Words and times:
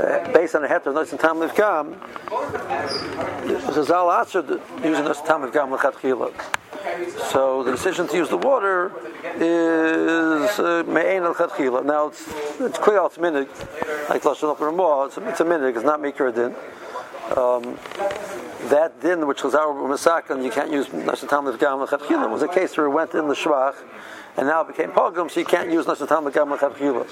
uh, 0.00 0.32
based 0.32 0.54
on 0.54 0.64
a 0.64 0.68
heter, 0.68 0.94
nice 0.94 1.12
and 1.12 1.20
tam 1.20 1.36
livkam, 1.36 1.96
Zal 3.84 4.10
Asher 4.10 4.60
using 4.82 5.04
this 5.04 5.20
tam 5.22 5.42
livkam 5.42 5.70
l'chatchila. 5.70 6.32
So 7.30 7.62
the 7.62 7.72
decision 7.72 8.08
to 8.08 8.16
use 8.16 8.28
the 8.30 8.38
water 8.38 8.92
is 9.36 10.58
uh, 10.58 10.82
me'ein 10.86 11.22
al 11.24 11.34
chatchila. 11.34 11.84
Now 11.84 12.08
it's 12.08 12.26
it's 12.60 12.78
clear 12.78 13.04
it's 13.04 13.18
minig, 13.18 13.48
like 14.08 14.22
lashon 14.22 14.56
al 14.56 15.06
It's, 15.06 15.18
it's 15.18 15.40
a 15.40 15.44
minig. 15.44 15.76
It's 15.76 15.84
not 15.84 16.00
mikra 16.00 16.34
din. 16.34 16.54
Um, 17.36 17.78
that 18.70 19.00
din 19.00 19.26
which 19.26 19.44
was 19.44 19.54
our 19.54 19.74
masakan, 19.74 20.42
you 20.42 20.50
can't 20.50 20.72
use 20.72 20.86
lashon 20.88 21.28
tam 21.28 21.44
livkam 21.44 21.86
l'chatchila. 21.86 22.30
Was 22.30 22.42
a 22.42 22.48
case 22.48 22.76
where 22.76 22.86
it 22.86 22.90
went 22.90 23.14
in 23.14 23.28
the 23.28 23.34
shvach, 23.34 23.74
and 24.36 24.46
now 24.46 24.62
it 24.62 24.68
became 24.68 24.90
pogrom, 24.90 25.28
so 25.28 25.40
you 25.40 25.46
can't 25.46 25.70
use 25.70 25.86
lashon 25.86 26.06
livkam 26.06 26.50
l'chatchila. 26.50 27.06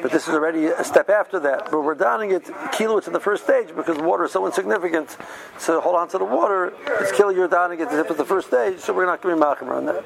But 0.00 0.10
this 0.10 0.28
is 0.28 0.34
already 0.34 0.66
a 0.66 0.84
step 0.84 1.10
after 1.10 1.38
that. 1.40 1.70
But 1.70 1.82
we're 1.82 1.94
downing 1.94 2.30
it 2.30 2.48
kilo. 2.72 2.98
In 2.98 3.12
the 3.12 3.20
first 3.20 3.44
stage 3.44 3.74
because 3.74 3.98
water 3.98 4.24
is 4.24 4.32
so 4.32 4.46
insignificant. 4.46 5.16
So 5.58 5.80
hold 5.80 5.96
on 5.96 6.08
to 6.10 6.18
the 6.18 6.24
water. 6.24 6.72
It's 7.00 7.12
kilo. 7.12 7.30
You're 7.30 7.48
downing 7.48 7.80
it 7.80 7.88
at 7.88 8.08
the 8.16 8.24
first 8.24 8.48
stage. 8.48 8.78
So 8.78 8.92
we're 8.94 9.06
not 9.06 9.20
going 9.20 9.38
to 9.38 9.40
be 9.40 9.44
machmer 9.44 9.76
on 9.76 9.86
that. 9.86 10.04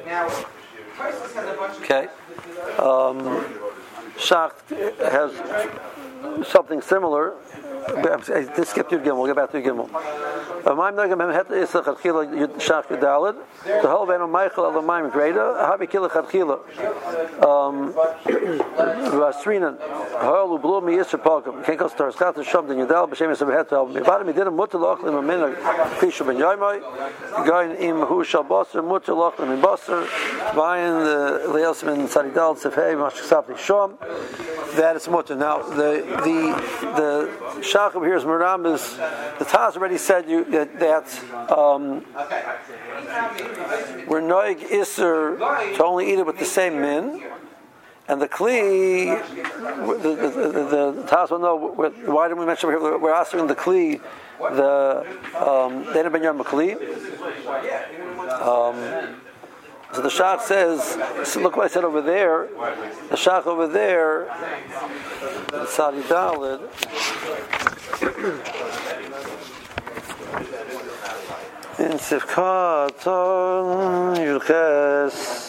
Okay. 1.82 2.08
Um, 2.78 3.44
Shach 4.16 4.52
has 4.98 6.48
something 6.48 6.80
similar. 6.80 7.34
This 7.86 8.70
skipped 8.70 8.90
your 8.90 9.00
gimel. 9.00 9.18
We'll 9.18 9.26
get 9.26 9.36
back 9.36 9.52
to 9.52 9.60
your 9.60 9.74
gimel. 9.74 9.88
Amayim 10.64 10.94
nagam 10.94 11.20
hem 11.20 11.30
het 11.30 11.50
is 11.50 11.70
chachila 11.70 12.26
shach 12.58 12.86
yudalid. 12.86 13.36
The 13.64 13.88
whole 13.88 14.06
ben 14.06 14.28
Michael 14.30 14.66
al 14.66 14.82
amayim 14.82 15.12
greda. 15.12 15.56
Habi 15.64 15.88
kila 15.88 16.08
chachila. 16.08 16.58
Um, 17.36 17.92
Vasrinan. 17.92 19.78
Ha'ol 19.78 20.58
ublu 20.58 20.82
mi 20.82 20.96
yisra 20.96 21.22
palkam. 21.22 21.64
Ken 21.64 21.76
kos 21.76 21.94
tar 21.94 22.10
skat 22.10 22.34
shom 22.36 22.66
den 22.66 22.78
yudal 22.78 23.08
b'shem 23.08 23.30
yisra 23.30 23.56
het 23.56 23.72
al. 23.72 23.86
Mivad 23.86 24.26
mi 24.26 24.32
dinam 24.32 24.56
mutter 24.56 24.78
lachlim 24.78 25.18
a 25.18 25.22
minna 25.22 25.54
fishu 26.00 26.26
ben 26.26 26.36
yoymai. 26.36 26.80
Gain 27.46 27.72
im 27.76 28.00
hu 28.00 28.24
shal 28.24 28.42
basar 28.44 28.82
mutter 28.82 29.12
lachlim 29.12 29.54
in 29.54 29.62
basar. 29.62 30.04
Vayin 30.54 31.04
the 31.04 31.52
leilsman 31.52 32.08
saridal 32.08 32.56
sefei 32.56 32.96
mashk 32.96 33.22
sapti 33.22 33.54
shom. 33.54 33.96
That 34.76 34.96
is 34.96 35.08
mutter. 35.08 35.34
Now 35.34 35.62
the 35.62 36.04
the 36.26 36.40
the 37.00 37.10
shachim 37.62 38.04
here 38.04 38.16
is 38.16 38.24
maram 38.24 38.72
is 38.74 38.96
the 39.38 39.44
Taz 39.44 39.74
already 39.74 39.96
said 39.96 40.28
you 40.28 40.44
that, 40.44 40.78
that 40.78 41.06
um, 41.50 42.04
we're 44.06 44.20
noig 44.20 44.62
iser 44.70 45.38
to 45.76 45.84
only 45.84 46.12
eat 46.12 46.18
it 46.18 46.26
with 46.26 46.38
the 46.38 46.44
same 46.44 46.80
min. 46.80 47.22
And 48.08 48.20
the 48.20 48.28
kli, 48.28 49.06
the, 50.02 50.08
the, 50.14 50.28
the, 50.30 50.92
the 50.94 51.02
Taz 51.04 51.30
will 51.30 51.40
know 51.40 51.56
why 51.56 52.28
didn't 52.28 52.38
we 52.38 52.46
mention 52.46 52.68
over 52.68 52.78
here? 52.78 52.98
We're 52.98 53.12
asking 53.12 53.46
the 53.46 53.56
kli, 53.56 54.00
the 54.38 55.04
um, 55.34 55.84
Ben 55.92 56.22
Yom 56.22 56.44
kli. 56.44 56.76
Um, 58.42 59.16
so 59.92 60.02
the 60.02 60.08
Shach 60.08 60.40
says, 60.40 60.98
so 61.28 61.40
look 61.40 61.56
what 61.56 61.64
I 61.64 61.68
said 61.68 61.84
over 61.84 62.02
there. 62.02 62.48
The 63.08 63.16
Shach 63.16 63.46
over 63.46 63.66
there, 63.66 64.26
Sadi 65.68 66.02
Dalid. 66.02 66.60
In 71.78 71.98
Sifkat 71.98 72.98
Yulches. 74.16 75.46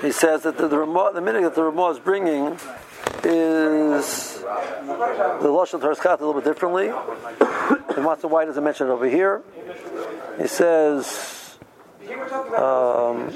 He 0.00 0.12
says 0.12 0.42
that 0.42 0.56
the, 0.56 0.68
the, 0.68 1.10
the 1.14 1.20
minute 1.20 1.42
that 1.42 1.54
the 1.54 1.64
Ramah 1.64 1.90
is 1.90 1.98
bringing 1.98 2.58
is 3.24 4.38
the 4.38 5.48
Lashon 5.48 5.80
Tarskat 5.80 6.20
a 6.20 6.24
little 6.24 6.34
bit 6.34 6.44
differently. 6.44 6.88
and 6.88 8.04
Matzah 8.04 8.30
White 8.30 8.46
doesn't 8.46 8.62
mention 8.62 8.88
it 8.88 8.90
over 8.90 9.08
here. 9.08 9.42
He 10.40 10.46
says, 10.46 11.37
um, 12.10 13.30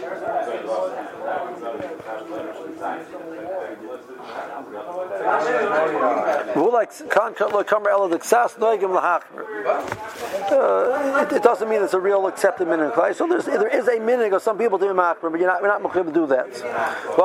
uh, 10.53 11.27
it 11.31 11.43
doesn't 11.43 11.69
mean 11.69 11.83
it's 11.83 11.95
a 11.95 12.01
real 12.01 12.27
accepted 12.27 12.69
minig. 12.69 13.15
So 13.15 13.27
there's, 13.27 13.45
there 13.45 13.69
is 13.69 13.89
a 13.89 13.97
minig 13.97 14.35
of 14.35 14.43
some 14.43 14.59
people 14.59 14.79
doing 14.79 14.97
machmer, 14.97 15.31
but 15.31 15.41
you're 15.41 15.49
not, 15.49 15.63
we're 15.63 15.69
not 15.69 15.83
going 15.93 16.07
to 16.07 16.13
do 16.13 16.27
that. 16.27 16.53
The 16.55 17.17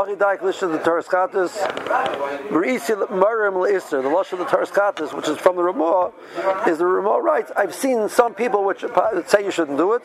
lush 4.09 4.34
of 4.34 4.40
the 4.40 4.46
Taras 4.46 5.13
which 5.13 5.28
is 5.28 5.38
from 5.38 5.56
the 5.56 5.63
Ramah, 5.63 6.12
is 6.68 6.78
the 6.78 6.86
Ramah 6.86 7.22
writes, 7.22 7.52
I've 7.56 7.74
seen 7.74 8.09
some 8.09 8.34
people 8.34 8.66
which 8.66 8.84
say 9.28 9.44
you 9.44 9.52
shouldn't 9.52 9.78
do 9.78 9.94
it. 9.94 10.03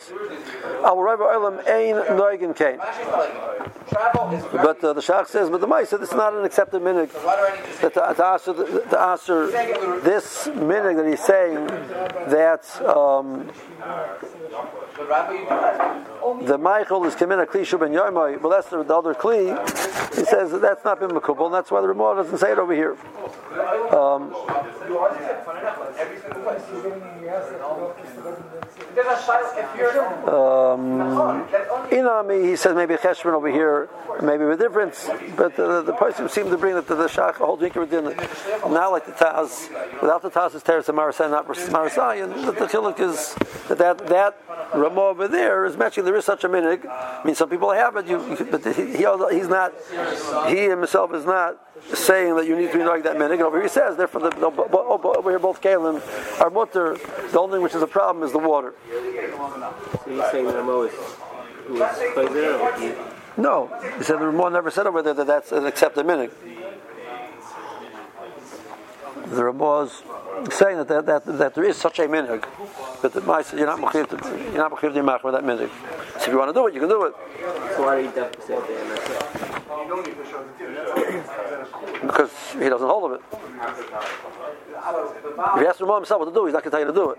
But 4.53 4.82
uh, 4.84 4.93
the 4.93 5.00
Shach 5.00 5.26
says, 5.28 5.50
but 5.50 5.60
the 5.60 5.66
Mai 5.66 5.84
said 5.84 6.00
it's 6.03 6.12
not 6.12 6.34
an 6.34 6.44
accepted 6.44 6.81
minig. 6.82 7.10
That 7.81 7.94
to, 7.94 8.15
to, 8.15 8.25
answer, 8.25 8.54
to 8.88 9.00
answer 9.00 9.47
this 10.00 10.48
minig 10.48 10.97
that 10.97 11.06
he's 11.06 11.20
saying 11.20 11.66
that 12.31 12.65
um, 12.87 13.50
the 16.47 16.59
Michael 16.59 17.04
is 17.04 17.15
Kamina 17.15 17.47
Kli 17.47 17.62
Shubin 17.62 17.91
Yoimai, 17.93 18.41
but 18.41 18.49
that's 18.50 18.69
the, 18.69 18.82
the 18.82 18.97
other 18.97 19.14
Kli. 19.14 19.50
He 20.14 20.25
says 20.25 20.50
that 20.53 20.60
that's 20.60 20.84
not 20.84 21.00
been 21.00 21.10
Makubal, 21.10 21.47
and 21.47 21.54
that's 21.54 21.70
why 21.70 21.81
the 21.81 21.88
Ramah 21.88 22.22
doesn't 22.22 22.38
say 22.38 22.53
it 22.53 22.59
over 22.59 22.75
here. 22.75 22.97
Um, 23.93 24.32
um, 30.28 31.22
Inami, 31.91 32.49
he 32.49 32.56
says 32.56 32.75
maybe 32.75 32.94
Cheshvan 32.94 33.33
over 33.33 33.50
here, 33.50 33.88
maybe 34.22 34.44
a 34.44 34.56
difference, 34.56 35.09
but 35.37 35.56
the, 35.56 35.83
the 35.83 35.93
person 35.93 36.28
seemed 36.28 36.50
to 36.50 36.59
bring 36.59 36.77
it 36.77 36.87
to 36.88 36.94
the 36.94 37.06
Shach, 37.06 37.41
a 37.41 37.47
whole 37.47 37.56
drinker 37.56 37.84
din, 37.87 38.05
not 38.05 38.93
like 38.93 39.06
the 39.06 39.12
Taz, 39.12 39.71
without 40.00 40.22
the 40.22 40.31
Taz 40.31 40.55
is 40.55 40.62
Teres 40.62 40.88
and 40.88 40.99
Marasai, 40.99 41.31
not 41.31 41.47
Marasai, 41.47 42.25
and 42.25 42.32
the, 42.32 42.53
the 42.53 42.66
Chiluk 42.66 43.00
is 43.00 43.34
that 43.69 43.78
that, 43.78 44.06
that 44.09 44.37
Ramah 44.75 45.00
over 45.00 45.28
there 45.28 45.65
is 45.65 45.77
matching, 45.77 46.05
there 46.05 46.16
is 46.16 46.25
such 46.25 46.44
a 46.44 46.49
minig. 46.49 46.87
I 46.88 47.22
mean, 47.25 47.34
some 47.34 47.49
people 47.49 47.71
have 47.72 47.97
it, 47.97 48.06
you, 48.06 48.19
but 48.50 48.65
he, 48.65 48.72
he, 48.72 49.06
he's 49.37 49.49
not, 49.49 49.72
he 50.49 50.65
himself 50.65 51.15
is 51.15 51.25
not 51.25 51.59
saying 51.94 52.37
that 52.37 52.47
you 52.47 52.56
need 52.56 52.71
to 52.72 52.78
be 52.78 52.84
like 52.84 53.03
that 53.05 53.16
minig. 53.16 53.34
And 53.34 53.43
over 53.43 53.56
here 53.56 53.65
he 53.65 53.69
says, 53.69 53.97
therefore, 53.97 54.22
the, 54.22 54.31
the, 54.31 54.47
over 54.47 55.31
here 55.31 55.38
both 55.38 55.61
Kalim 55.61 56.00
are 56.41 56.50
mutter. 56.50 56.97
The 57.31 57.38
only 57.38 57.56
thing 57.56 57.62
which 57.62 57.75
is 57.75 57.82
a 57.82 57.87
problem 57.87 58.25
is 58.25 58.32
the 58.32 58.38
water. 58.38 58.75
So 60.04 60.10
he's 60.10 60.30
saying 60.30 60.46
that 60.46 60.56
Ramah 60.56 60.76
was 60.78 60.92
No, 63.36 63.68
he 63.98 64.04
said 64.04 64.18
the 64.18 64.26
Ramah 64.26 64.50
never 64.50 64.70
said 64.70 64.86
over 64.86 65.02
there 65.02 65.14
that 65.14 65.26
that's 65.26 65.52
an 65.52 65.66
accepted 65.66 66.04
minig. 66.06 66.30
The 69.26 69.44
Ramah 69.44 69.84
is 69.84 70.02
saying 70.50 70.78
that, 70.78 70.88
that, 70.88 71.06
that, 71.06 71.38
that 71.38 71.54
there 71.54 71.64
is 71.64 71.76
such 71.76 72.00
a 72.00 72.08
minig, 72.08 72.44
but 73.00 73.12
the 73.12 73.20
mice, 73.20 73.52
you're 73.52 73.66
not 73.66 73.81
machir 73.81 74.06
you're 74.10 74.56
not 74.56 74.72
machir 74.72 74.90
to 74.90 75.20
with 75.25 75.34
that 75.34 75.44
minig. 75.44 75.70
So 76.19 76.26
if 76.26 76.28
you 76.28 76.38
want 76.38 76.50
to 76.50 76.55
do 76.55 76.66
it, 76.66 76.75
you 76.75 76.81
can 76.81 76.88
do 76.88 77.05
it. 77.05 77.14
So 77.76 77.84
why 77.84 77.98
do 77.98 78.02
you 78.05 78.12
definitely 78.12 78.46
say 78.46 78.55
that? 78.56 79.52
because 82.02 82.31
he 82.52 82.69
doesn't 82.69 82.87
hold 82.87 83.12
of 83.12 83.19
it. 83.19 83.25
If 85.55 85.60
he 85.60 85.66
asks 85.66 85.81
Ramah 85.81 85.96
himself 85.96 86.20
what 86.20 86.26
to 86.26 86.34
do, 86.34 86.46
he's 86.46 86.55
not 86.55 86.64
going 86.64 86.70
to 86.70 86.76
tell 86.76 86.81
you 86.81 86.87
to 86.87 86.93
do 86.93 87.10
it. 87.12 87.19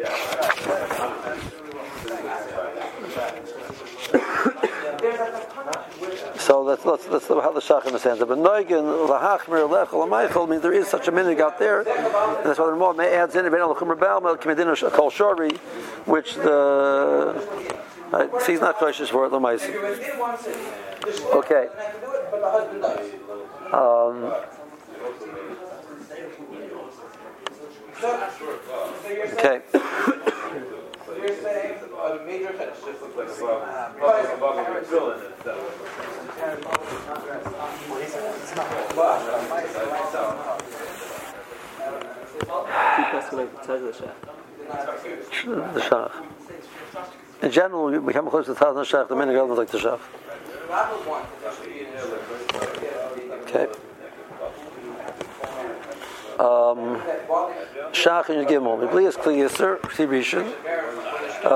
So 6.39 6.65
that's 6.65 6.83
that's, 6.83 7.05
that's 7.05 7.27
how 7.27 7.51
the 7.51 7.59
shach 7.59 7.85
understands 7.85 8.21
it. 8.21 8.27
But 8.27 8.39
noigin 8.39 9.07
lahachmir 9.07 9.69
lechol 9.69 10.07
amaychol 10.07 10.49
means 10.49 10.63
there 10.63 10.73
is 10.73 10.87
such 10.87 11.07
a 11.07 11.11
minig 11.11 11.39
out 11.39 11.59
there, 11.59 11.79
and 11.81 11.87
that's 11.87 12.57
why 12.57 12.65
the 12.65 12.73
Ramah 12.73 13.03
adds 13.03 13.35
in 13.35 13.43
ben 13.43 13.59
alchum 13.59 13.87
rebel 13.87 14.21
mel 14.21 14.35
kol 14.35 15.11
shori, 15.11 15.55
which 16.07 16.33
the 16.35 17.69
Right? 18.11 18.29
He's 18.47 18.59
not 18.59 18.77
cautious 18.77 19.09
for 19.09 19.25
it, 19.25 19.33
Okay. 21.33 21.67
Um, 23.71 24.33
okay. 28.01 29.61
The. 45.73 46.11
In 47.41 47.51
general, 47.51 47.89
close 48.29 48.45
to 48.45 48.55
thousand. 48.55 49.09
The 49.09 49.15
like 49.57 49.71
the. 49.71 49.99
Okay. 53.41 53.67
Um, 56.39 57.01
shach 57.91 58.29
and 58.29 58.47
gimel. 58.47 58.79
Miblias 58.79 59.17
kliyaser 59.17 59.77
ksibishin. 59.81 60.53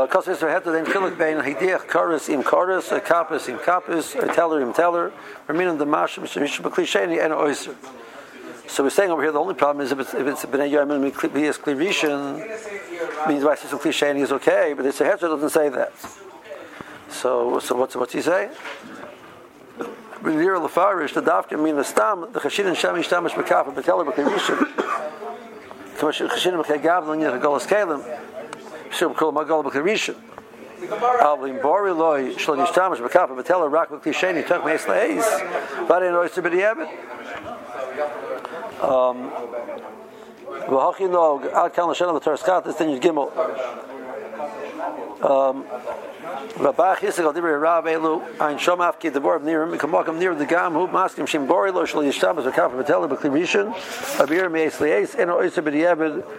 Kosses 0.09 0.43
are 0.43 0.49
head 0.49 0.65
to 0.65 0.71
then 0.71 0.85
chilik 0.85 1.17
bein 1.17 1.37
hidiach 1.37 1.87
karis 1.87 2.27
im 2.27 2.43
karis, 2.43 2.91
a 2.91 2.99
kapis 2.99 3.47
im 3.47 3.59
kapis, 3.59 4.21
a 4.21 4.27
teller 4.33 4.61
im 4.61 4.73
teller, 4.73 5.13
reminim 5.47 5.77
the 5.77 5.85
mashim 5.85 6.23
shemish 6.23 6.61
b'klisheni 6.61 7.23
and 7.23 7.33
oyser. 7.33 7.73
So 8.67 8.83
we're 8.83 8.89
saying 8.89 9.09
over 9.09 9.21
here 9.21 9.31
the 9.31 9.39
only 9.39 9.55
problem 9.55 9.85
is 9.85 9.93
if 9.93 9.99
it's 9.99 10.13
if 10.13 10.27
it's 10.27 10.43
bnei 10.43 10.69
yomin 10.69 11.11
miblias 11.11 11.57
klirishin 11.57 12.39
means 13.27 13.45
why 13.45 13.55
some 13.55 13.79
cliche 13.79 14.19
is 14.19 14.33
okay, 14.33 14.73
but 14.75 14.83
the 14.83 14.89
Seher 14.89 15.17
doesn't 15.17 15.49
say 15.49 15.69
that. 15.69 15.93
So, 17.09 17.59
so 17.59 17.75
what's 17.75 17.95
what's 17.95 18.11
he 18.11 18.21
say? 18.21 18.49
B'nir 20.23 20.57
lefarish 20.65 21.13
the 21.13 21.21
dafka 21.21 21.61
mean 21.61 21.75
the 21.75 21.83
stam 21.83 22.21
the 22.31 22.39
and 22.65 22.77
sham 22.77 22.95
ishtamish 22.95 23.31
b'kafa 23.31 23.73
b'teler 23.75 24.05
b'kirishin. 24.09 24.57
Kamash 25.97 26.27
chashin 26.29 26.63
b'kagav 26.63 27.07
l'nir 27.07 27.37
galas 27.41 27.67
kalim. 27.67 28.01
You 28.99 29.09
gimel. 42.99 43.31
Um, 45.23 45.65
Rabach 46.51 46.97
Yisrael 46.97 47.33
Dibri 47.33 47.59
Rav 47.61 47.85
Elu 47.85 48.21
Ein 48.39 48.57
Shom 48.57 48.79
Afki 48.79 49.11
Nirim 49.11 49.77
Kamakam 49.77 50.17
Nir 50.17 50.35
the 50.35 50.45
Gam 50.45 50.73
Hu 50.73 50.87
Maskim 50.87 51.47
Bori 51.47 51.71
Lo 51.71 51.85
Shal 51.85 52.01
Yishtabas 52.01 52.51
V'Kaf 52.51 52.71
V'Tel 52.71 53.09
V'Klirishin 53.09 53.73
Abir 54.19 54.49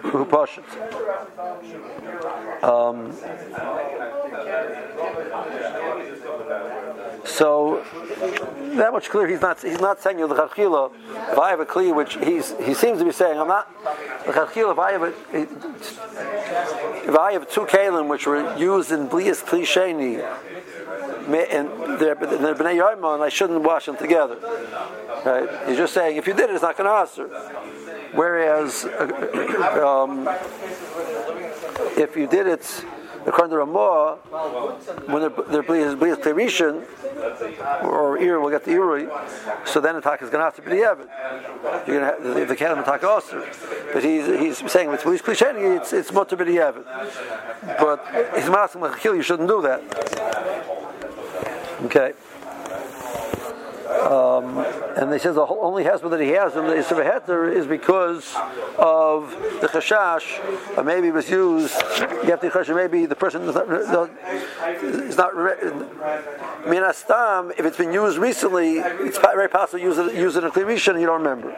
Hu 0.01 0.25
Pashat 0.25 0.63
Um 2.63 3.11
So 7.25 7.83
that 8.77 8.93
much 8.93 9.09
clear. 9.09 9.27
He's 9.27 9.41
not. 9.41 9.61
He's 9.61 9.81
not 9.81 10.01
saying 10.01 10.19
you 10.19 10.27
the 10.27 10.35
chachila. 10.35 10.91
If 11.31 11.39
I 11.39 11.49
have 11.49 11.59
a 11.59 11.65
kli, 11.65 11.95
which 11.95 12.15
he's 12.15 12.55
he 12.59 12.73
seems 12.73 12.99
to 12.99 13.05
be 13.05 13.11
saying, 13.11 13.39
I'm 13.39 13.47
not 13.47 13.71
the 14.25 14.31
chachila. 14.31 14.71
If 14.73 14.79
I 14.79 14.91
have 14.91 15.03
a, 15.03 15.13
if 17.09 17.15
I 17.17 17.33
have 17.33 17.49
two 17.49 17.61
kalim 17.61 18.07
which 18.07 18.27
were 18.27 18.55
used 18.57 18.91
in 18.91 19.07
blias 19.07 19.43
klisheni, 19.43 20.23
and 21.27 21.99
they're 21.99 22.15
bnei 22.15 23.15
and 23.15 23.23
I 23.23 23.29
shouldn't 23.29 23.61
wash 23.61 23.85
them 23.85 23.97
together. 23.97 24.37
Right? 25.25 25.67
He's 25.67 25.77
just 25.77 25.93
saying 25.93 26.17
if 26.17 26.27
you 26.27 26.33
did 26.33 26.49
it, 26.49 26.53
it's 26.53 26.61
not 26.61 26.77
going 26.77 26.89
to 26.89 26.93
answer. 26.93 27.27
Whereas, 28.13 28.85
uh, 28.85 30.05
um, 30.07 30.27
if 31.97 32.15
you 32.15 32.27
did 32.27 32.47
it 32.47 32.85
according 33.25 33.51
to 33.51 33.57
Ramah, 33.57 34.17
when 35.07 35.21
they're, 35.21 35.29
they're 35.29 35.63
blias 35.63 35.95
blias 35.95 36.21
or 37.83 38.17
Ir 38.17 38.39
will 38.39 38.49
get 38.49 38.63
the 38.65 38.71
Irui, 38.71 39.09
so 39.67 39.79
then 39.79 39.95
attack 39.95 40.21
is 40.21 40.29
going 40.29 40.39
to 40.39 40.45
have 40.45 40.55
to 40.55 40.61
be 40.61 40.69
the 40.69 40.83
Evid. 40.83 41.07
You're 41.87 41.99
going 41.99 41.99
to 41.99 42.05
have 42.05 42.23
the, 42.23 42.45
the 42.45 42.55
Kalim 42.55 42.81
attack 42.81 43.03
also. 43.03 43.45
But 43.93 44.03
he's, 44.03 44.25
he's 44.25 44.71
saying 44.71 44.89
with 44.89 45.01
police 45.01 45.21
cliche, 45.21 45.47
it's 45.47 45.93
it's 45.93 46.11
be 46.37 46.45
the 46.45 46.57
Evid. 46.57 46.85
But 47.79 48.05
he's 48.35 48.49
asking 48.49 48.81
you 49.15 49.23
shouldn't 49.23 49.49
do 49.49 49.61
that. 49.61 49.81
Okay. 51.85 52.13
Um, 53.85 54.57
and 54.97 55.11
they 55.11 55.19
says 55.19 55.35
the 55.35 55.45
only 55.45 55.83
husband 55.83 56.13
that 56.13 56.21
he 56.21 56.29
has 56.29 56.55
in 56.55 56.65
the 56.65 56.73
Isra 56.73 57.05
Heter 57.05 57.53
is 57.53 57.67
because 57.67 58.35
of 58.77 59.31
the 59.61 59.67
chashash, 59.67 60.83
maybe 60.83 61.07
it 61.09 61.13
was 61.13 61.29
used. 61.29 61.75
You 61.99 62.31
have 62.31 62.41
to 62.41 62.49
chashash. 62.49 62.75
Maybe 62.75 63.05
the 63.05 63.15
person 63.15 63.43
is 63.43 63.55
not. 63.55 64.09
Is 64.83 65.17
not 65.17 65.33
minastam. 66.65 67.51
If 67.57 67.65
it's 67.65 67.77
been 67.77 67.93
used 67.93 68.17
recently, 68.17 68.77
it's 68.77 69.17
very 69.17 69.47
possible 69.47 69.79
use 69.79 69.97
it, 69.97 70.15
use 70.15 70.35
it 70.35 70.43
in 70.43 70.51
klirisha 70.51 70.91
and 70.91 70.99
you 70.99 71.05
don't 71.05 71.21
remember. 71.21 71.53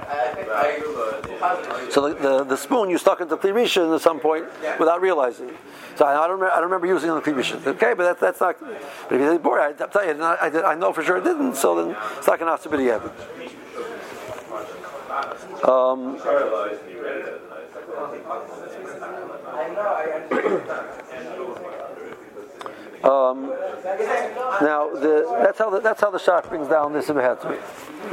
So 1.90 2.10
the, 2.10 2.16
the, 2.16 2.44
the 2.44 2.58
spoon 2.58 2.90
you 2.90 2.98
stuck 2.98 3.22
into 3.22 3.38
klirisha 3.38 3.96
at 3.96 4.02
some 4.02 4.20
point 4.20 4.46
without 4.80 5.02
realizing. 5.02 5.52
So 5.96 6.06
I, 6.06 6.14
don't 6.28 6.40
remember, 6.40 6.52
I 6.52 6.56
don't 6.56 6.66
remember 6.66 6.88
using 6.88 7.10
it 7.10 7.14
in 7.14 7.22
klirisha. 7.22 7.66
Okay, 7.66 7.94
but 7.94 8.04
that, 8.04 8.20
that's 8.20 8.40
not. 8.40 8.60
But 8.60 9.16
if 9.16 9.22
you 9.22 9.28
say, 9.28 9.38
boy, 9.38 9.58
I, 9.58 9.70
I 9.70 9.88
tell 9.88 10.06
you, 10.06 10.22
I, 10.22 10.48
I, 10.48 10.72
I 10.72 10.76
know 10.76 10.94
for 10.94 11.04
sure 11.04 11.18
it 11.18 11.24
didn't. 11.24 11.56
So 11.56 11.76
then 11.76 11.96
it's 12.18 12.64
to 12.64 12.70
be 12.70 12.78
the 12.78 12.92
evidence. 12.92 13.22
Um, 15.64 16.18
um, 23.04 23.48
now 24.62 24.90
the, 24.94 25.40
that's 25.42 25.58
how 25.58 25.70
the, 25.70 25.80
that's 25.82 26.02
how 26.02 26.12
the 26.12 26.18
shach 26.18 26.50
brings 26.50 26.68
down 26.68 26.94
this 26.94 27.08
Heter. 27.08 27.60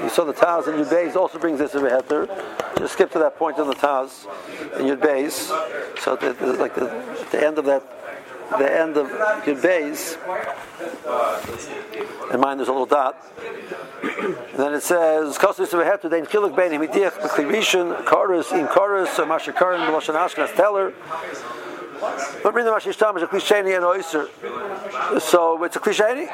You 0.02 0.08
saw 0.08 0.24
the 0.24 0.32
Taz 0.32 0.66
and 0.66 0.84
Yud 0.84 0.90
Beis 0.90 1.16
also 1.16 1.38
brings 1.38 1.58
this 1.58 1.74
Heter. 1.74 2.28
Just 2.78 2.94
skip 2.94 3.10
to 3.12 3.18
that 3.18 3.36
point 3.36 3.58
in 3.58 3.66
the 3.66 3.74
Taz 3.74 4.26
and 4.74 4.88
Yud 4.88 5.00
Beis. 5.00 5.48
So 6.00 6.16
the, 6.16 6.32
the, 6.32 6.54
like 6.54 6.74
the, 6.74 6.86
the 7.30 7.46
end 7.46 7.58
of 7.58 7.64
that 7.66 7.82
the 8.50 8.80
end 8.80 8.96
of 8.96 9.08
Yud 9.08 9.62
base, 9.62 10.16
In 12.32 12.40
mind, 12.40 12.60
there's 12.60 12.68
a 12.68 12.72
little 12.72 12.86
dot. 12.86 13.16
And 14.02 14.36
then 14.56 14.74
it 14.74 14.82
says, 14.82 15.38
"Kosus 15.38 15.70
v'hetu 15.70 16.10
dein 16.10 16.26
chiluk 16.26 16.54
bein 16.54 16.72
himidiach 16.72 17.20
b'klivishin 17.20 18.04
chorus 18.04 18.52
in 18.52 18.66
chorus 18.68 19.18
or 19.18 19.26
mashakarin 19.26 19.86
b'loshan 19.86 20.14
ashkenaz 20.14 20.54
teller." 20.54 20.92
But 22.00 22.52
bring 22.52 22.64
the 22.64 22.70
mashishtam 22.70 23.16
is 23.16 23.22
a 23.22 23.26
klisheni 23.26 23.74
and 23.76 23.84
oyster. 23.84 24.28
So 25.20 25.62
it's 25.64 25.76
a 25.76 25.80
klisheni. 25.80 26.28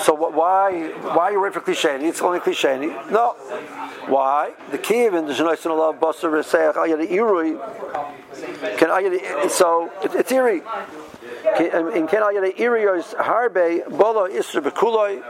So 0.00 0.14
why 0.14 0.90
why 1.14 1.30
you 1.30 1.40
waiting 1.40 1.60
for 1.60 1.66
klisheni? 1.70 2.04
It's 2.04 2.20
only 2.20 2.40
klisheni. 2.40 3.10
No. 3.10 3.32
Why? 4.06 4.52
The 4.70 4.78
kiyevin 4.78 5.26
there's 5.26 5.40
no 5.40 5.50
oyster 5.50 5.72
love 5.72 6.00
basar 6.00 6.30
v'seach 6.30 6.74
ayad 6.74 7.08
irui. 7.08 7.58
Can 8.78 8.88
ayad 8.88 9.50
so 9.50 9.90
it's 10.02 10.32
eerie. 10.32 10.62
In 11.98 12.06
can 12.08 12.22
ayad 12.22 12.56
irui 12.56 13.14
harbe 13.14 13.88
bolo 13.90 14.28
isra 14.28 14.62
bekuloi. 14.62 15.22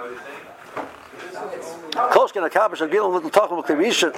Close 2.13 2.33
can 2.33 2.45
a 2.45 2.51
kabish 2.51 2.81
of 2.81 2.91
gilim 2.91 3.13
little 3.13 3.57
with 3.57 3.67
klivishin. 3.67 4.13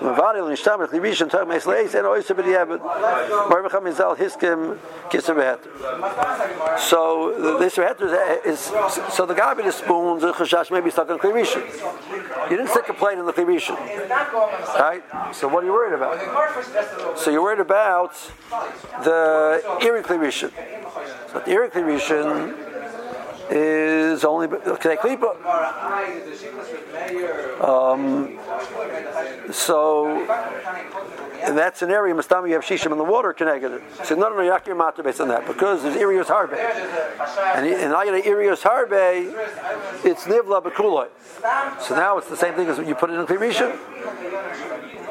Mavadi 0.00 0.46
and 0.46 0.56
Ishtam 0.56 0.80
and 0.80 0.90
klivishin 0.90 1.30
talk 1.30 1.48
meis 1.48 1.64
leis 1.64 1.94
and 1.94 2.04
mizal 3.84 4.16
hiskim. 4.16 4.78
So 6.78 7.58
this 7.58 7.76
beheter 7.76 8.44
is 8.44 8.60
so 9.14 9.24
the 9.24 9.34
guy 9.34 9.54
with 9.54 9.64
the 9.64 9.72
spoons 9.72 10.22
and 10.22 10.34
chashash 10.34 10.70
maybe 10.70 10.90
stuck 10.90 11.08
on 11.08 11.18
klivishin. 11.18 11.64
You 12.50 12.56
didn't 12.58 12.68
stick 12.68 12.88
a 12.90 12.92
plate 12.94 13.18
in 13.18 13.24
the 13.24 13.32
klivishin, 13.32 13.78
right? 14.78 15.02
So 15.34 15.48
what 15.48 15.64
are 15.64 15.66
you 15.66 15.72
worried 15.72 15.94
about? 15.94 17.18
So 17.18 17.30
you're 17.30 17.42
worried 17.42 17.60
about 17.60 18.12
the 19.02 19.78
iri 19.80 20.02
klivishin. 20.02 20.52
So 21.32 21.40
the 21.40 21.50
iri 21.50 21.70
klivishin 21.70 22.54
is 23.50 24.24
only 24.24 24.48
Kedei 24.48 24.96
Klipa. 24.96 25.36
Um, 27.62 28.38
so, 29.52 30.20
in 31.46 31.54
that 31.56 31.76
scenario, 31.76 32.14
Mastami, 32.14 32.48
you 32.48 32.54
have 32.54 32.64
Shishim 32.64 32.92
in 32.92 32.98
the 32.98 33.04
water 33.04 33.32
connected. 33.32 33.82
So, 34.04 34.14
no, 34.14 34.28
no, 34.28 34.36
no, 34.36 34.42
Yakir 34.42 34.76
Mata 34.76 35.02
based 35.02 35.20
on 35.20 35.28
that 35.28 35.46
because 35.46 35.82
there's 35.82 35.96
Irios 35.96 36.26
Harbe. 36.26 36.56
And 37.56 37.66
in 37.66 37.90
Ayana 37.90 38.22
Irios 38.22 38.62
Harbe, 38.62 39.32
it's 40.04 40.24
Nivla 40.24 40.62
Bekuloi. 40.62 41.08
So 41.80 41.94
now 41.94 42.18
it's 42.18 42.28
the 42.28 42.36
same 42.36 42.54
thing 42.54 42.68
as 42.68 42.78
you 42.78 42.94
put 42.94 43.10
it 43.10 43.14
in 43.14 43.26
Klirisha. 43.26 43.76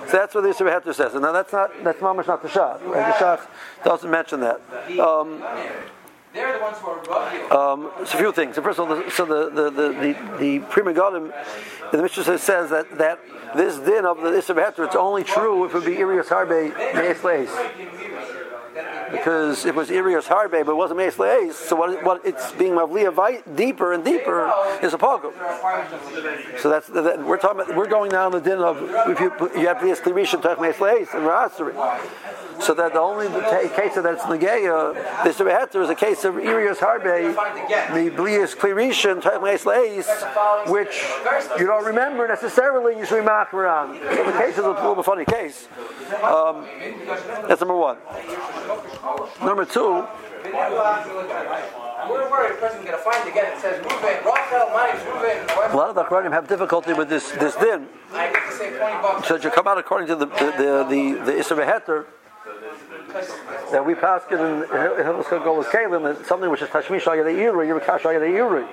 So 0.07 0.11
that's 0.11 0.35
what 0.35 0.41
the 0.41 0.49
Yisrael 0.49 0.93
says. 0.93 1.13
And 1.13 1.21
now 1.21 1.31
that's 1.31 1.51
not, 1.51 1.71
that's 1.83 1.99
mamash 1.99 2.27
not 2.27 2.41
the 2.41 2.49
Shach. 2.49 2.83
Right? 2.85 3.17
The 3.19 3.25
Shach 3.25 3.47
doesn't 3.83 4.09
mention 4.09 4.41
that. 4.41 4.61
Um, 4.99 5.43
ones 6.35 6.77
who 6.77 6.87
are 7.11 7.35
you. 7.35 7.51
Um, 7.51 7.91
it's 7.99 8.13
a 8.13 8.17
few 8.17 8.31
things. 8.31 8.55
So 8.55 8.61
first 8.61 8.79
of 8.79 8.89
all, 8.89 8.95
the, 8.95 9.09
so 9.09 9.25
the 9.25 9.49
the 9.49 9.69
the 9.69 9.87
the, 9.93 10.37
the 10.37 10.59
Pri 10.59 10.83
Megadim 10.83 11.31
in 11.91 11.97
the 11.97 12.01
Mishnah 12.01 12.37
says, 12.37 12.69
that 12.69 12.97
that 12.97 13.19
this 13.55 13.77
din 13.77 14.05
of 14.05 14.21
the 14.21 14.29
Isser 14.29 14.85
it's 14.85 14.95
only 14.95 15.23
true 15.23 15.65
if 15.65 15.75
it 15.75 15.85
be 15.85 15.95
Irias 15.97 16.27
Harbe 16.27 16.73
Meis 16.93 17.23
Leis. 17.23 17.49
Because 19.11 19.65
it 19.65 19.75
was 19.75 19.89
Irias 19.89 20.25
Harbe, 20.25 20.65
but 20.65 20.71
it 20.71 20.75
wasn't 20.75 20.97
Meis 20.97 21.17
Leis. 21.17 21.55
So 21.55 21.75
what, 21.75 22.03
what 22.03 22.25
it's 22.25 22.51
being 22.53 22.73
Mavliya 22.73 23.55
deeper 23.55 23.93
and 23.93 24.03
deeper 24.03 24.51
is 24.81 24.93
a 24.93 24.97
Pogum. 24.97 25.31
So 26.59 26.69
that's 26.69 26.87
that, 26.87 27.23
we're 27.23 27.37
talking. 27.37 27.61
About, 27.61 27.75
we're 27.75 27.87
going 27.87 28.11
down 28.11 28.31
the 28.31 28.41
din 28.41 28.59
of 28.59 28.81
if 29.09 29.19
you 29.19 29.31
you 29.55 29.67
have 29.67 29.77
Blias 29.77 30.01
Klirisha 30.01 30.41
Tach 30.41 30.59
Meis 30.59 30.81
Leis 30.81 31.13
and 31.13 31.23
Rasari. 31.23 31.73
So 32.61 32.73
that 32.73 32.93
the 32.93 32.99
only 32.99 33.27
ta- 33.27 33.67
case 33.75 33.97
of 33.97 34.03
that's 34.03 34.23
Negeya, 34.23 35.23
this 35.23 35.37
Heter 35.37 35.83
is 35.83 35.89
a 35.89 35.95
case 35.95 36.23
of 36.23 36.35
Irias 36.35 36.77
Harbe, 36.77 37.33
the 37.93 38.15
Blias 38.15 38.55
Klirisha 38.55 39.11
and 39.11 39.43
Meis 39.43 39.65
Leis, 39.65 40.07
which 40.69 41.03
you 41.59 41.67
don't 41.67 41.85
remember 41.85 42.27
necessarily. 42.27 42.97
You 42.97 43.05
should 43.05 43.21
be 43.21 43.27
machmer 43.27 43.69
on. 43.71 43.99
So 43.99 44.23
the 44.23 44.37
case 44.37 44.53
is 44.53 44.63
a 44.63 44.69
little 44.69 44.95
bit 44.95 45.05
funny 45.05 45.25
case. 45.25 45.67
Um, 46.23 46.65
that's 47.47 47.61
number 47.61 47.75
one. 47.75 47.97
Number 49.43 49.65
two. 49.65 50.05
We're 52.09 52.29
worried 52.29 52.51
a 52.51 52.55
person's 52.55 52.85
going 52.85 52.97
to 52.97 53.03
find 53.03 53.27
again. 53.27 53.51
It 53.51 53.59
says 53.59 53.79
Ruben, 53.83 53.99
Rachel, 53.99 54.69
Mike, 54.73 55.05
Ruben. 55.07 55.71
A 55.71 55.75
lot 55.75 55.89
of 55.89 55.95
the 55.95 56.03
Acharonim 56.03 56.31
have 56.31 56.47
difficulty 56.47 56.93
with 56.93 57.09
this 57.09 57.31
this 57.31 57.55
din. 57.55 57.87
I 58.13 58.31
get 58.31 58.45
to 58.49 58.55
say 58.55 58.77
20 58.77 59.01
bucks. 59.01 59.27
So 59.27 59.35
you 59.37 59.49
come 59.49 59.67
out 59.67 59.79
according 59.79 60.07
to 60.09 60.15
the 60.15 60.27
the 60.27 60.53
the 60.57 61.23
the, 61.23 61.25
the 61.25 61.37
that 63.71 63.85
we 63.85 63.95
pass 63.95 64.23
it 64.29 64.33
in 64.33 64.63
Hilchot 64.67 65.43
Golas 65.43 65.65
Kalim 65.65 66.25
something 66.25 66.49
which 66.49 66.61
is 66.61 66.69
Tashmish 66.69 67.03
Ayad 67.03 67.33
Iri, 67.33 67.67
Yirikash 67.67 68.01
Ayad 68.01 68.27
Iri. 68.29 68.65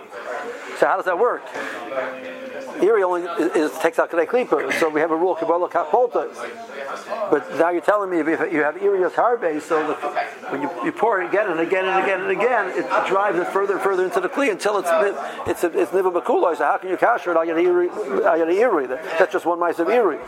So 0.79 0.87
how 0.87 0.97
does 0.97 1.05
that 1.05 1.19
work? 1.19 1.43
Iri 2.81 3.03
only 3.03 3.23
is, 3.23 3.73
is 3.73 3.79
takes 3.79 3.99
out 3.99 4.11
Klipa, 4.11 4.73
so 4.79 4.89
we 4.89 5.01
have 5.01 5.11
a 5.11 5.17
rule 5.17 5.35
Kabbalah 5.35 5.69
Kapolta. 5.69 6.29
But 7.31 7.59
now 7.59 7.71
you're 7.71 7.81
telling 7.81 8.11
me 8.11 8.21
if 8.21 8.53
you 8.53 8.63
have 8.63 8.77
Iri 8.77 9.05
as 9.05 9.13
Harbe, 9.13 9.61
so 9.61 9.87
the, 9.87 9.95
when 10.51 10.63
you, 10.63 10.71
you 10.85 10.93
pour 10.93 11.21
it 11.21 11.29
again 11.29 11.51
and 11.51 11.61
again 11.61 11.85
and 11.85 12.03
again 12.03 12.21
and 12.23 12.31
again, 12.31 12.69
it 12.69 13.09
drives 13.09 13.39
it 13.39 13.49
further 13.49 13.75
and 13.75 13.83
further 13.83 14.05
into 14.05 14.21
the 14.21 14.29
Kli 14.29 14.51
until 14.51 14.79
it's 14.79 14.89
it's 15.47 15.65
it's 15.65 15.91
Niva 15.93 16.13
Bakulai. 16.13 16.57
So 16.57 16.65
how 16.65 16.79
can 16.79 16.91
you 16.91 16.97
kasher 16.97 17.33
it 17.33 17.37
Ayad 17.37 17.63
Iri? 17.63 17.89
Ayad 17.89 18.53
Iri? 18.53 18.87
That's 18.87 19.33
just 19.33 19.47
one 19.47 19.59
mice 19.59 19.79
of 19.79 19.89
Iri. 19.89 20.19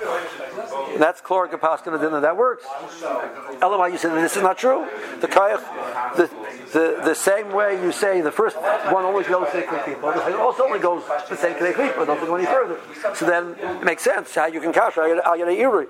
That's 0.99 1.21
Klor 1.21 1.49
Kapaskana 1.51 2.01
Dinah. 2.01 2.21
That 2.21 2.37
works. 2.37 2.65
Elamai, 2.65 3.93
you 3.93 3.99
said 3.99 4.15
this 4.15 4.37
is 4.37 4.43
not 4.43 4.59
true. 4.59 4.87
The 5.21 5.29
Kayach, 5.29 6.17
the, 6.17 6.31
the, 6.73 7.01
the 7.05 7.15
same 7.15 7.53
way 7.53 7.83
you 7.83 7.93
say 7.93 8.21
the 8.21 8.33
first 8.33 8.57
one 8.57 9.05
always 9.05 9.27
goes 9.27 9.51
to 9.51 9.63
Kedei 9.63 9.97
Klipa, 10.01 10.27
the 10.27 10.39
also 10.39 10.65
only 10.65 10.79
goes 10.79 11.03
to 11.29 11.37
say 11.37 11.55
Kedei 11.55 11.73
Klipa, 11.73 12.07
doesn't 12.07 12.27
go 12.27 12.37
any 12.45 12.53
further. 12.53 13.15
So 13.15 13.27
then 13.27 13.57
it 13.59 13.85
makes 13.85 14.03
sense 14.03 14.35
how 14.35 14.47
you 14.47 14.61
can 14.61 14.73
kasher 14.73 15.21
Ayad 15.23 15.59
Iri. 15.59 15.87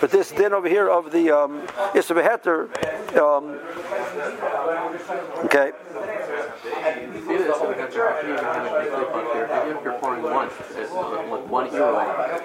But 0.00 0.10
this 0.10 0.30
din 0.30 0.52
over 0.52 0.68
here 0.68 0.88
of 0.88 1.12
the 1.12 1.30
um, 1.30 1.62
Issa 1.94 2.14
um, 3.16 3.58
okay. 5.44 5.72
You 6.02 7.20
do 7.20 7.38
this, 7.38 7.56
on 7.56 7.68
the. 7.68 7.82
Even 9.62 9.76
if 9.76 9.84
you're 9.84 9.98
pouring 9.98 10.22
once, 10.22 10.52
it's, 10.76 10.90
one 10.90 11.72
euro, 11.72 11.94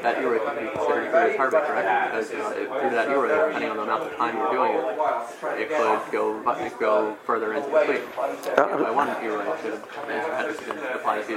that 0.01 0.21
euro 0.21 0.39
can 0.39 0.55
be 0.63 0.71
considered 0.71 1.13
Iri's 1.13 1.37
hardback, 1.37 1.65
correct? 1.65 2.11
Because 2.11 2.31
you 2.31 2.37
know, 2.37 2.51
through 2.51 2.89
that 2.91 3.09
euro, 3.09 3.47
depending 3.47 3.69
on 3.71 3.77
the 3.77 3.83
amount 3.83 4.03
of 4.03 4.17
time 4.17 4.37
you're 4.37 4.51
doing 4.51 4.71
it, 4.73 4.85
it 5.61 5.69
could 5.69 6.11
go 6.11 6.55
it 6.59 6.79
go 6.79 7.15
further 7.25 7.53
into 7.53 7.69
the 7.69 7.83
cleat. 7.85 8.15
By 8.15 8.91
one 8.91 9.07
euro, 9.23 9.41
it 9.41 9.61
have 10.31 10.47
to 10.47 10.57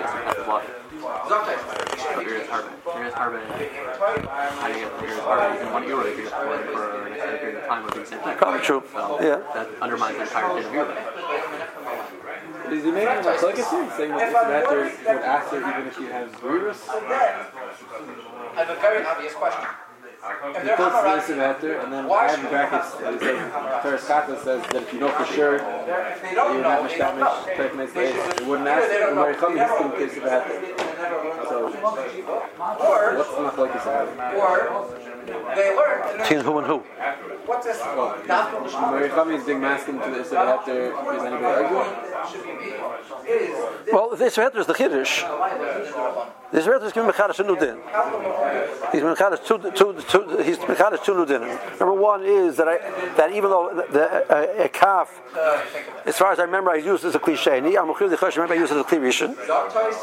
some 0.09 0.23
type 0.23 0.39
of 0.39 0.47
water. 0.47 0.67
So 1.01 2.21
you 2.21 2.27
one 5.73 5.89
you're 6.19 6.31
pouring 6.31 6.67
for 6.69 7.07
an 7.07 7.13
extended 7.13 7.41
period 7.41 7.59
of 7.59 7.67
time, 7.67 7.85
thing. 8.21 8.61
True. 8.63 8.83
So 8.93 9.19
Yeah. 9.21 9.41
that 9.55 9.69
undermines 9.81 10.17
the 10.17 10.23
entire 10.23 10.61
din 10.61 10.73
of. 10.73 10.89
Is 12.73 12.85
he 12.85 12.91
making 12.91 13.09
a 13.09 13.47
legacy 13.47 13.89
saying 13.97 14.11
that 14.13 14.31
this 14.31 14.33
matter 14.33 14.83
would 14.83 15.23
answer 15.23 15.59
even 15.59 15.87
if 15.89 15.99
you 15.99 16.07
have 16.07 16.31
virus? 16.41 16.89
I 16.89 16.93
have 18.55 18.71
a 18.71 18.81
very 18.81 19.05
obvious 19.05 19.35
question. 19.35 19.67
If 20.23 20.63
He 20.63 20.69
puts 20.77 21.27
this 21.27 21.37
matter, 21.37 21.79
and 21.81 21.93
then 21.93 22.11
I 22.11 22.29
have 22.29 22.39
in 22.39 22.47
brackets, 22.51 22.95
it 22.95 23.21
says, 23.21 23.83
Teres 23.83 24.05
Kata 24.05 24.39
says 24.45 24.63
that 24.69 24.83
if 24.83 24.93
you 24.93 25.01
know 25.01 25.09
for 25.09 25.25
sure, 25.25 25.57
if 25.57 26.23
they 26.23 26.31
you 26.31 26.35
don't 26.37 26.57
would 26.57 26.63
know, 26.63 26.87
they 26.87 26.99
don't 26.99 27.19
know. 27.19 27.27
Mishtamish, 27.27 27.57
take 27.57 27.75
next 27.75 27.97
it 27.97 28.47
wouldn't 28.47 28.69
ask, 28.69 28.93
and 28.93 29.17
Mary 29.17 29.35
Chami 29.35 29.57
has 29.57 29.71
to 29.81 29.97
case 29.97 30.17
of 30.19 30.25
that. 30.25 30.47
So, 31.49 31.73
Or, 32.87 33.17
what's 33.17 33.31
the 33.31 33.41
machlokes 33.41 33.87
or 34.37 35.10
they 35.27 35.77
learn. 35.77 36.19
Between 36.19 36.41
who 36.41 36.59
and 36.59 36.67
who? 36.67 36.79
What's 37.47 37.67
this? 37.67 37.79
Not 37.81 38.93
Mary 38.93 39.37
is 39.37 39.45
big 39.45 39.59
masking 39.59 39.99
to 40.01 40.11
the 40.11 40.39
after, 40.39 40.93
is 41.17 41.23
anybody 41.23 41.45
arguing? 41.45 42.11
should 42.31 42.45
be 42.45 42.53
me. 42.53 42.73
Is 43.29 43.93
Well, 43.93 44.17
this 44.17 44.37
Beheter 44.37 44.59
is 44.59 44.67
the 44.67 44.75
Kiddush. 44.75 45.23
This 46.53 46.67
Beheter 46.67 46.85
is 46.85 46.93
giving 46.93 47.11
Mechadish 47.11 47.41
a 47.41 47.45
new 47.45 47.57
din. 47.57 47.77
He's 48.93 49.03
Mechadish 49.03 49.45
two, 49.47 49.59
two, 49.73 50.01
two, 50.09 50.43
he's 50.43 50.59
Mechadish 50.59 51.05
two 51.05 51.15
new 51.15 51.27
din. 51.27 51.43
Number 51.79 51.95
one 51.95 52.25
is 52.25 52.57
that 52.57 52.69
I, 52.69 52.79
that 53.17 53.33
even 53.33 53.51
though 53.51 53.71
the, 53.75 53.93
the, 53.93 54.63
a, 54.63 54.65
a 54.67 54.69
calf, 54.69 55.21
as 56.05 56.19
far 56.19 56.33
as 56.33 56.39
I 56.39 56.45
remember, 56.45 56.71
I 56.71 56.77
used 56.77 57.05
it 57.05 57.09
as 57.09 57.15
a 57.15 57.19
cliche. 57.19 57.59
And 57.59 57.67
I'm 57.67 57.89
the 57.89 58.19
remember 58.43 58.55
I 58.55 58.59
used 58.59 58.73
it 58.73 58.77
as 58.77 58.81
a 58.81 58.85
cliche. 58.85 59.27
dog 59.47 59.73
toys. 59.73 59.95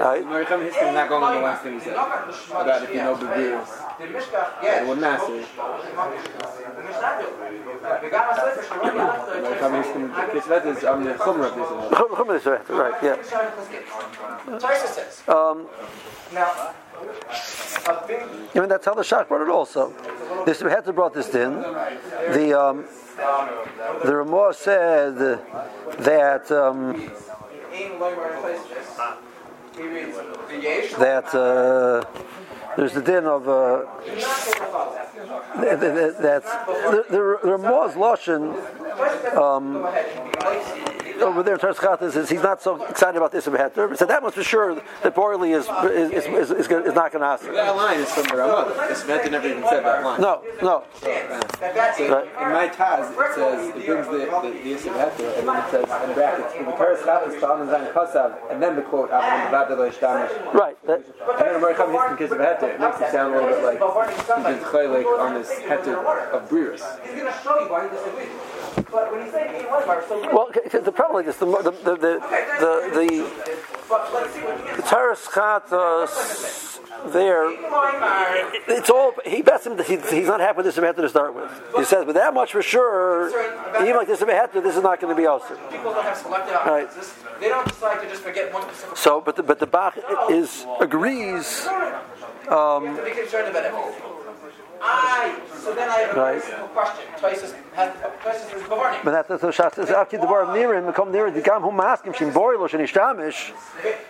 Right? 0.00 0.22
Uh, 0.22 0.26
uh, 0.26 0.30
Mary 0.30 0.44
history 0.44 0.88
is 0.88 0.94
not 0.94 1.08
going 1.08 1.22
on 1.22 1.34
the 1.34 1.40
last 1.40 1.62
thing 1.62 1.74
he 1.74 1.80
said. 1.80 1.94
About 1.94 2.82
if 2.82 2.90
you 2.90 2.96
know 2.96 3.16
the 3.16 3.26
virus. 3.26 3.68
The 4.60 4.66
Mishka, 4.66 4.78
It 4.78 6.22
yes. 7.82 8.02
We 8.02 8.08
got 8.10 8.24
my 8.28 8.34
slipper, 8.38 8.62
she 8.62 8.70
already 8.70 8.98
left 8.98 9.26
the- 9.26 9.40
Mary 9.42 9.56
Chami 9.56 9.78
history, 9.84 10.08
case 10.32 10.42
of 10.44 10.48
that 10.48 10.66
is 10.66 10.84
on 10.84 11.04
the 11.04 11.12
Chumrah 11.14 11.46
of 11.46 11.54
this. 11.90 11.98
Chum- 11.98 12.16
Chum 12.16 12.30
is 12.30 12.46
right, 12.46 12.68
right, 12.70 13.02
yeah. 13.02 13.16
Um, 15.34 15.66
Now, 16.34 16.50
a 17.86 18.06
big 18.06 18.22
I 18.54 18.60
mean, 18.60 18.68
that's 18.68 18.84
how 18.84 18.94
the 18.94 19.02
Shach 19.02 19.28
brought 19.28 19.42
it 19.42 19.48
also. 19.48 19.92
This 20.44 20.60
Beheter 20.62 20.92
brought 20.94 21.14
this 21.14 21.34
in. 21.34 21.60
The, 21.60 22.52
um, 22.60 22.84
the 24.04 24.14
Ramah 24.16 24.52
said 24.54 25.16
that, 25.98 26.50
um, 26.50 27.10
aim 27.72 27.98
lower 28.00 28.32
in 28.34 28.40
place 28.40 28.60
this. 28.68 28.98
He 29.76 29.82
reads 29.86 30.16
the 30.48 30.56
Yesh. 30.60 30.92
that 30.94 31.32
uh, 31.34 32.04
there's 32.78 32.92
the 32.92 33.02
din 33.02 33.26
of 33.26 33.48
uh, 33.48 33.82
that, 35.56 35.80
that, 35.80 36.18
the, 36.22 37.04
the, 37.10 37.38
the 37.42 37.48
Ramah's 37.48 37.96
Lashon 37.96 38.54
um, 39.36 39.82
over 41.20 41.42
there 41.42 41.54
in 41.54 41.60
Teres 41.60 41.76
Chatas 41.76 42.16
is 42.16 42.28
he's 42.30 42.42
not 42.42 42.62
so 42.62 42.82
excited 42.84 43.16
about 43.16 43.32
this 43.32 43.46
Beheter. 43.46 43.96
So 43.96 44.06
that 44.06 44.22
much 44.22 44.34
for 44.34 44.42
sure 44.42 44.74
that 45.02 45.14
Borley 45.14 45.56
is 45.56 45.66
is, 45.90 46.24
is, 46.24 46.50
is, 46.50 46.50
is, 46.50 46.70
is 46.70 46.94
not 46.94 47.12
going 47.12 47.22
to 47.22 47.28
ask. 47.28 47.44
That 47.44 47.76
line 47.76 48.00
is 48.00 48.10
from 48.12 48.24
the 48.24 48.36
Ramah. 48.36 48.86
This 48.88 49.06
Metta 49.06 49.30
never 49.30 49.48
even 49.48 49.62
said 49.64 49.84
that 49.84 50.04
line. 50.04 50.20
No, 50.20 50.42
no. 50.62 50.84
That's 51.60 52.00
it. 52.00 52.10
Right. 52.10 52.24
In 52.24 52.52
my 52.52 52.68
Taz, 52.68 53.10
it 53.10 53.34
says, 53.34 53.76
it 53.76 53.86
brings 53.86 54.06
the, 54.06 54.18
the, 54.18 54.26
the 54.26 54.70
Yisrael 54.70 55.10
Heter, 55.10 55.38
and 55.38 55.48
then 55.48 55.56
it 55.56 55.70
says, 55.70 56.08
in 56.08 56.14
brackets, 56.14 56.54
in 56.54 56.64
the 56.66 56.72
Paris 56.72 57.04
Chappis, 57.04 57.40
Talmud 57.40 57.68
Zayin 57.68 57.92
Chasav, 57.92 58.50
and 58.50 58.62
then 58.62 58.76
the 58.76 58.82
quote, 58.82 59.08
Avon 59.10 59.52
Bavada 59.52 59.76
Lo 59.76 59.90
Ishtamish. 59.90 60.54
Right. 60.54 60.76
That, 60.86 61.04
And 61.04 61.40
then 61.40 61.54
American 61.56 61.86
Hiskin 61.86 62.18
Kiss 62.18 62.30
of 62.30 62.38
Heter, 62.38 62.74
it 62.74 62.80
makes 62.80 63.00
it 63.00 63.10
sound 63.10 63.34
a 63.34 63.40
little 63.40 63.50
bit 63.50 63.64
like 63.64 63.78
he's 64.10 64.26
been 64.26 64.64
chaylik 64.70 65.18
on 65.18 65.34
this 65.34 65.50
Heter 65.50 66.30
of 66.32 66.48
Breers. 66.48 66.82
He's 67.02 67.12
going 67.12 67.32
to 67.32 67.38
show 67.42 67.60
you 67.60 67.70
why 67.70 67.88
he 67.88 67.94
disagrees. 67.94 68.57
But 68.90 69.12
when 69.12 69.24
he's 69.24 69.32
saying 69.32 69.54
aim 69.64 69.70
lower, 69.70 70.04
so 70.08 70.20
well, 70.34 70.48
c- 70.54 70.78
the 70.78 70.92
problem 70.92 71.26
is 71.28 71.36
the 71.36 71.46
the 71.46 71.62
the 71.62 71.70
the 71.72 71.96
the, 71.96 72.70
the, 72.94 73.30
but 73.88 74.12
let's 74.14 74.34
see 74.34 74.40
what 74.40 74.56
he 74.60 74.70
the 74.70 74.76
gets. 74.76 74.90
Teres 74.90 75.18
Chatas 75.20 76.80
there. 77.12 77.48
It's 78.68 78.90
all 78.90 79.12
he 79.24 79.40
bets 79.42 79.66
him. 79.66 79.78
He, 79.78 79.96
he's 79.96 80.26
not 80.26 80.40
happy 80.40 80.58
with 80.58 80.66
this 80.66 80.76
Beheter 80.76 80.96
to 81.02 81.08
start 81.08 81.34
with. 81.34 81.50
He 81.76 81.84
says, 81.84 82.04
but 82.04 82.14
that 82.14 82.34
much 82.34 82.52
for 82.52 82.62
sure. 82.62 83.28
Even 83.80 83.96
like 83.96 84.08
this 84.08 84.20
Beheter, 84.20 84.60
this 84.60 84.76
is 84.76 84.82
not 84.82 85.00
going 85.00 85.14
to 85.14 85.20
be 85.20 85.26
also. 85.26 85.54
People 85.70 85.92
don't 85.94 86.02
have 86.04 86.16
selective 86.16 86.54
Right. 86.54 86.88
analysis. 86.88 87.14
They 87.40 87.48
don't 87.48 87.66
decide 87.68 88.00
to 88.02 88.08
just 88.08 88.22
forget 88.22 88.52
one 88.52 88.62
specific. 88.64 88.96
So, 88.96 89.20
but 89.20 89.36
the, 89.36 89.42
but 89.44 89.58
the 89.60 89.66
Bach 89.66 89.96
is 90.28 90.66
agrees. 90.80 91.66
Um, 92.48 92.96
you 92.96 94.17
have 94.80 95.34
to 95.36 95.42
be 95.42 95.48
concerned 95.48 95.48
about 95.48 95.48
everything. 95.48 95.52
I. 95.52 95.58
So 95.58 95.74
then 95.74 95.88
I 95.88 95.92
have 95.98 96.16
a 96.16 96.20
Right. 96.20 96.42
question. 96.72 97.04
Twice 97.18 97.42
is 97.42 97.54
But 99.04 99.10
that's 99.10 99.28
the 99.28 99.48
Shach 99.48 99.74
says, 99.74 99.90
"After 99.90 100.18
the 100.18 100.26
bar 100.26 100.44
Nirim, 100.46 100.92
come 100.94 101.12
near 101.12 101.30
the 101.30 101.40
gam 101.40 101.62
who 101.62 101.70
maskim 101.70 102.14
shim 102.14 102.32
boilosh 102.32 102.74
and 102.74 102.82
ishtamish." 102.82 103.52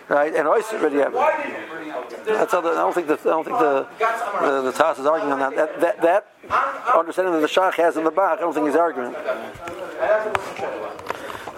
Right, 0.07 0.33
and 0.33 0.47
oyster 0.47 0.77
already 0.77 0.99
have. 0.99 1.13
That's 2.25 2.53
I 2.53 2.61
don't 2.61 2.93
think 2.93 3.07
the 3.07 3.13
I 3.13 3.23
don't 3.23 3.43
think 3.43 3.59
the 3.59 3.87
the, 4.41 4.61
the 4.61 4.71
Taz 4.71 4.99
is 4.99 5.05
arguing 5.05 5.33
on 5.33 5.39
that. 5.39 5.55
That 5.55 5.79
that, 5.81 6.01
that 6.01 6.25
understanding 6.95 7.33
that 7.33 7.41
the 7.41 7.47
Shach 7.47 7.73
has 7.75 7.97
in 7.97 8.03
the 8.03 8.11
Bach, 8.11 8.37
I 8.39 8.41
don't 8.41 8.53
think 8.53 8.67
he's 8.67 8.75
arguing. 8.75 9.15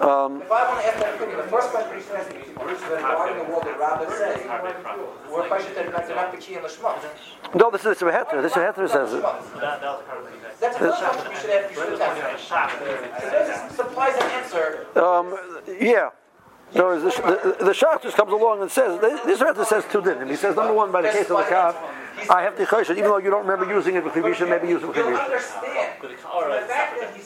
Um, 0.02 0.42
If 0.42 0.50
I 0.50 0.68
want 0.68 0.80
to 0.82 0.86
ask 0.88 0.98
that 0.98 1.14
opinion, 1.14 1.36
the 1.38 1.44
first 1.44 1.70
question 1.70 1.96
you 1.96 2.02
should 2.02 2.16
ask 2.16 2.34
me 2.34 2.40
is 2.42 2.82
regarding 2.90 3.38
the 3.38 3.44
word 3.54 3.62
that 3.62 3.78
Rabbi 3.78 4.10
says, 4.10 4.40
or 5.30 5.46
if 5.46 5.52
I 5.52 5.62
should 5.62 5.74
say 5.76 5.86
that 5.86 6.06
they're 6.08 6.16
not 6.16 6.32
the 6.32 6.38
key 6.38 6.54
in 6.54 6.62
the 6.62 6.68
shmot. 6.68 6.98
no, 7.54 7.70
this 7.70 7.86
is 7.86 8.02
a 8.02 8.04
heter. 8.06 8.42
This 8.42 8.50
is 8.50 8.58
a 8.58 8.66
heter 8.66 8.88
says 8.90 9.12
it. 9.14 9.22
That's 10.58 10.76
the 10.76 10.84
first 10.86 11.02
question 11.02 11.30
you 11.30 11.38
should 11.38 11.50
ask. 11.50 11.70
You 11.70 11.76
should 11.76 12.02
ask. 12.02 13.68
This 13.68 13.76
supplies 13.76 14.16
an 14.16 14.30
answer. 14.32 14.86
Um, 14.96 15.38
yeah. 15.80 16.10
No, 16.74 16.98
the, 16.98 17.10
the, 17.58 17.64
the 17.66 17.72
Shach 17.72 18.02
just 18.02 18.16
comes 18.16 18.32
along 18.32 18.62
and 18.62 18.70
says, 18.70 18.98
this 19.00 19.40
Rebbe 19.40 19.64
says 19.64 19.84
two 19.92 20.00
dinim. 20.00 20.28
He 20.30 20.36
says, 20.36 20.56
number 20.56 20.72
one, 20.72 20.90
by 20.90 21.02
the 21.02 21.10
case 21.10 21.30
of 21.30 21.36
the 21.36 21.44
calf, 21.44 21.76
I 22.30 22.42
have 22.42 22.56
the 22.56 22.64
choshen, 22.64 22.96
even 22.98 23.04
though 23.04 23.18
you 23.18 23.30
don't 23.30 23.46
remember 23.46 23.72
using 23.72 23.96
it 23.96 24.04
with 24.04 24.14
Kivisha, 24.14 24.48
maybe 24.48 24.68
use 24.68 24.82
it 24.82 24.88
with 24.88 24.96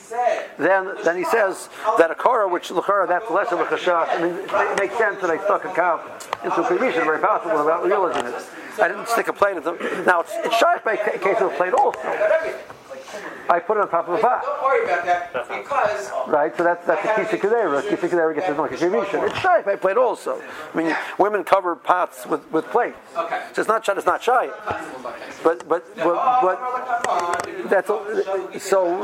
said, 0.06 0.50
Then, 0.58 0.94
then 1.04 1.16
he 1.16 1.24
says 1.24 1.68
that 1.98 2.10
a 2.10 2.14
Korah, 2.14 2.48
which 2.48 2.68
Lachara, 2.68 3.08
that's 3.08 3.30
less 3.30 3.52
of 3.52 3.60
a 3.60 3.64
chashash. 3.64 4.08
I 4.08 4.22
mean, 4.22 4.34
it 4.34 4.78
makes 4.78 4.96
sense 4.96 5.20
that 5.20 5.30
I 5.30 5.38
stuck 5.44 5.64
a 5.64 5.74
calf 5.74 6.00
into 6.44 6.56
Kivisha, 6.62 7.04
very 7.04 7.20
possible 7.20 7.58
without 7.58 7.84
realizing 7.84 8.26
it. 8.26 8.34
I 8.80 8.88
didn't 8.88 9.08
stick 9.08 9.28
a 9.28 9.32
plate 9.32 9.56
in 9.56 9.62
them. 9.62 9.78
Now, 10.04 10.20
it's, 10.20 10.32
it's 10.34 10.56
shy 10.56 10.78
by 10.84 10.96
ca- 10.96 11.18
case 11.18 11.40
of 11.40 11.52
a 11.52 11.56
plate 11.56 11.72
also. 11.72 11.98
I 13.48 13.60
put 13.60 13.76
it 13.76 13.80
on 13.80 13.90
top 13.90 14.08
of 14.08 14.14
a 14.14 14.18
pot. 14.18 14.42
Don't 14.42 14.62
worry 14.62 14.84
about 14.84 15.04
that 15.04 15.32
because 15.32 16.10
Right, 16.26 16.56
so 16.56 16.64
that's 16.64 16.84
that's 16.86 17.02
the 17.02 17.24
Kisa 17.24 17.46
Kedera. 17.46 17.82
Kisa 17.82 18.08
Kedera 18.08 18.34
gets 18.34 18.46
his 18.46 18.56
monkey. 18.56 18.74
It's 18.74 19.38
shy 19.38 19.62
by 19.62 19.76
plate 19.76 19.96
also. 19.96 20.42
I 20.74 20.76
mean, 20.76 20.96
women 21.18 21.44
cover 21.44 21.76
pots 21.76 22.26
with, 22.26 22.50
with 22.50 22.64
plates. 22.66 22.98
Okay. 23.16 23.42
So 23.52 23.62
it's 23.62 23.68
not 23.68 23.84
shy, 23.84 23.94
it's 23.96 24.06
not 24.06 24.22
shy. 24.22 24.48
But, 25.42 25.68
but, 25.68 25.96
but, 25.96 26.42
but 26.42 27.70
that's 27.70 27.90
all, 27.90 28.04
so 28.58 29.02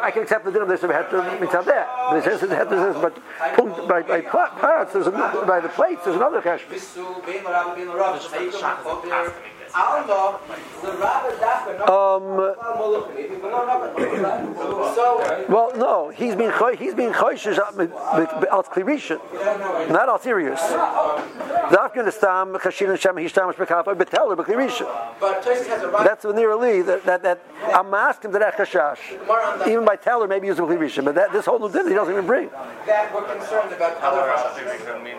I 0.00 0.10
can 0.10 0.22
accept 0.22 0.44
the 0.44 0.50
din 0.50 0.62
of 0.62 0.68
this 0.68 0.82
if 0.82 0.90
it 0.90 0.94
had 0.94 1.10
to 1.10 1.22
mitzvah 1.40 1.62
that. 1.66 1.88
But 2.10 2.16
it 2.18 2.24
says 2.24 2.40
had 2.50 2.70
to 2.70 2.98
but 3.00 3.88
by 3.88 4.02
by 4.02 4.20
pots 4.20 4.92
there's 4.92 5.06
another, 5.06 5.44
by 5.46 5.60
the 5.60 5.68
plates 5.68 6.04
there's 6.04 6.16
another 6.16 6.40
kashmir. 6.40 6.78
Alma, 9.74 10.38
the 10.82 10.92
rabbi 10.92 11.30
dafka, 11.40 11.88
Um, 11.88 12.36
well, 15.48 15.72
no, 15.76 16.10
he's 16.10 16.34
being 16.36 16.50
choy- 16.50 16.76
he's 16.76 16.94
being 16.94 17.12
choishish 17.12 17.58
al 17.58 18.62
klirishin, 18.64 19.18
not 19.90 20.08
al 20.08 20.18
serious. 20.18 20.60
Dafkin 20.60 22.06
is 22.06 22.18
tam 22.18 22.54
chashin 22.54 22.90
and 22.90 23.00
shem 23.00 23.16
hishtam 23.16 23.52
shmekafa 23.54 23.96
beteller 23.96 24.36
beklirishin. 24.36 24.86
but 25.18 25.42
Tosis 25.42 25.66
has. 25.66 25.82
That's 26.04 26.22
the 26.22 26.32
near 26.32 26.52
Ali 26.52 26.82
that 26.82 27.04
that, 27.04 27.22
that 27.22 27.40
I'm 27.74 27.92
asking 27.94 28.32
to 28.32 28.38
that 28.40 28.56
chashash. 28.56 28.98
Even 29.66 29.84
by 29.84 29.96
teller, 29.96 30.28
maybe 30.28 30.48
use 30.48 30.58
a 30.58 30.62
klirishin, 30.62 31.04
but 31.04 31.14
that 31.14 31.32
this 31.32 31.46
whole 31.46 31.58
new 31.58 31.70
din 31.70 31.88
he 31.88 31.94
doesn't 31.94 32.12
even 32.12 32.26
bring. 32.26 32.50
that 32.86 33.14
we're 33.14 33.24
concerned 33.24 33.72
about 33.72 33.96
other 34.02 34.22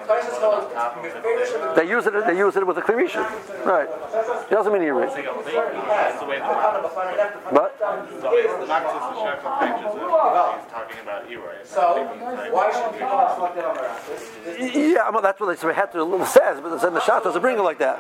Tosis 0.08 0.40
holds 0.40 0.74
Meferish 0.74 1.76
They 1.76 1.88
use 1.90 2.06
it. 2.06 2.14
They 2.26 2.38
use 2.38 2.56
it 2.56 2.68
with 2.68 2.78
a 2.78 2.82
klirishin, 2.82 3.26
right? 3.66 3.90
It 4.50 4.56
doesn't 4.56 4.74
mean 4.74 4.82
he 4.82 4.90
read. 4.90 5.10
But 7.54 7.80
Not 7.80 8.10
just 8.10 8.24
the 8.24 9.18
Sheffield 9.24 9.60
pages, 9.60 9.92
he's 9.94 10.72
talking 10.72 11.00
about 11.02 11.30
Eroy. 11.30 11.66
So, 11.66 12.06
why 12.52 12.72
should 12.72 12.92
people 12.94 13.08
not 13.08 13.36
select 13.36 13.56
that 13.56 13.66
on 13.66 13.76
their 13.76 13.86
app? 13.86 14.76
yeah, 14.76 15.10
well, 15.10 15.22
that's 15.22 15.40
what 15.40 15.58
the 15.60 15.68
Heter 15.68 16.26
says, 16.28 16.60
but 16.62 16.78
then 16.82 16.94
the 16.94 17.02
shot 17.02 17.24
doesn't 17.24 17.42
bring 17.42 17.58
it 17.58 17.62
like 17.62 17.80
that. 17.80 18.00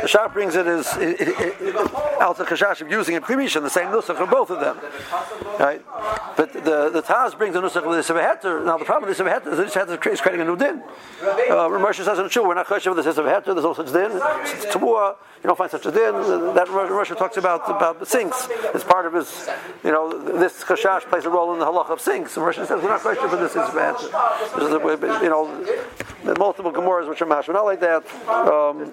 The 0.00 0.08
shot 0.08 0.32
brings 0.32 0.54
it 0.56 0.66
as 0.66 0.86
al 2.20 2.34
chashash 2.34 2.80
of 2.80 2.90
using 2.90 3.16
a 3.16 3.20
klirishin, 3.20 3.62
the 3.62 3.70
same 3.70 3.88
nusach 3.88 4.16
for 4.16 4.26
both 4.26 4.50
of 4.50 4.60
them, 4.60 4.78
right? 5.58 5.84
But 6.36 6.52
the 6.52 6.90
the 6.90 7.02
Taz 7.02 7.36
brings 7.36 7.56
a 7.56 7.60
nusach 7.60 7.86
with 7.86 8.06
the 8.06 8.12
Heter. 8.14 8.64
Now 8.64 8.78
the 8.78 8.84
problem 8.84 9.08
with 9.08 9.18
the 9.18 9.24
Heter 9.24 9.64
is 9.64 9.74
Heter 9.74 10.06
is 10.12 10.20
creating 10.20 10.42
a 10.42 10.44
new 10.44 10.56
din. 10.56 10.82
Uh, 11.22 11.68
Ramesh 11.68 11.96
says 12.04 12.18
in 12.18 12.28
the 12.28 12.42
we're 12.42 12.54
not 12.54 12.66
choshev 12.66 12.94
with 12.94 13.04
the 13.04 13.12
Heter. 13.12 13.44
There's 13.44 13.62
no 13.64 13.74
such 13.74 13.92
din. 13.92 14.10
It's 14.12 14.66
Tabua. 14.66 15.16
You 15.42 15.48
don't 15.48 15.56
find 15.56 15.70
such 15.70 15.79
a 15.86 15.92
din. 15.92 16.14
That 16.54 16.68
Ramesh 16.68 17.16
talks 17.16 17.36
about 17.36 17.68
about 17.68 18.06
sinks. 18.06 18.48
It's 18.74 18.84
part 18.84 19.06
of 19.06 19.12
his. 19.14 19.48
You 19.84 19.92
know, 19.92 20.10
this 20.38 20.62
chashash 20.64 21.02
plays 21.02 21.24
a 21.24 21.30
role 21.30 21.52
in 21.52 21.58
the 21.58 21.66
halach 21.66 21.90
of 21.90 22.00
sinks. 22.00 22.36
And 22.36 22.44
Ramesh 22.46 22.66
says 22.66 22.82
we're 22.82 22.88
not 22.88 23.00
choshev 23.00 23.30
with 23.30 23.40
this 23.40 23.52
is 23.52 23.74
a- 23.74 25.24
You 25.24 25.30
know, 25.30 25.64
the 26.24 26.34
multiple 26.38 26.72
Gemaras 26.72 27.08
which 27.08 27.22
are 27.22 27.26
mashma, 27.26 27.52
not 27.54 27.64
like 27.64 27.80
that. 27.80 28.04
Um, 28.28 28.92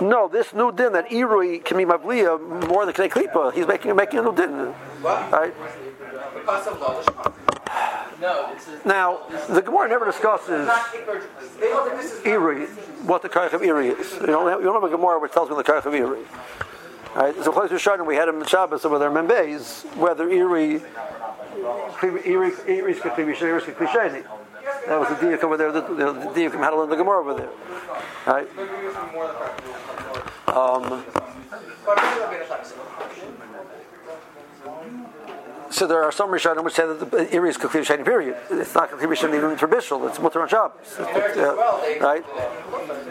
no, 0.00 0.28
this 0.28 0.52
new 0.54 0.70
din 0.72 0.92
that 0.92 1.08
Irui 1.10 1.64
can 1.64 1.76
be 1.78 1.84
mavliya 1.84 2.68
more 2.68 2.86
than 2.86 2.94
Knei 2.94 3.10
Klipa. 3.10 3.52
He's 3.52 3.66
making 3.66 3.96
making 3.96 4.20
a 4.20 4.22
new 4.22 4.34
din, 4.34 4.74
right? 5.02 5.52
The 8.20 8.80
Now, 8.84 9.20
the 9.48 9.62
Gemara 9.62 9.88
never 9.88 10.04
discusses 10.04 10.66
They 10.66 11.72
hold 11.72 11.90
that 11.90 11.96
this 11.96 12.12
is 12.12 12.26
Iri, 12.26 12.66
what 13.06 13.22
the 13.22 13.30
Karach 13.30 13.54
of 13.54 13.62
Iri 13.62 13.88
is. 13.88 14.12
You 14.20 14.26
don't, 14.26 14.46
have, 14.46 14.60
you 14.60 14.66
don't 14.66 14.74
have 14.74 14.84
a 14.84 14.94
Gemara 14.94 15.18
which 15.18 15.32
tells 15.32 15.48
me 15.48 15.56
the 15.56 15.64
Karach 15.64 15.86
of 15.86 15.94
Iri. 15.94 16.20
Right? 17.14 17.34
So 17.42 17.50
close 17.50 17.70
to 17.70 17.76
Shardin, 17.76 18.06
we 18.06 18.16
had 18.16 18.28
him 18.28 18.40
in 18.40 18.46
Shabbos 18.46 18.84
over 18.84 18.98
there, 18.98 19.10
Membeis, 19.10 19.84
whether 19.96 20.28
Iri, 20.28 20.82
Iri, 22.02 22.52
Iri 22.66 22.92
Iri. 22.92 22.94
That 24.86 24.98
was 24.98 25.08
the 25.08 25.14
diak 25.14 25.42
over 25.42 25.56
there, 25.56 25.72
the, 25.72 25.80
the, 25.80 26.12
the 26.12 26.12
diak 26.12 26.52
had 26.52 26.70
to 26.70 26.76
learn 26.76 26.90
the 26.90 26.96
Gemara 26.96 27.20
over 27.20 27.34
there. 27.34 27.50
Right? 28.26 28.48
Um, 30.46 31.04
but 31.86 31.96
really 31.96 32.20
Rabbeinu 32.20 32.46
Shach 32.46 32.66
said. 32.66 32.76
So 35.80 35.86
there 35.86 36.04
are 36.04 36.12
some 36.12 36.28
Rishonim 36.28 36.62
which 36.62 36.74
say 36.74 36.86
that 36.86 37.10
the 37.10 37.34
Iri 37.34 37.48
is 37.48 37.56
Keklivi 37.56 37.86
Sheni, 37.86 38.04
period. 38.04 38.36
It's 38.50 38.74
not 38.74 38.90
Keklivi 38.90 39.16
Sheni 39.16 39.38
even 39.38 39.56
for 39.56 39.66
Bishul, 39.66 40.06
it's 40.10 40.18
Mutter 40.18 40.42
on 40.42 40.48
Shabbos. 40.48 40.98
Uh, 40.98 41.98
right? 42.02 42.22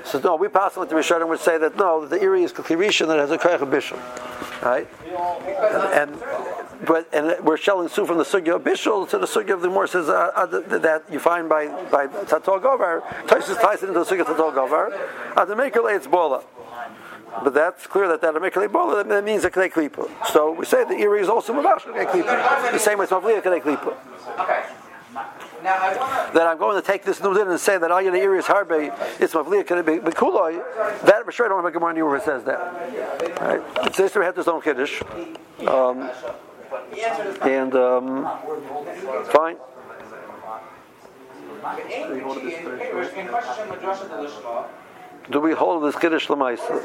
So 0.06 0.20
no, 0.20 0.36
we 0.36 0.50
pass 0.50 0.78
with 0.78 0.90
the 0.90 0.96
Rishonim 0.96 1.30
which 1.30 1.42
say 1.42 1.58
that 1.58 1.78
no, 1.78 2.06
the 2.06 2.22
Iri 2.22 2.44
is 2.44 2.54
Keklivi 2.54 3.08
that 3.08 3.18
has 3.18 3.32
a 3.32 3.40
Koyach 3.40 3.62
of 3.62 3.70
Bishul. 3.70 3.98
Right? 4.62 4.88
And, 5.98 6.12
and 6.12 6.86
but 6.86 7.10
and 7.12 7.44
we're 7.44 7.58
shelling 7.58 7.88
Sue 7.88 8.06
from 8.06 8.20
the 8.20 8.24
sugya 8.24 8.58
of 8.58 8.64
Bishul 8.64 9.10
to 9.10 9.18
the 9.18 9.26
sugya 9.26 9.56
of 9.56 9.62
the 9.62 9.70
more 9.70 9.88
says 9.88 10.08
uh, 10.08 10.32
uh, 10.36 10.46
that 10.78 11.06
you 11.12 11.18
find 11.18 11.50
by 11.50 11.70
by 11.90 12.06
Tatol 12.06 12.62
Govar. 12.62 13.02
Taisus 13.26 13.60
ties 13.60 13.82
it 13.82 13.88
into 13.88 14.00
the 14.00 14.06
sugya 14.06 14.22
of 14.22 14.28
Tatol 14.28 14.54
Govar. 14.54 15.36
Uh, 15.36 15.44
the 15.44 15.56
maker 15.56 15.90
it's 15.90 16.06
bola. 16.06 16.44
But 17.44 17.54
that's 17.54 17.88
clear 17.88 18.08
that 18.08 18.22
that 18.22 18.34
Amikale 18.34 18.72
Bola 18.72 19.04
that 19.04 19.24
means 19.24 19.46
a 19.46 19.52
Kadei 19.52 19.72
Klipa. 19.72 20.10
So 20.28 20.52
we 20.52 20.66
say 20.66 20.84
the 20.84 20.96
Iri 20.96 21.22
is 21.22 21.30
also 21.30 21.54
Mavash 21.54 21.82
Kadei 21.82 22.10
Klipa. 22.10 22.72
The 22.72 22.80
same 22.80 22.98
way 22.98 23.04
it's 23.04 23.14
Mavliya 23.14 23.42
Kadei 23.42 23.62
Klipa. 23.62 23.96
Okay. 24.40 24.64
That 25.64 26.48
I'm 26.48 26.58
going 26.58 26.82
to 26.82 26.86
take 26.86 27.04
this 27.04 27.22
new 27.22 27.34
din 27.34 27.48
and 27.48 27.60
say 27.60 27.78
that 27.78 27.92
Ayana 27.92 28.18
Iri 28.18 28.40
is 28.40 28.46
Harbe, 28.46 28.94
it's 29.20 29.34
Mavliya 29.34 29.64
Kadei 29.66 30.00
Bekuloi. 30.02 30.62
That 31.06 31.26
for 31.26 31.32
sure 31.32 31.46
I 31.46 31.50
don't 31.50 31.64
have 31.64 31.66
a 31.66 31.72
Gemara 31.72 32.06
where 32.06 32.18
it 32.18 32.24
says 32.24 32.44
that. 32.46 32.60
Right? 33.42 33.62
It's 33.86 33.98
this 33.98 34.16
we 34.16 34.26
have 34.26 34.36
this 34.36 34.48
own 34.48 34.62
Kiddush. 34.62 35.02
Um, 35.68 36.10
and 37.42 37.76
um, 37.76 38.24
fine. 39.32 39.58
in 43.16 43.30
question 45.30 45.38
Madrasha 45.38 45.38
de 45.38 45.38
Lishma. 45.38 45.38
Do 45.38 45.40
we 45.40 45.54
hold 45.54 45.84
this 45.84 45.96
Kiddush 45.96 46.28
Lamaisa? 46.28 46.82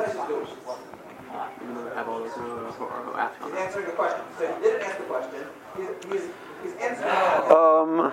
Have 1.94 2.09
all 2.09 2.18
those 2.18 2.37
or 2.37 3.20
ask 3.20 3.40
on 3.42 3.52
that. 3.52 3.66
Answering 3.66 3.87
the 3.87 3.92
question. 3.92 4.24
So 4.38 4.54
he 4.54 4.62
didn't 4.62 4.83
ask 4.83 4.98
the 4.98 5.04
question. 5.04 5.40
He's, 5.76 5.88
he's, 6.12 6.30
he's 6.62 6.74
answering. 6.80 7.11
Um, 7.52 8.12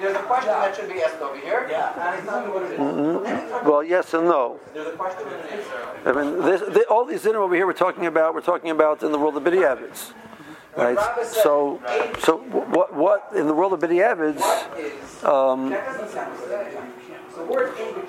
There's 0.00 0.16
a 0.16 0.22
question 0.22 0.48
that 0.48 0.76
should 0.76 0.88
be 0.88 1.00
asked 1.02 1.20
over 1.20 1.38
here. 1.38 1.68
And 1.70 2.16
he's 2.16 2.28
telling 2.28 2.46
me 2.48 2.52
what 2.52 2.62
it 2.64 2.72
is. 2.72 2.78
Mm-hmm. 2.80 3.68
well, 3.68 3.82
yes 3.84 4.14
and 4.14 4.24
no. 4.24 4.58
There's 4.74 4.88
a 4.88 4.96
question 4.96 5.28
and 5.28 5.36
an 5.36 5.46
answer. 5.48 5.88
I 6.06 6.12
mean, 6.12 6.42
this, 6.42 6.60
the, 6.60 6.84
all 6.90 7.04
these 7.04 7.22
dinim 7.22 7.36
over 7.36 7.54
here 7.54 7.66
we're 7.66 7.72
talking 7.72 8.06
about, 8.06 8.34
we're 8.34 8.40
talking 8.40 8.70
about 8.70 9.02
in 9.02 9.12
the 9.12 9.18
world 9.18 9.36
of 9.36 9.44
B'di'avids. 9.44 10.12
Right? 10.76 10.98
So, 11.24 11.80
so 12.20 12.38
what, 12.38 12.94
what 12.94 13.30
in 13.34 13.46
the 13.46 13.54
world 13.54 13.72
of 13.72 13.80
B'di'avids, 13.80 14.42
um, 15.24 15.70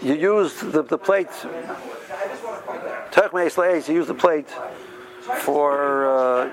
You 0.01 0.15
use 0.15 0.59
the, 0.59 0.83
the 0.83 0.97
plate, 0.97 1.27
I 1.29 2.27
just 2.27 2.43
want 2.43 2.57
to 2.57 2.67
point 2.67 2.83
that. 2.83 3.11
Tech 3.11 3.33
Me'es 3.33 3.87
you 3.87 3.95
use 3.95 4.07
the 4.07 4.13
plate 4.13 4.49
for, 5.39 6.05
uh, 6.07 6.51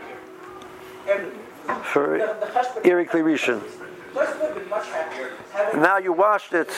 for 1.83 2.19
the 2.19 3.88
cheshbon 4.09 4.09
Iri 4.09 4.09
Klirishin. 4.09 4.13
Plus, 4.13 4.41
would 4.41 4.47
have 4.47 4.55
been 4.55 4.69
much 4.69 4.89
happier 4.89 5.33
having 5.53 5.81
Now 5.81 5.99
you 5.99 6.13
washed 6.13 6.53
it 6.53 6.71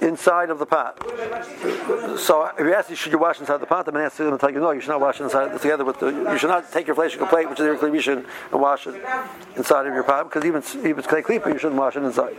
inside 0.00 0.50
of 0.50 0.58
the 0.58 0.66
pot. 0.66 0.98
So 2.18 2.50
if 2.58 2.60
you 2.60 2.74
ask 2.74 2.90
me, 2.90 2.96
should 2.96 3.12
you 3.12 3.18
wash 3.18 3.40
inside 3.40 3.58
the 3.58 3.66
pot? 3.66 3.86
I'm 3.88 3.94
going 3.94 4.10
to 4.10 4.38
tell 4.38 4.50
you, 4.50 4.60
no, 4.60 4.70
you 4.72 4.80
should 4.80 4.90
not 4.90 5.00
wash 5.00 5.20
inside 5.20 5.60
together 5.60 5.84
with 5.84 6.00
the. 6.00 6.06
You 6.06 6.38
should 6.38 6.50
not 6.50 6.70
take 6.72 6.86
your 6.86 6.96
flesh 6.96 7.16
plate, 7.16 7.48
which 7.48 7.60
is 7.60 7.66
your 7.66 7.76
rishon, 7.76 8.26
and 8.52 8.60
wash 8.60 8.86
it 8.86 9.02
inside 9.56 9.86
of 9.86 9.94
your 9.94 10.02
pot 10.02 10.24
because 10.24 10.44
even 10.44 10.62
even 10.80 10.98
it's 10.98 11.06
clay 11.06 11.22
you 11.28 11.58
shouldn't 11.58 11.74
wash 11.74 11.96
it 11.96 12.02
inside. 12.02 12.34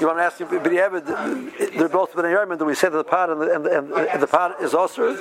You 0.00 0.06
want 0.06 0.18
to 0.18 0.22
ask, 0.22 0.38
but 0.38 0.50
they're 0.50 1.88
both 1.88 2.12
bnei 2.12 2.34
yarmin. 2.34 2.58
Do 2.58 2.64
we 2.64 2.74
say 2.74 2.88
that 2.88 2.96
the 2.96 3.04
pot 3.04 3.30
and 3.30 3.40
the, 3.40 3.54
and 3.54 3.64
the, 3.64 4.12
and 4.12 4.22
the 4.22 4.26
pot 4.26 4.60
is 4.60 4.74
also 4.74 5.14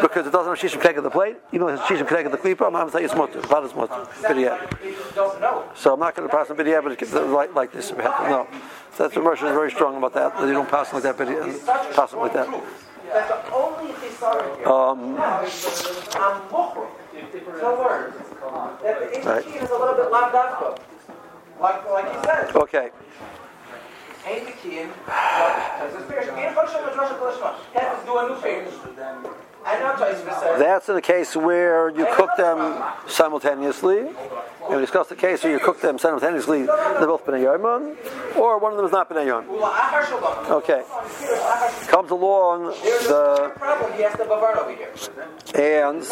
because 0.00 0.26
it 0.26 0.32
doesn't 0.32 0.56
have 0.56 0.58
shishim 0.58 0.82
keg 0.82 0.98
of 0.98 1.04
the 1.04 1.10
plate, 1.10 1.36
even 1.52 1.66
though 1.66 1.72
it 1.72 1.78
has 1.78 1.88
shishim 1.88 2.08
keg 2.08 2.26
of 2.26 2.32
the 2.32 2.38
klipa? 2.38 2.66
I'm 2.66 2.72
going 2.72 2.86
to 2.86 2.92
tell 2.92 3.00
you 3.00 3.06
it's 3.06 3.16
mutter. 3.16 3.40
Pot 3.42 3.64
is 3.64 3.74
mutter. 3.74 4.06
So 5.74 5.94
I'm 5.94 6.00
not 6.00 6.14
going 6.14 6.28
to 6.28 6.34
pass 6.34 6.50
on 6.50 6.56
b'diavad 6.56 7.49
like 7.54 7.72
like 7.72 7.72
this. 7.72 7.90
No, 7.92 8.46
so 8.96 9.02
that's 9.04 9.14
the 9.14 9.20
Rosh 9.20 9.42
is 9.42 9.50
very 9.50 9.70
strong 9.70 9.96
about 9.96 10.14
that. 10.14 10.36
That 10.36 10.46
you 10.46 10.52
don't 10.52 10.68
pass 10.68 10.92
like 10.92 11.02
that, 11.02 11.16
but 11.16 11.28
pass 11.94 12.12
it 12.12 12.16
like 12.16 12.32
that. 12.32 12.48
That 13.12 13.52
only 13.52 13.92
chisaron 13.94 14.66
Um, 14.66 15.16
I'm 15.18 16.42
muchrim 16.48 16.88
to 17.32 17.68
learn 17.68 18.12
Right. 19.24 19.46
A 19.46 19.60
little 19.60 19.94
bit. 19.94 20.10
Like, 21.60 21.90
like 21.90 22.16
he 22.16 22.24
said, 22.24 22.56
okay. 22.56 22.90
ain't 24.26 24.46
the 24.46 24.52
key 24.52 24.78
in 24.78 24.88
what 24.88 25.90
is 25.90 26.04
spiritual. 26.04 26.36
Ain't 26.36 26.54
function 26.54 26.84
with 26.84 26.96
Rosh 26.96 27.10
Hashanah. 27.10 27.80
Have 27.80 28.00
to 28.00 28.06
do 28.06 28.16
a 28.16 28.28
new 28.28 28.40
page. 28.40 29.49
And 29.66 29.80
now 29.80 29.92
Taisva 29.92 30.40
says, 30.40 30.58
That's 30.58 30.88
in 30.88 30.94
the 30.94 31.02
case 31.02 31.36
where 31.36 31.90
you 31.90 32.06
cook 32.14 32.30
them 32.36 32.82
simultaneously. 33.06 34.08
And 34.70 34.78
we 34.78 34.82
discussed 34.82 35.08
the 35.08 35.16
case 35.16 35.42
where 35.42 35.52
you 35.52 35.58
cook 35.58 35.80
them 35.80 35.98
simultaneously. 35.98 36.62
They're 36.62 37.06
both 37.06 37.26
bnei 37.26 37.42
yarman, 37.42 38.36
or 38.36 38.58
one 38.58 38.70
of 38.72 38.76
them 38.76 38.86
is 38.86 38.92
not 38.92 39.10
bnei 39.10 39.26
yarman. 39.26 39.48
well, 39.48 39.72
Ahar 39.72 40.06
Shalom. 40.06 40.52
Okay. 40.62 40.84
Comes 41.88 42.10
along 42.12 42.66
the 42.66 43.50
a 43.50 43.58
problem 43.58 43.92
he 43.94 44.02
has 44.02 44.12
to 44.12 44.24
bavard 44.24 44.58
over 44.58 44.72
here. 44.72 44.92
and 45.54 46.04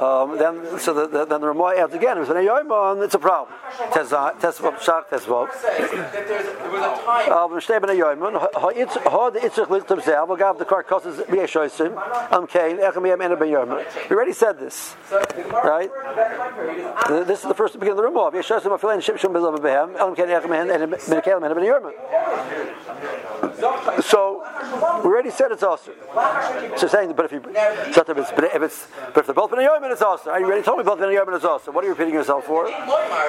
um, 0.00 0.38
then 0.38 0.78
so 0.78 0.94
the, 0.94 1.06
the, 1.06 1.24
then 1.26 1.42
the 1.42 1.48
Ramah 1.48 1.74
adds 1.76 1.94
again. 1.94 2.16
If 2.16 2.22
it's 2.22 2.32
bnei 2.32 2.48
yarman, 2.48 3.04
it's 3.04 3.14
a 3.14 3.18
problem. 3.18 3.54
Tesvav, 3.90 4.40
tesvav, 4.40 4.80
shak 4.80 5.10
tesvav. 5.10 5.52
Says 5.52 5.90
that 5.90 6.12
there's, 6.12 6.46
there 6.46 6.70
was 6.70 6.80
a 6.80 7.04
time 7.04 7.30
Al 7.30 7.50
v'shtei 7.50 7.80
bnei 7.80 8.00
yarman. 8.00 8.40
Ha 8.54 9.30
the 9.30 9.40
itzich 9.40 9.66
lichtam 9.66 10.00
zev. 10.00 10.28
Agav 10.28 10.58
the 10.58 10.64
karkasses 10.64 11.26
b'yeshoisim. 11.26 11.92
Am 12.32 12.46
kain 12.46 12.78
echem 12.78 13.04
yem 13.06 13.22
ena 13.22 13.36
bnei. 13.36 14.08
We 14.08 14.16
already 14.16 14.32
said 14.32 14.58
this. 14.58 14.96
So 15.10 15.20
the 15.20 15.42
Gemara 15.42 15.62
Right. 15.70 15.90
referred 15.92 16.08
to 16.08 16.16
that 16.16 16.36
time 16.36 16.54
period 16.54 16.78
is 17.20 17.26
This 17.26 17.42
is 17.42 17.48
the 17.48 17.54
first 17.54 17.74
to 17.74 17.78
begin 17.78 17.96
the 17.96 18.02
Ramah. 18.02 18.30
Yeshoisim 18.32 18.72
afilein 18.78 18.98
shimshon 18.98 19.32
b'zav 19.32 19.58
b'hem. 19.58 19.96
Elam 19.98 20.14
kain 20.16 20.28
echem 20.28 20.50
ena 20.54 20.86
bnei 20.88 21.22
kalim 21.22 21.44
ena 21.44 21.54
bnei 21.54 21.68
yarman. 21.68 21.92
So 24.02 24.42
we 25.04 25.10
already 25.10 25.30
said 25.30 25.52
it's 25.52 25.62
also. 25.62 25.92
So 26.76 26.86
saying, 26.88 27.12
but 27.12 27.26
if 27.26 27.32
you, 27.32 27.42
if 27.44 28.08
it's, 28.08 28.32
if 28.32 28.62
it's, 28.62 28.86
but 29.14 29.20
if 29.20 29.26
they're 29.26 29.34
both 29.34 29.50
bnei 29.50 29.68
yarman, 29.68 29.92
it's 29.92 30.02
also. 30.02 30.34
You 30.34 30.46
already 30.46 30.62
told 30.62 30.78
me 30.78 30.84
both 30.84 30.98
bnei 30.98 31.14
yarman 31.18 31.36
is 31.36 31.44
also. 31.44 31.70
What 31.70 31.84
are 31.84 31.86
you 31.86 31.92
repeating 31.92 32.14
yourself 32.14 32.44
for? 32.46 32.66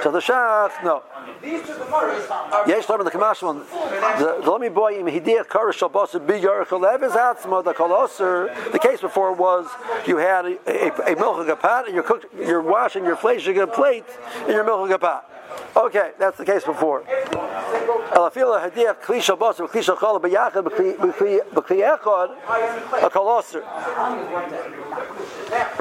So 0.01 0.11
the 0.11 0.19
shach, 0.19 0.81
no. 0.83 1.03
these 1.41 1.61
two 1.61 1.73
Gemaras 1.73 2.29
are 2.29 2.67
Yesh 2.67 2.87
Lama 2.89 3.03
the 3.03 3.11
Kamash 3.11 3.43
one. 3.43 3.59
The 3.59 4.49
Lami 4.49 4.69
boy 4.69 4.97
im 4.99 5.07
hidiach 5.07 5.47
karish 5.47 5.79
shalbasa 5.79 6.25
bi 6.25 6.39
yarich 6.39 6.71
lev 6.79 7.03
is 7.03 7.13
atzma 7.13 7.63
the 7.63 7.73
koloser. 7.73 8.49
The 8.71 8.79
case 8.93 9.01
before 9.01 9.33
was 9.33 9.65
you 10.05 10.17
had 10.17 10.45
a 10.45 10.51
a, 10.67 11.13
a 11.13 11.15
milchig 11.15 11.59
pot 11.59 11.85
and 11.85 11.95
you're 11.95 12.03
cooked, 12.03 12.25
you're 12.37 12.61
washing 12.61 13.03
your 13.03 13.15
fleshig 13.15 13.73
plate 13.73 14.05
in 14.45 14.51
your 14.51 14.63
milchig 14.63 14.99
pot. 14.99 15.27
Okay, 15.75 16.11
that's 16.19 16.37
the 16.37 16.45
case 16.45 16.63
before. 16.63 17.01
A. 17.01 18.29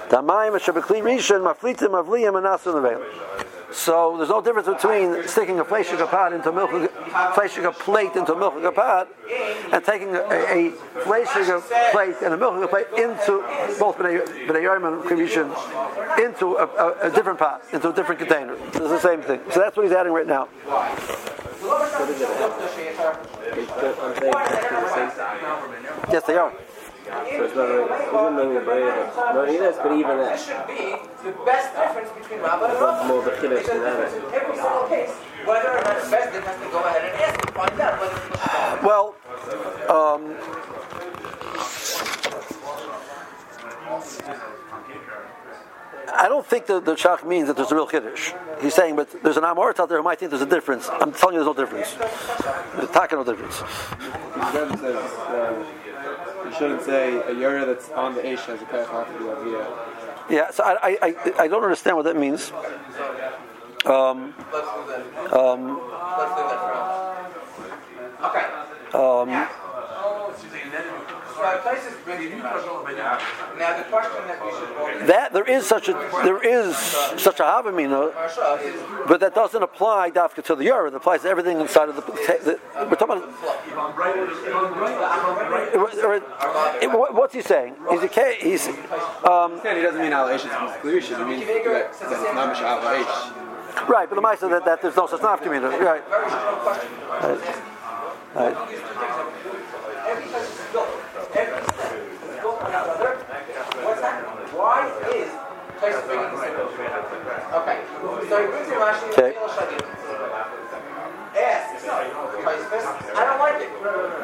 Damayim. 0.08 0.56
So 3.72 4.16
there's 4.16 4.28
no 4.28 4.40
difference 4.40 4.68
between 4.68 5.26
sticking 5.26 5.58
a 5.58 5.64
fleshig 5.64 6.06
pot 6.08 6.32
into 6.32 6.52
milk, 6.52 6.70
fleshig 6.70 7.72
plate 7.74 8.14
into 8.16 8.34
a 8.34 8.38
milk 8.38 8.74
pot, 8.74 9.08
and 9.72 9.84
taking 9.84 10.14
a, 10.14 10.20
a 10.20 10.72
plate 11.02 11.26
and 12.22 12.34
a 12.34 12.36
milk 12.36 12.70
plate 12.70 12.86
into 12.96 13.42
both 13.78 13.96
bnei 13.96 14.22
Yarman 14.46 15.00
and 15.00 15.04
Krivishin 15.04 15.48
into 16.24 16.56
a, 16.56 16.66
a, 16.66 17.08
a 17.08 17.10
different 17.10 17.38
pot, 17.38 17.62
into 17.72 17.90
a 17.90 17.92
different 17.92 18.20
container. 18.20 18.54
It's 18.54 18.78
the 18.78 19.00
same 19.00 19.22
thing. 19.22 19.40
So 19.50 19.60
that's 19.60 19.76
what 19.76 19.84
he's 19.84 19.92
adding 19.92 20.12
right 20.12 20.26
now. 20.26 20.48
Yes, 26.10 26.24
they 26.24 26.36
are. 26.36 26.52
So 27.12 27.44
it's 27.44 27.54
not 27.54 27.68
really, 27.68 27.84
even 27.84 28.36
though 28.36 28.48
we're 28.48 28.64
brave, 28.64 28.88
not 29.16 29.48
even 29.48 29.60
this, 29.60 29.76
but 29.76 29.92
even 29.92 30.16
that. 30.16 30.32
This 30.32 30.46
should 30.46 30.66
be 30.66 30.96
the 31.28 31.36
best 31.44 31.76
difference 31.76 32.08
between 32.16 32.40
Rabbah 32.40 32.64
and 32.64 32.80
Rabbah. 32.80 33.20
The 33.20 33.36
killer 33.36 33.58
Because 33.60 34.14
than 34.14 34.32
every 34.32 34.56
single 34.56 34.88
case, 34.88 35.10
whether 35.44 35.76
or 35.76 35.82
not 35.82 36.02
the 36.02 36.10
best 36.10 36.32
has 36.32 36.56
to 36.56 36.70
go 36.72 36.80
ahead 36.80 37.04
and 37.04 37.20
ask 37.20 37.40
to 37.42 37.52
find 37.52 37.80
out 37.80 38.00
whether 38.00 38.16
it's 38.16 38.24
Moshe 38.32 38.82
Well, 38.82 39.14
um, 39.92 40.36
I 46.14 46.28
don't 46.28 46.46
think 46.46 46.66
that 46.66 46.84
the 46.86 46.94
Shach 46.94 47.26
means 47.26 47.48
that 47.48 47.56
there's 47.56 47.72
a 47.72 47.74
real 47.74 47.86
Kiddush. 47.86 48.32
He's 48.62 48.74
saying, 48.74 48.96
but 48.96 49.22
there's 49.22 49.36
an 49.36 49.44
Amoritz 49.44 49.80
out 49.80 49.88
there 49.90 49.98
who 49.98 50.04
might 50.04 50.18
think 50.18 50.30
there's 50.30 50.42
a 50.42 50.46
difference. 50.46 50.88
I'm 50.88 51.12
telling 51.12 51.34
you 51.36 51.44
there's 51.44 51.56
no 51.56 51.62
difference. 51.62 51.94
There's 52.76 52.90
talking 52.90 53.18
no 53.18 53.24
difference. 53.24 53.58
The 53.58 54.64
Rebbe 54.64 54.78
says 54.78 54.96
uh, 54.96 55.64
you 56.52 56.58
shouldn't 56.58 56.82
say 56.82 57.14
a 57.16 57.32
yara 57.34 57.64
that's 57.64 57.90
on 57.90 58.14
the 58.14 58.20
Aish 58.20 58.44
has 58.46 58.60
a 58.60 58.64
kayak 58.66 58.92
off 58.92 59.08
the 59.08 59.40
idea. 59.40 59.66
Yeah, 60.30 60.50
so 60.50 60.62
I, 60.64 60.76
I, 60.82 60.98
I, 61.02 61.14
I 61.44 61.48
don't 61.48 61.62
understand 61.62 61.96
what 61.96 62.04
that 62.04 62.16
means. 62.16 62.52
Um, 63.84 64.34
Let's 64.52 64.68
do 64.68 64.86
that. 64.86 65.34
um, 65.34 65.80
Let's 66.18 66.34
do 66.38 66.42
that 66.46 66.60
for 66.62 66.72
Okay. 68.28 68.44
um, 68.92 68.92
So 68.92 69.00
our 69.00 70.30
place 70.30 70.44
is 70.44 70.50
bringing 70.52 70.70
Now 71.42 71.56
the 73.76 73.84
question 73.84 74.22
that 74.28 74.38
we 74.44 74.50
should 74.52 74.68
go 74.76 75.06
that 75.06 75.32
there 75.32 75.44
is 75.44 75.66
such 75.66 75.88
a 75.88 75.92
there 76.24 76.42
is 76.42 76.76
such 76.76 77.40
a 77.40 77.42
havamina, 77.42 78.12
but 79.08 79.20
that 79.20 79.34
doesn't 79.34 79.62
apply 79.62 80.10
dafka 80.12 80.44
to 80.44 80.54
the 80.54 80.64
yara. 80.64 80.88
It 80.88 80.94
applies 80.94 81.22
to 81.22 81.28
everything 81.28 81.60
inside 81.60 81.88
of 81.88 81.96
the. 81.96 82.02
the 82.02 82.60
we're 82.88 82.94
talking 82.96 83.22
about. 83.22 83.34
or- 85.74 86.14
or- 86.14 86.98
what- 86.98 87.14
what's 87.14 87.34
he 87.34 87.42
saying? 87.42 87.74
He's 87.90 88.02
a 88.02 88.08
ca- 88.08 88.38
he's 88.38 88.68
um, 88.68 89.60
And 89.64 89.76
he 89.76 89.82
doesn't 89.82 90.00
mean 90.00 90.12
al 90.12 90.28
Aish 90.28 90.44
is. 90.46 91.08
He 91.08 91.16
means 91.24 91.46
that, 91.46 91.64
that 91.64 92.12
it's 92.12 92.34
not 92.34 92.48
Misha 92.48 93.42
right, 93.88 94.08
but 94.08 94.16
the 94.16 94.22
Maisa 94.22 94.48
that, 94.50 94.64
that 94.64 94.82
there's 94.82 94.96
no 94.96 95.06
such 95.06 95.20
naf 95.20 95.42
community. 95.42 95.76
Right. 95.82 96.02
very 96.08 96.28
strong 96.28 96.60
question. 96.60 96.90
Right. 98.34 98.56
These 98.68 98.80
two 98.80 98.86
things 98.86 99.00
are 99.00 99.28
every 100.08 100.24
place 100.28 100.48
is 100.48 100.72
built. 100.72 100.88
Every 101.34 101.62
step 101.64 101.92
is 101.92 102.40
built 102.40 102.62
on 102.62 102.68
each 102.68 102.74
other. 102.74 103.16
What's 103.84 104.00
happening? 104.00 104.46
Why 104.56 104.88
is 105.14 105.30
place 105.82 105.98
bringing 106.06 106.30
this? 106.30 106.46
Okay. 107.58 107.78
So 108.30 108.34
he 108.38 108.46
brings 108.54 108.70
in 108.70 108.78
Okay. 108.78 109.34
Mil 109.34 109.50
Shadim. 109.50 109.82
Asks 111.34 111.88
I 111.90 113.22
don't 113.26 113.40
like 113.42 113.58
it. 113.58 113.70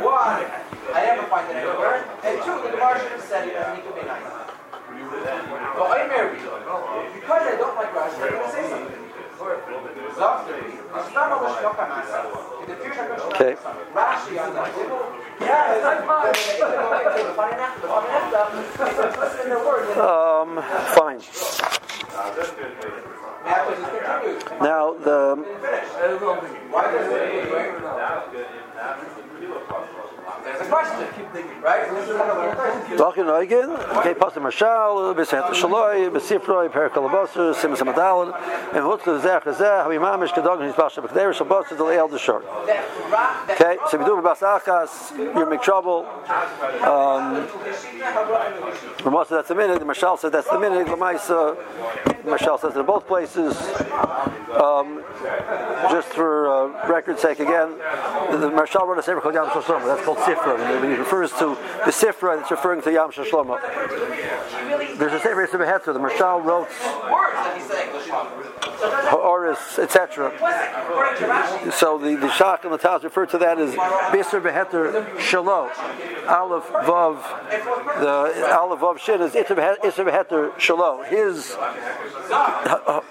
Why? 0.07 0.47
I 0.95 1.01
never 1.03 1.27
find 1.27 1.51
it 1.51 1.57
anywhere. 1.57 2.07
And 2.23 2.39
two, 2.47 2.55
the 2.63 2.71
Gemara 2.71 2.95
should 3.01 3.13
have 3.13 3.27
said 3.27 3.49
it 3.49 3.55
doesn't 3.59 3.75
need 3.75 3.91
to 3.91 3.95
be 3.99 4.07
nice. 4.07 4.23
But 4.23 5.87
I 5.99 6.07
married 6.07 6.39
because 6.39 7.43
I 7.43 7.57
don't 7.59 7.75
like 7.75 7.91
Rashi. 7.91 8.23
I'm 8.23 8.31
going 8.31 8.47
to 8.47 8.55
say 8.55 8.69
something. 8.71 9.09
Zafri, 10.19 10.75
it's 10.75 11.15
not 11.15 11.31
a 11.31 11.37
Lashmaka 11.39 11.85
Masa. 11.87 12.19
In 12.63 12.69
the 12.71 12.77
future, 12.83 13.03
I'm 13.03 13.09
going 13.09 13.21
to 13.21 13.27
Okay. 13.35 13.55
Rashi 13.95 14.35
on 14.39 14.51
table. 14.75 15.19
Yeah, 15.41 15.75
it's 15.75 15.85
like 15.85 16.03
fine. 16.07 16.33
The 16.33 17.33
funny 17.39 17.55
enough, 17.55 17.81
the 17.81 17.89
funny 17.89 18.09
enough, 18.29 18.51
it's 18.59 19.17
twisted 19.17 19.45
in 19.47 19.51
the 19.51 19.59
word. 19.59 19.97
Um, 19.99 20.61
fine. 20.95 21.21
Now, 24.61 24.95
the 24.95 25.35
A 30.49 30.65
question. 30.65 31.07
Welcome 32.97 33.29
again. 33.29 33.69
Okay, 33.69 34.15
Pastor 34.15 34.41
Marshal, 34.41 35.15
Besat 35.15 35.51
Shaloi, 35.53 36.07
and 38.73 38.83
Zeh, 39.53 39.85
Havimamish 39.85 40.31
Kadog, 40.31 40.59
the 40.61 40.65
Okay, 43.53 43.77
so 43.91 44.01
if 44.01 44.01
you 44.01 44.07
do 44.07 44.23
Bas 44.23 44.41
Achas, 44.41 45.13
in 45.19 45.51
big 45.51 45.61
trouble. 45.61 46.07
Um, 46.83 47.47
Ramah 49.05 49.27
said 49.29 49.37
that's 49.37 49.49
the 49.49 49.55
minute, 49.55 49.79
the 49.79 49.85
Marshal 49.85 50.17
said 50.17 50.33
that's 50.33 50.49
the 50.49 50.59
minute, 50.59 50.87
Lamaisa, 50.87 51.57
Marshall 52.25 52.59
says 52.59 52.75
in 52.75 52.87
both 52.87 53.07
places. 53.07 53.57
Um, 54.59 55.05
just 55.91 56.09
for 56.09 56.49
uh, 56.49 56.89
record's 56.89 57.23
sake, 57.23 57.41
again, 57.41 57.79
the, 58.31 58.51
Marshall 58.51 58.87
wrote 58.87 58.99
a 58.99 59.03
sefer 59.03 59.21
called. 59.21 59.35
That's 59.35 60.05
called 60.05 60.19
Sifra. 60.39 60.81
When 60.81 60.91
he 60.91 60.97
refers 60.97 61.31
to 61.33 61.57
the 61.85 61.91
Sifra, 61.91 62.41
it's 62.41 62.51
referring 62.51 62.83
to 62.83 62.93
Yam 62.93 63.11
Shlomo. 63.11 63.59
There's 64.99 65.13
a 65.13 65.21
sefer 65.21 65.47
Yisrael. 65.47 65.93
The 65.93 65.99
Marshall 65.99 66.41
wrote 66.41 66.69
Ha'oris, 69.11 69.79
etc. 69.79 70.33
So 71.73 71.99
the, 71.99 72.17
the 72.17 72.29
Shach 72.29 72.65
and 72.65 72.73
the 72.73 72.79
Taz 72.79 73.03
refer 73.05 73.27
to 73.27 73.39
that 73.39 73.59
as 73.59 73.75
Bisr 73.75 74.41
Beheter 74.43 75.19
Shalom. 75.21 75.71
Aleph 76.29 76.65
Vav, 76.65 77.23
the 78.01 78.57
Aleph 78.57 78.81
Vav 78.81 78.99
Shin 78.99 79.23
is 79.23 79.33
Isr 79.33 79.57
Behe- 79.57 79.79
Isr 79.79 80.05
Beheter 80.05 80.59
Shalom. 80.59 81.05
His 81.05 81.55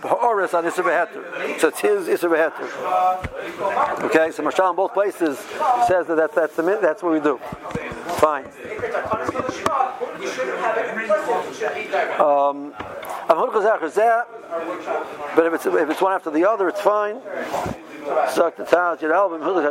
Ha'oris 0.03 0.53
on 0.53 0.65
Isr 0.65 0.83
Beheter. 0.83 1.59
So 1.59 1.69
it's 1.69 1.79
his 1.79 2.07
Isr 2.07 2.29
Beheter. 2.29 2.67
Okay, 4.05 4.31
so 4.31 4.43
Mashal 4.43 4.69
in 4.71 4.75
both 4.75 4.93
places 4.93 5.37
says 5.87 6.07
that 6.07 6.15
that's, 6.15 6.35
that's, 6.35 6.55
the, 6.55 6.79
that's 6.81 7.01
what 7.01 7.13
we 7.13 7.16
do. 7.19 7.39
Fine. 8.17 8.45
Um, 12.19 12.73
but 15.35 15.45
if 15.45 15.53
it's 15.53 15.65
if 15.65 15.89
it's 15.89 16.01
one 16.01 16.13
after 16.13 16.31
the 16.31 16.45
other, 16.49 16.69
it's 16.69 16.81
fine. 16.81 17.19
The 18.05 18.97
your 19.01 19.13
album, 19.13 19.41
the 19.41 19.61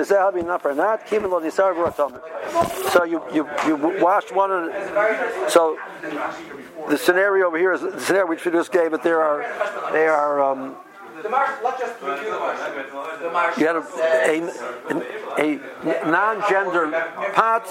Zahabi. 0.00 0.42
So 2.90 3.04
you 3.04 3.22
you 3.32 3.48
you 3.66 3.76
wash 4.00 4.32
one 4.32 4.50
the, 4.50 5.48
so 5.48 5.78
the 6.88 6.96
scenario 6.96 7.48
over 7.48 7.58
here 7.58 7.72
is 7.72 7.82
the 7.82 8.00
scenario 8.00 8.28
which 8.28 8.44
we 8.46 8.52
just 8.52 8.72
gave, 8.72 8.90
but 8.90 9.02
there 9.02 9.20
are 9.20 9.42
they 9.92 10.06
are. 10.06 10.42
Um, 10.42 10.76
The 11.22 11.28
Marsh, 11.28 11.50
let's 11.64 11.80
just 11.80 12.02
review 12.02 12.30
the 12.30 12.38
Marsh. 12.38 12.60
The 13.20 13.30
Marsh 13.30 13.58
you 13.58 13.66
had 13.66 13.76
a, 13.76 13.82
a, 15.38 15.60
a 16.04 16.10
non-gender 16.10 16.90
pot 17.34 17.66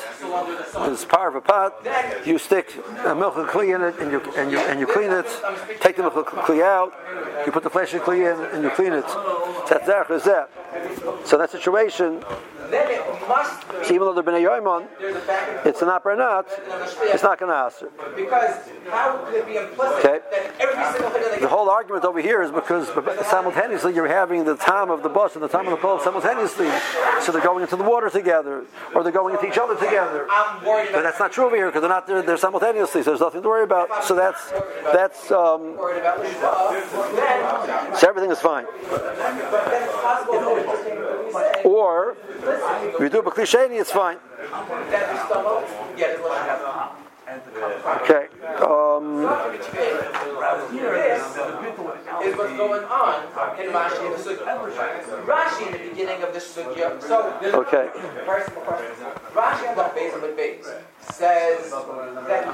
is 0.92 1.06
part 1.06 1.30
of 1.30 1.36
a 1.36 1.42
pot. 1.42 2.26
You 2.26 2.38
stick 2.40 2.76
a 3.06 3.16
milk 3.16 3.38
and 3.38 3.48
kli 3.48 3.74
in 3.74 3.82
it, 3.82 4.00
and 4.00 4.12
you 4.12 4.22
and 4.36 4.52
you 4.52 4.60
and 4.60 4.80
you 4.80 4.88
clean 4.88 5.12
it. 5.12 5.26
Take 5.80 5.96
the 5.96 6.04
milk 6.04 6.16
and 6.16 6.26
kli 6.26 6.62
out. 6.62 6.94
You 7.46 7.52
put 7.52 7.64
the 7.64 7.70
flesh 7.70 7.94
and 7.94 8.02
kli 8.02 8.32
in, 8.32 8.46
and 8.54 8.64
you 8.64 8.70
clean 8.72 8.92
it. 8.92 9.06
That's 9.70 9.88
that. 9.88 10.12
Is 10.12 10.24
that? 10.24 10.50
So 11.26 11.38
that 11.38 11.50
situation, 11.50 12.24
then 12.72 12.92
it 12.92 13.28
must 13.28 13.68
be, 13.70 13.94
even 13.96 14.00
though 14.08 14.14
they've 14.14 14.26
been 14.26 14.36
a 14.36 14.40
yoimon, 14.40 14.88
it's 15.66 15.82
an 15.82 15.90
opera 15.90 16.16
not. 16.16 16.48
It's 17.02 17.24
not 17.24 17.40
going 17.40 17.52
to 17.52 17.58
answer. 17.58 17.90
Because 18.16 18.56
how 18.90 19.18
could 19.26 19.36
it 19.36 19.46
be 19.46 19.58
implicit 19.58 20.06
Okay. 20.06 20.20
that 20.32 20.62
every 20.62 20.84
single 20.94 21.10
thing 21.12 21.22
that 21.24 21.42
The 21.42 21.48
whole 21.48 21.70
argument 21.70 22.04
over 22.06 22.20
here 22.22 22.42
is 22.42 22.52
because 22.52 22.88
simultaneously 23.28 23.94
you're 23.94 24.08
having 24.08 24.44
the 24.46 24.56
time 24.56 24.90
of 24.90 25.04
the 25.04 25.10
bus 25.10 25.36
and 25.36 25.44
the 25.44 25.48
time 25.48 25.66
of 25.68 25.72
the 25.72 25.78
pole 25.78 26.00
simultaneously. 26.00 26.70
So 27.22 27.32
they're 27.32 27.42
going 27.42 27.64
into 27.64 27.76
the 27.76 27.84
water 27.84 28.10
together, 28.10 28.66
or 28.96 29.04
they're 29.04 29.12
going 29.12 29.36
into 29.36 29.48
each 29.48 29.58
other 29.58 29.76
together. 29.76 30.26
But 30.28 31.02
that's 31.04 31.20
not 31.20 31.32
true 31.32 31.46
over 31.46 31.56
here 31.56 31.68
because 31.68 31.82
they're 31.82 31.90
not 31.90 32.08
there. 32.08 32.22
They're 32.22 32.38
simultaneously, 32.38 33.04
so 33.04 33.12
there's 33.12 33.20
nothing 33.22 33.42
to 33.42 33.48
worry 33.48 33.64
about. 33.64 34.04
So 34.06 34.16
that's 34.16 34.52
that's 34.94 35.32
um, 35.32 35.76
so 37.96 38.08
everything 38.08 38.32
is 38.32 38.40
fine. 38.40 38.66
Or 41.66 42.16
if 42.94 43.00
you 43.00 43.10
do 43.10 43.20
a 43.20 43.32
cliche, 43.32 43.68
it's 43.72 43.92
fine. 43.92 44.18
we. 45.92 46.92
Okay. 48.02 48.28
Um, 48.64 49.26
is 52.24 52.36
what's 52.38 52.54
going 52.54 52.84
on 52.86 53.24
in 53.60 53.72
Rashi 53.72 54.06
in 54.06 54.12
the 54.12 54.18
Sugya. 54.18 55.26
Rashi 55.26 55.68
in 55.68 55.72
the 55.74 55.90
beginning 55.90 56.24
of 56.24 56.34
the 56.34 56.40
Sugya, 56.40 57.02
so 57.02 57.38
okay. 57.60 57.90
simple 58.46 58.64
question. 58.64 58.96
Rashi 59.34 59.70
on 59.70 59.76
the 59.76 59.92
base 59.94 60.14
of 60.14 60.22
the 60.22 60.30
base 60.30 60.68
says 61.02 61.72
that. 62.28 62.48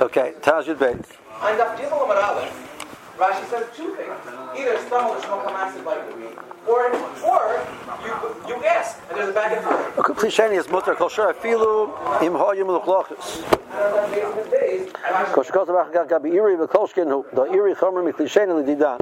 Okay. 0.00 0.32
Tajid 0.40 0.78
Bates. 0.78 1.12
On 1.40 1.56
the 1.58 1.64
Gimel 1.64 2.06
Rashi 3.18 3.44
says 3.50 3.66
two 3.76 3.94
things. 3.96 4.10
Either 4.56 4.78
stumble 4.86 5.12
or 5.12 5.20
shmo 5.20 5.44
kamasid 5.44 5.84
like 5.84 6.16
we, 6.16 6.24
or 6.66 6.90
or 7.22 7.66
you 8.04 8.12
you 8.48 8.64
ask, 8.64 8.98
and 9.08 9.18
there's 9.18 9.28
a 9.28 9.31
A 9.42 10.02
is 10.54 10.66
kol 10.68 11.10
im 12.22 12.32
hoyim 12.32 12.66
the 12.68 12.78
the 12.78 13.12
Kol 15.32 15.44
gabi 16.06 16.32
iri 16.32 16.54
hu 16.54 17.24
the 17.32 17.42
iri 17.52 17.74
chomer 17.74 18.04
lididan. 18.12 19.00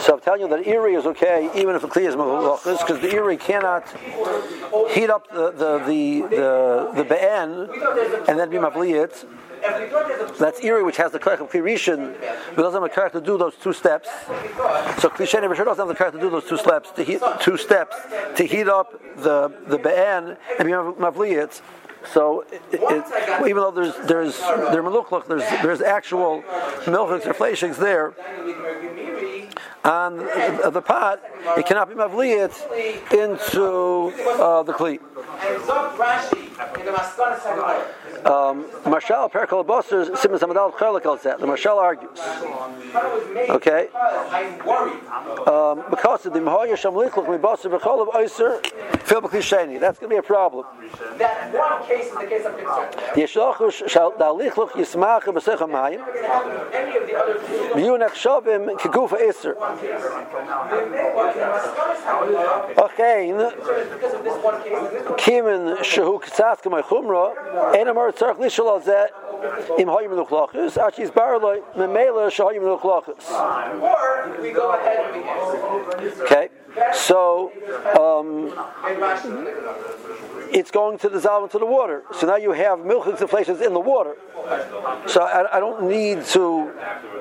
So 0.00 0.14
I'm 0.14 0.20
telling 0.20 0.40
you 0.40 0.48
that 0.48 0.66
iri 0.66 0.94
is 0.94 1.06
okay 1.06 1.48
even 1.54 1.76
if 1.76 1.82
the 1.82 1.88
kli 1.88 2.08
is 2.08 2.16
because 2.16 3.00
the 3.00 3.14
iri 3.14 3.36
cannot 3.36 3.88
heat 4.90 5.10
up 5.10 5.30
the 5.32 5.52
the 5.52 5.78
the 5.78 6.22
the, 6.28 6.92
the 6.96 7.04
be'en 7.04 7.68
and 8.26 8.38
then 8.40 8.50
be 8.50 8.56
mavliyit. 8.56 9.26
That's 10.38 10.60
iri 10.62 10.82
which 10.82 10.96
has 10.96 11.12
the 11.12 11.18
korach 11.18 11.40
of 11.40 11.50
kirishin, 11.50 12.14
but 12.54 12.62
doesn't 12.62 12.80
have 12.80 12.90
the 12.90 13.00
korach 13.00 13.12
to 13.12 13.20
do 13.20 13.38
those 13.38 13.54
two 13.56 13.72
steps. 13.72 14.08
So 15.00 15.08
cliche 15.08 15.40
never 15.40 15.54
doesn't 15.54 15.78
have 15.78 15.88
the 15.88 15.94
korach 15.94 16.12
to 16.12 16.20
do 16.20 16.30
those 16.30 16.44
two 16.44 16.58
steps 16.58 16.90
to 16.92 17.02
heat 17.02 17.20
two 17.40 17.56
steps 17.56 17.96
to 18.36 18.44
heat 18.44 18.68
up 18.68 19.00
the 19.16 19.52
the 19.66 19.78
be'en 19.78 20.36
and 20.58 20.66
be 20.66 20.72
mavliyit. 20.72 21.60
So 22.12 22.44
it, 22.52 22.62
it, 22.72 23.40
even 23.40 23.56
though 23.56 23.70
there's 23.70 23.96
there's 24.06 24.38
there's 24.40 25.62
there's 25.62 25.80
actual 25.80 26.42
milchiks 26.84 27.26
or 27.26 27.34
fleshings 27.34 27.78
there 27.78 28.14
on 29.84 30.16
the, 30.16 30.70
the 30.72 30.82
pot, 30.82 31.22
it 31.56 31.66
cannot 31.66 31.88
be 31.88 31.94
mavliyit 31.94 32.52
into 33.12 34.12
uh, 34.42 34.62
the 34.62 34.72
kli. 34.72 34.98
And 38.26 38.64
Zok 38.64 38.82
the 38.82 38.88
Um, 38.88 38.90
Marshal 38.90 39.28
Perkal 39.28 39.64
Bosser 39.64 40.16
Simon 40.16 40.38
Samadal 40.38 40.72
calls 41.02 41.22
that. 41.22 41.38
The 41.38 41.46
Marshal 41.46 41.78
argues. 41.78 42.18
Okay. 43.50 43.88
Um, 45.46 45.84
because 45.90 46.26
of 46.26 46.32
the 46.32 46.40
Mahoya 46.40 46.74
Shamlichlik 46.74 47.26
Mibosser 47.26 47.70
Bechol 47.70 48.02
of 48.02 48.08
Oyser 48.14 48.64
Phil 49.02 49.22
Beklisheni. 49.22 49.78
That's 49.80 49.98
going 49.98 50.10
to 50.10 50.14
be 50.14 50.18
a 50.18 50.22
problem. 50.22 50.66
That 51.18 51.52
one 51.52 51.86
case 51.86 52.06
is 52.06 52.12
the 52.12 52.26
case 52.26 52.46
I'm 52.46 52.56
concerned 52.56 52.94
about. 52.94 53.14
Yeshlochu 53.14 53.88
shall 53.88 54.12
Dalichluch 54.12 54.70
Yismach 54.70 55.22
Hamayim. 55.22 56.04
We're 56.04 56.12
going 56.12 56.22
to 56.22 56.28
happen 56.28 56.56
of 56.96 57.06
the 57.06 57.14
other 57.14 58.14
Shovim 58.16 58.76
Kigufa 58.78 59.20
Iser. 59.28 59.54
The 59.54 59.60
main 60.90 61.14
one 61.14 61.28
in 61.28 61.38
the 61.38 61.44
Maskana 61.44 61.96
Sagamor 61.96 62.74
Ochein 62.76 63.36
is 63.46 63.88
because 63.92 64.14
of 64.14 64.24
this 64.24 64.42
one 64.42 64.62
case 64.62 64.72
and 64.76 64.86
this 64.86 65.04
one. 65.04 65.18
Kimin 65.18 65.78
Shehu 65.78 66.20
Ktsat 66.22 66.62
K'may 66.62 66.82
Chumra 66.82 67.34
Ein 67.74 67.86
Amar 68.20 68.34
Tzarch 68.34 68.38
Lishal 68.38 68.68
Al 68.68 68.80
Zeh 68.80 69.78
Im 69.78 69.88
Hoyim 69.88 70.10
Luchlachus 70.10 70.76
Achis 70.76 71.10
Barloi 71.10 71.62
Memela 71.74 72.30
Shoyim 72.30 72.62
Luchlachus. 72.62 73.30
Or 73.80 74.40
we 74.40 74.52
go 74.52 74.72
ahead 74.72 75.14
and 75.14 75.22
we. 75.22 76.22
Okay, 76.22 76.48
so 76.92 77.52
um, 77.98 78.52
it's 80.52 80.70
going 80.70 80.98
to 80.98 81.08
dissolve 81.08 81.44
into 81.44 81.58
the 81.58 81.66
water. 81.66 82.02
So 82.12 82.26
now 82.26 82.36
you 82.36 82.52
have 82.52 82.80
milk 82.80 83.06
inflations 83.06 83.60
in 83.60 83.72
the 83.72 83.80
water. 83.80 84.16
So 85.06 85.22
I, 85.22 85.56
I 85.56 85.60
don't 85.60 85.88
need 85.88 86.24
to 86.26 86.72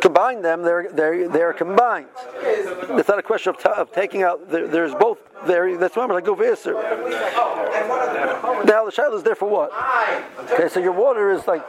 combine 0.02 0.42
them; 0.42 0.62
they're 0.62 0.90
they're 0.92 1.28
they're 1.30 1.54
combined. 1.54 2.08
It's 2.42 3.08
not 3.08 3.20
a 3.20 3.24
question 3.24 3.52
of, 3.52 3.60
ta 3.60 3.74
of 3.74 3.92
taking 3.92 4.24
out. 4.24 4.50
There, 4.50 4.68
there's 4.68 4.94
both 4.94 5.20
there. 5.46 5.78
That's 5.78 5.96
why 5.96 6.04
I'm 6.04 6.10
like 6.10 6.26
go 6.26 6.36
the 6.36 6.74
Now 8.66 8.86
the 8.86 8.92
shadow 8.92 9.16
is 9.16 9.24
there 9.24 9.36
for 9.36 9.50
what? 9.50 9.72
Okay, 10.52 10.70
so 10.70 10.80
your 10.80 10.94
water 10.94 11.32
is 11.32 11.48
like 11.48 11.64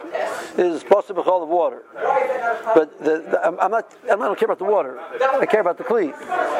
is 0.57 0.83
possible 0.83 1.23
all 1.23 1.43
of 1.43 1.49
water, 1.49 1.83
not 1.93 2.75
but 2.75 2.99
the, 2.99 3.19
the, 3.19 3.45
I'm, 3.45 3.59
I'm 3.59 3.71
not 3.71 3.93
I'm, 4.09 4.21
I 4.21 4.25
don't 4.25 4.39
care 4.39 4.47
about 4.47 4.59
the 4.59 4.65
water. 4.65 4.99
I 4.99 5.45
care 5.45 5.61
about 5.61 5.77
the 5.77 5.83
kli, 5.83 6.13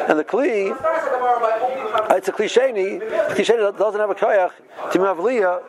and 0.08 0.18
the 0.18 0.24
kli. 0.24 0.76
It's 2.10 2.28
a 2.28 2.32
cliche. 2.32 2.72
Cliche 3.34 3.56
doesn't 3.56 4.00
have 4.00 4.10
a 4.10 4.14
koyach 4.14 4.52
to 4.92 4.98
mavliya 4.98 5.62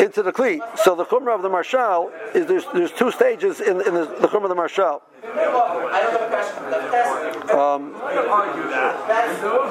into 0.00 0.22
the 0.22 0.32
kli. 0.32 0.60
So 0.78 0.94
the 0.94 1.04
chumrah 1.04 1.34
of 1.34 1.42
the 1.42 1.48
marshal 1.48 2.10
is 2.34 2.46
there's, 2.46 2.64
there's 2.74 2.92
two 2.92 3.10
stages 3.10 3.60
in, 3.60 3.80
in 3.86 3.94
the, 3.94 4.06
the 4.20 4.28
chumrah 4.28 4.44
of 4.44 4.48
the 4.50 4.54
marshal, 4.54 5.02
Um, 6.46 7.94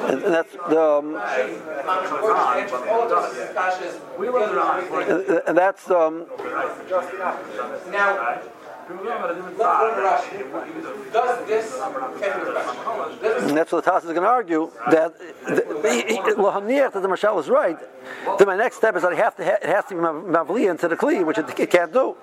and, 0.08 0.22
that's 0.22 0.52
the 0.52 0.80
um, 0.80 1.16
and 5.46 5.56
that's 5.56 5.90
um, 5.90 6.26
now. 7.90 8.40
Does 11.12 11.46
this 11.48 11.72
that's 13.52 13.72
what 13.72 13.84
the 13.84 13.90
Taz 13.90 13.98
is 13.98 14.04
going 14.04 14.16
to 14.16 14.28
argue 14.28 14.70
that 14.90 15.14
well, 16.38 16.52
Haniach 16.52 16.92
that 16.92 17.02
the 17.02 17.08
Marshal 17.08 17.38
is 17.40 17.48
right. 17.48 17.78
Then 18.38 18.46
my 18.46 18.56
next 18.56 18.76
step 18.76 18.94
is 18.94 19.02
that 19.02 19.12
I 19.12 19.16
have 19.16 19.34
to 19.36 19.44
ha- 19.44 19.58
it 19.60 19.66
has 19.66 19.86
to 19.86 19.94
be 19.94 20.00
mavli 20.00 20.70
into 20.70 20.86
the 20.86 20.96
kli, 20.96 21.26
which 21.26 21.38
it, 21.38 21.58
it 21.58 21.70
can't 21.70 21.92
do. 21.92 22.14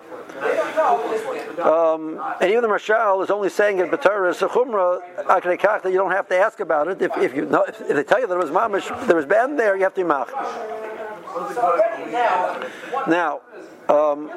Um, 1.62 2.22
and 2.40 2.50
even 2.50 2.62
the 2.62 2.70
Marshal 2.70 3.22
is 3.22 3.30
only 3.30 3.50
saying 3.50 3.80
in 3.80 3.88
Bataras 3.90 4.40
chumra 4.48 5.02
that 5.84 5.92
you 5.92 5.98
don't 5.98 6.12
have 6.12 6.30
to 6.30 6.38
ask 6.38 6.62
about 6.62 6.88
it. 6.88 7.02
If, 7.02 7.18
if 7.18 7.36
you 7.36 7.46
know, 7.46 7.64
if 7.64 7.78
they 7.88 8.04
tell 8.04 8.22
you 8.22 8.28
that 8.28 8.34
there 8.34 8.38
was 8.38 8.52
mamish, 8.52 8.88
there 9.08 9.18
was 9.18 9.26
ben 9.26 9.58
there, 9.58 9.76
you 9.76 9.84
have 9.84 9.94
to 9.96 10.02
be 10.02 10.08
mach. 10.08 10.32
Now, 13.08 13.42
um, 13.94 14.28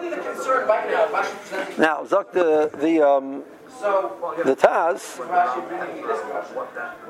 now, 1.78 2.04
Zok 2.04 2.32
the 2.32 2.70
the 2.78 3.00
um, 3.02 3.42
the 4.44 4.56
Taz. 4.56 5.20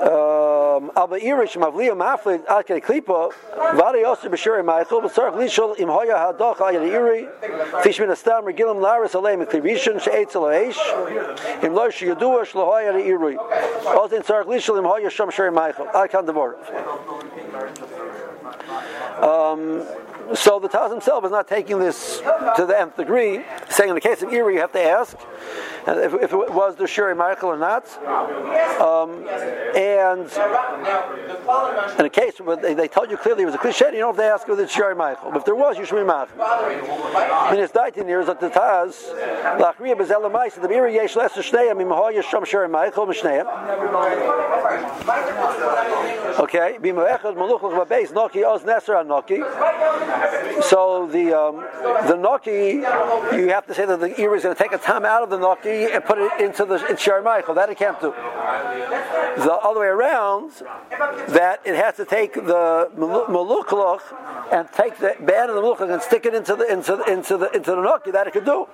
Um, 0.01 0.91
aber 0.97 1.17
irish 1.17 1.57
mavliya 1.57 1.95
maflid 1.95 2.45
ad 2.47 2.67
kei 2.67 2.81
klipa 2.81 3.33
vada 3.75 3.99
yosef 3.99 4.31
b'shuri 4.31 4.65
ma'achil 4.65 5.03
b'tzarech 5.03 5.35
lishol 5.35 5.79
im 5.79 5.89
hadoch 5.89 6.59
ayad 6.59 6.83
iri 6.83 7.29
fish 7.83 8.01
min 8.01 8.11
astam 8.11 8.45
regilim 8.45 8.81
laris 8.81 9.15
alei 9.15 9.37
meklirishon 9.37 10.01
she'etz 10.01 10.35
elohesh 10.35 11.63
im 11.63 11.75
lo 11.75 11.89
sheyadua 11.89 12.43
shlo 12.45 12.65
hoya 12.67 12.93
iri 12.99 13.37
also 13.87 14.17
in 14.17 14.23
lishol 14.23 14.79
im 14.79 14.85
hoya 14.85 15.09
shom 15.09 15.31
shuri 15.31 15.51
ma'achil 15.51 15.87
ad 15.95 16.11
kan 16.11 16.27
devor 16.27 16.55
um, 19.23 19.87
so 20.35 20.59
the 20.59 20.69
Taz 20.69 20.91
himself 20.91 21.25
is 21.25 21.31
not 21.31 21.49
taking 21.49 21.79
this 21.79 22.19
to 22.19 22.65
the 22.67 22.79
nth 22.79 22.97
degree, 22.97 23.45
saying 23.69 23.91
in 23.91 23.95
the 23.95 24.01
case 24.01 24.23
of 24.23 24.33
Erie 24.33 24.55
you 24.55 24.61
have 24.61 24.73
to 24.73 24.83
ask 24.83 25.17
uh, 25.87 25.99
if, 25.99 26.15
if 26.15 26.33
it 26.33 26.53
was 26.53 26.77
the 26.77 26.87
Shuri 26.87 27.15
Michael 27.15 27.51
or 27.51 27.59
not. 27.59 27.87
Um, 28.81 29.27
and 29.77 30.27
in 31.99 32.05
a 32.05 32.11
case 32.11 32.41
where 32.41 32.57
they, 32.57 32.75
they 32.75 32.89
told 32.89 33.11
you 33.11 33.17
clearly 33.17 33.43
it 33.43 33.47
was 33.47 33.55
a 33.55 33.59
cliche, 33.59 33.87
you 33.93 33.99
don't 33.99 34.17
have 34.17 34.25
to 34.25 34.25
ask 34.25 34.49
whether 34.49 34.63
it's 34.65 34.73
Shuri 34.73 34.95
Michael. 34.95 35.31
But 35.31 35.39
if 35.39 35.45
there 35.45 35.55
was, 35.55 35.79
you 35.79 35.85
should 35.85 35.97
be? 35.97 36.11
I 36.11 37.49
mean, 37.53 37.61
it's 37.61 37.75
19 37.75 38.09
years 38.09 38.29
at 38.29 38.41
the 38.41 38.51
Taz. 38.51 39.13
Lachriya 39.59 39.97
bezel 39.97 40.23
ma'is 40.23 40.61
the 40.61 40.71
Erie 40.71 40.95
yesh 40.95 41.17
lesser 41.17 41.43
shneim 41.43 41.81
im 41.81 41.89
hoya 41.89 42.23
shom 42.23 42.47
Michael. 42.71 43.07
Okay, 46.39 46.77
noki 48.13 48.45
oz 48.45 48.63
noki. 48.63 49.43
So 50.63 51.07
the 51.07 51.33
um, 51.33 51.57
the 52.07 52.15
noki, 52.15 52.75
you 53.37 53.49
have 53.49 53.67
to 53.67 53.75
say 53.75 53.87
that 53.87 54.01
the 54.01 54.21
ear 54.21 54.35
is 54.35 54.43
going 54.43 54.55
to 54.55 54.63
take 54.63 54.73
a 54.73 54.79
time 54.79 55.05
out 55.05 55.23
of 55.23 55.31
the 55.31 55.36
noki 55.36 55.94
and 55.94 56.04
put 56.04 56.18
it 56.18 56.42
into 56.42 56.66
the 56.66 56.86
in 56.88 56.98
Shari 56.98 57.24
Michael. 57.24 57.56
That 57.56 57.70
it 57.70 57.78
can't 57.78 58.00
do. 58.00 58.12
The 58.12 59.54
other 59.54 59.80
way 59.80 59.88
around, 59.88 60.52
that 61.30 61.62
it 61.66 61.76
has 61.76 61.96
to 61.96 62.06
take 62.06 62.34
the 62.34 62.90
malukloch 62.98 64.02
and 64.52 64.72
take 64.72 64.98
the 64.98 65.16
band 65.20 65.50
of 65.50 65.56
the 65.56 65.62
malukloch 65.62 65.92
and 65.92 66.02
stick 66.02 66.26
it 66.26 66.34
into 66.34 66.56
the 66.56 66.72
into 66.72 66.96
the, 66.98 67.04
into 67.12 67.38
the 67.38 67.52
into 67.52 67.72
the 67.72 67.78
noki. 67.78 68.12
That 68.12 68.28
it 68.28 68.34
could 68.34 68.46
do. 68.46 68.68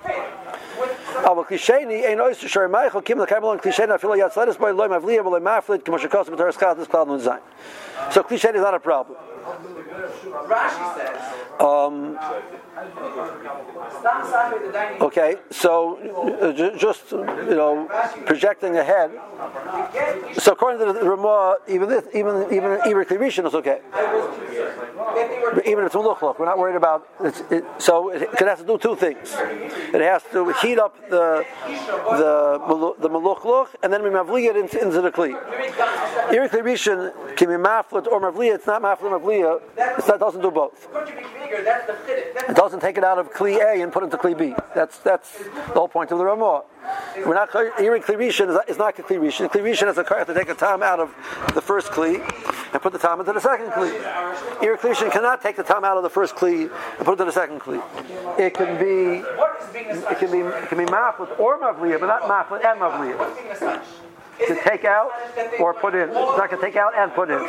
אבל 1.17 1.43
קלישני 1.43 2.05
אין 2.05 2.19
אויס 2.19 2.37
שרי 2.37 2.67
מייכל 2.67 3.01
קים 3.01 3.19
לקיימל 3.19 3.57
קלישני 3.57 3.95
אפילו 3.95 4.15
יצלס 4.15 4.57
בוי 4.57 4.71
לוי 4.71 4.87
מבליע 4.87 5.27
ולוי 5.27 5.39
מאפלט 5.39 5.85
כמו 5.85 5.99
שקוס 5.99 6.29
בתור 6.29 6.51
סקאט 6.51 6.77
this 6.77 6.87
cloud 6.87 7.07
design. 7.07 7.41
So 8.11 8.21
cliche 8.23 8.49
is 8.49 8.61
not 8.61 8.73
a 8.73 8.79
problem. 8.79 9.17
Rashi 10.47 10.95
says, 10.95 11.37
Um, 11.59 12.19
Okay, 15.00 15.36
so 15.50 15.98
uh, 16.40 16.52
ju- 16.52 16.76
just 16.78 17.12
you 17.12 17.56
know 17.60 17.88
projecting 18.26 18.76
ahead. 18.76 19.10
So 20.38 20.52
according 20.52 20.86
to 20.86 20.92
the 20.92 21.04
Ramah, 21.04 21.58
even 21.68 21.88
this, 21.88 22.04
even 22.14 22.46
even 22.52 22.80
even 22.86 23.22
is 23.22 23.54
okay. 23.54 23.80
even 25.66 25.80
if 25.80 25.86
it's 25.86 25.94
Muluchlach, 25.94 26.38
we're 26.38 26.46
not 26.46 26.58
worried 26.58 26.76
about 26.76 27.08
it. 27.20 27.64
So 27.78 28.10
it, 28.10 28.22
it 28.22 28.38
has 28.40 28.58
to 28.60 28.66
do 28.66 28.78
two 28.78 28.96
things. 28.96 29.34
It 29.38 30.00
has 30.00 30.22
to 30.32 30.52
heat 30.54 30.78
up 30.78 30.96
the 31.10 31.44
the 31.66 32.94
the 32.98 33.08
Muluchlach 33.08 33.68
and 33.82 33.92
then 33.92 34.02
we 34.02 34.10
mavli 34.10 34.48
it 34.48 34.56
into, 34.56 34.80
into 34.80 35.00
the 35.00 35.10
Kli. 35.10 35.32
Iri 36.32 36.48
Klirishin 36.48 37.36
can 37.36 37.48
be 37.48 37.54
maflit 37.54 38.06
or 38.06 38.20
mavliya. 38.20 38.54
It's 38.54 38.66
not 38.66 38.82
maflit 38.82 39.20
mavliya. 39.20 39.60
It 39.76 40.18
doesn't 40.18 40.40
do 40.40 40.50
both. 40.50 40.88
It 41.54 42.56
doesn't 42.56 42.71
take 42.80 42.98
it 42.98 43.04
out 43.04 43.18
of 43.18 43.32
Kli 43.32 43.60
A 43.60 43.82
and 43.82 43.92
put 43.92 44.02
it 44.02 44.06
into 44.06 44.16
Kli 44.16 44.36
B. 44.36 44.54
That's 44.74 44.98
that's 44.98 45.38
the 45.38 45.74
whole 45.74 45.88
point 45.88 46.10
of 46.10 46.18
the 46.18 46.24
Ramah. 46.24 46.62
We're 47.26 47.34
not 47.34 47.54
Iri 47.54 48.00
Klirishin 48.00 48.48
is 48.48 48.54
not, 48.54 48.68
is 48.68 48.78
not 48.78 48.96
Klirishin. 48.96 49.50
Klirishin 49.50 49.88
is 49.88 49.98
a 49.98 50.04
car 50.04 50.24
to 50.24 50.34
take 50.34 50.48
a 50.48 50.54
time 50.54 50.82
out 50.82 50.98
of 50.98 51.14
the 51.54 51.60
first 51.60 51.88
Kli 51.88 52.16
and 52.72 52.82
put 52.82 52.92
the 52.92 52.98
time 52.98 53.20
into 53.20 53.32
the 53.32 53.40
second 53.40 53.70
Kli. 53.70 54.62
Iri 54.62 54.78
Klirishin 54.78 55.12
cannot 55.12 55.42
take 55.42 55.56
the 55.56 55.62
time 55.62 55.84
out 55.84 55.96
of 55.96 56.02
the 56.02 56.10
first 56.10 56.34
Kli 56.34 56.62
and 56.62 57.06
put 57.06 57.10
it 57.10 57.12
into 57.12 57.24
the 57.26 57.32
second 57.32 57.60
Kli. 57.60 57.80
It 58.38 58.54
can 58.54 58.78
be 58.78 59.22
it 60.10 60.18
can 60.18 60.30
be 60.32 60.38
it 60.40 60.68
can 60.68 60.78
be 60.78 60.84
maflit 60.84 61.38
or 61.38 61.58
mavliya, 61.58 62.00
but 62.00 62.06
not 62.06 62.22
maflit 62.22 62.64
and 62.64 62.80
mavliya. 62.80 64.01
To 64.48 64.60
take 64.64 64.84
out 64.84 65.10
or 65.60 65.74
put 65.74 65.94
in. 65.94 66.08
It's 66.08 66.14
not 66.14 66.50
going 66.50 66.60
to 66.60 66.66
take 66.66 66.76
out 66.76 66.94
and 66.96 67.12
put 67.12 67.30
in. 67.30 67.40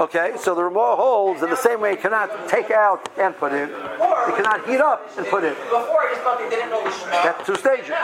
Okay, 0.00 0.32
so 0.38 0.54
the 0.54 0.64
Ramah 0.64 0.96
holds 0.96 1.42
in 1.42 1.50
the 1.50 1.56
same 1.56 1.80
way 1.80 1.92
it 1.92 2.00
cannot 2.00 2.48
take 2.48 2.70
out 2.70 3.08
and 3.18 3.36
put 3.36 3.52
in. 3.52 3.68
It 3.68 4.36
cannot 4.36 4.66
heat 4.66 4.80
up 4.80 5.08
and 5.16 5.26
put 5.26 5.44
in. 5.44 5.54
Before 5.54 5.78
I 5.78 6.08
just 6.10 6.22
thought 6.22 6.38
they 6.38 6.48
didn't 6.48 6.70
know 6.70 6.82
the. 6.82 6.90
That's 7.10 7.46
two 7.46 7.56
stages. 7.56 7.94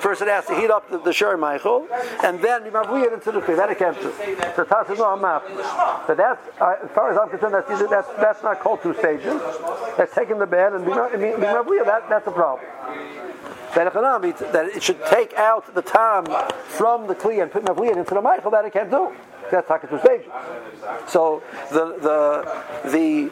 First, 0.00 0.22
it 0.22 0.28
has 0.28 0.46
to 0.46 0.54
heat 0.54 0.70
up 0.70 0.88
the, 0.90 0.98
the 0.98 1.12
Sher 1.12 1.36
Michael, 1.36 1.88
and 2.22 2.40
then 2.40 2.64
you 2.64 2.70
mavli 2.70 3.04
it 3.06 3.12
into 3.12 3.32
the 3.32 3.40
Kli. 3.40 3.56
That 3.56 3.70
it 3.70 3.78
can't 3.78 3.96
do. 3.96 4.12
So 4.56 4.64
Taz 4.64 4.90
is 4.90 4.98
not. 4.98 5.42
But 6.06 6.16
that's, 6.16 6.46
uh, 6.60 6.76
as 6.84 6.90
far 6.92 7.12
as 7.12 7.18
I'm 7.18 7.28
concerned, 7.28 7.54
that's, 7.54 7.70
either, 7.70 7.88
that's, 7.88 8.08
that's 8.20 8.42
not 8.42 8.60
called 8.60 8.82
two 8.82 8.94
stages. 8.94 9.40
That's 9.96 10.14
taking 10.14 10.38
the 10.38 10.46
bed 10.46 10.72
and 10.72 10.84
be 10.84 10.92
mavli. 10.92 11.84
That, 11.84 12.08
that's 12.08 12.26
a 12.26 12.30
problem. 12.30 12.66
That 13.74 13.92
that 13.92 14.66
it 14.74 14.82
should 14.82 15.00
take 15.06 15.32
out 15.34 15.72
the 15.74 15.82
time 15.82 16.26
from 16.66 17.06
the 17.06 17.14
Kli 17.14 17.40
and 17.52 17.66
put 17.66 17.76
mavli 17.76 17.90
it 17.90 17.96
into 17.96 18.14
the 18.14 18.20
Michael. 18.20 18.50
That 18.50 18.64
I 18.64 18.70
can't 18.70 18.90
do. 18.90 19.12
That's 19.50 19.68
two 19.68 19.98
stages. 19.98 20.26
So 21.08 21.42
the 21.70 21.96
the 21.98 22.90
the 22.90 23.30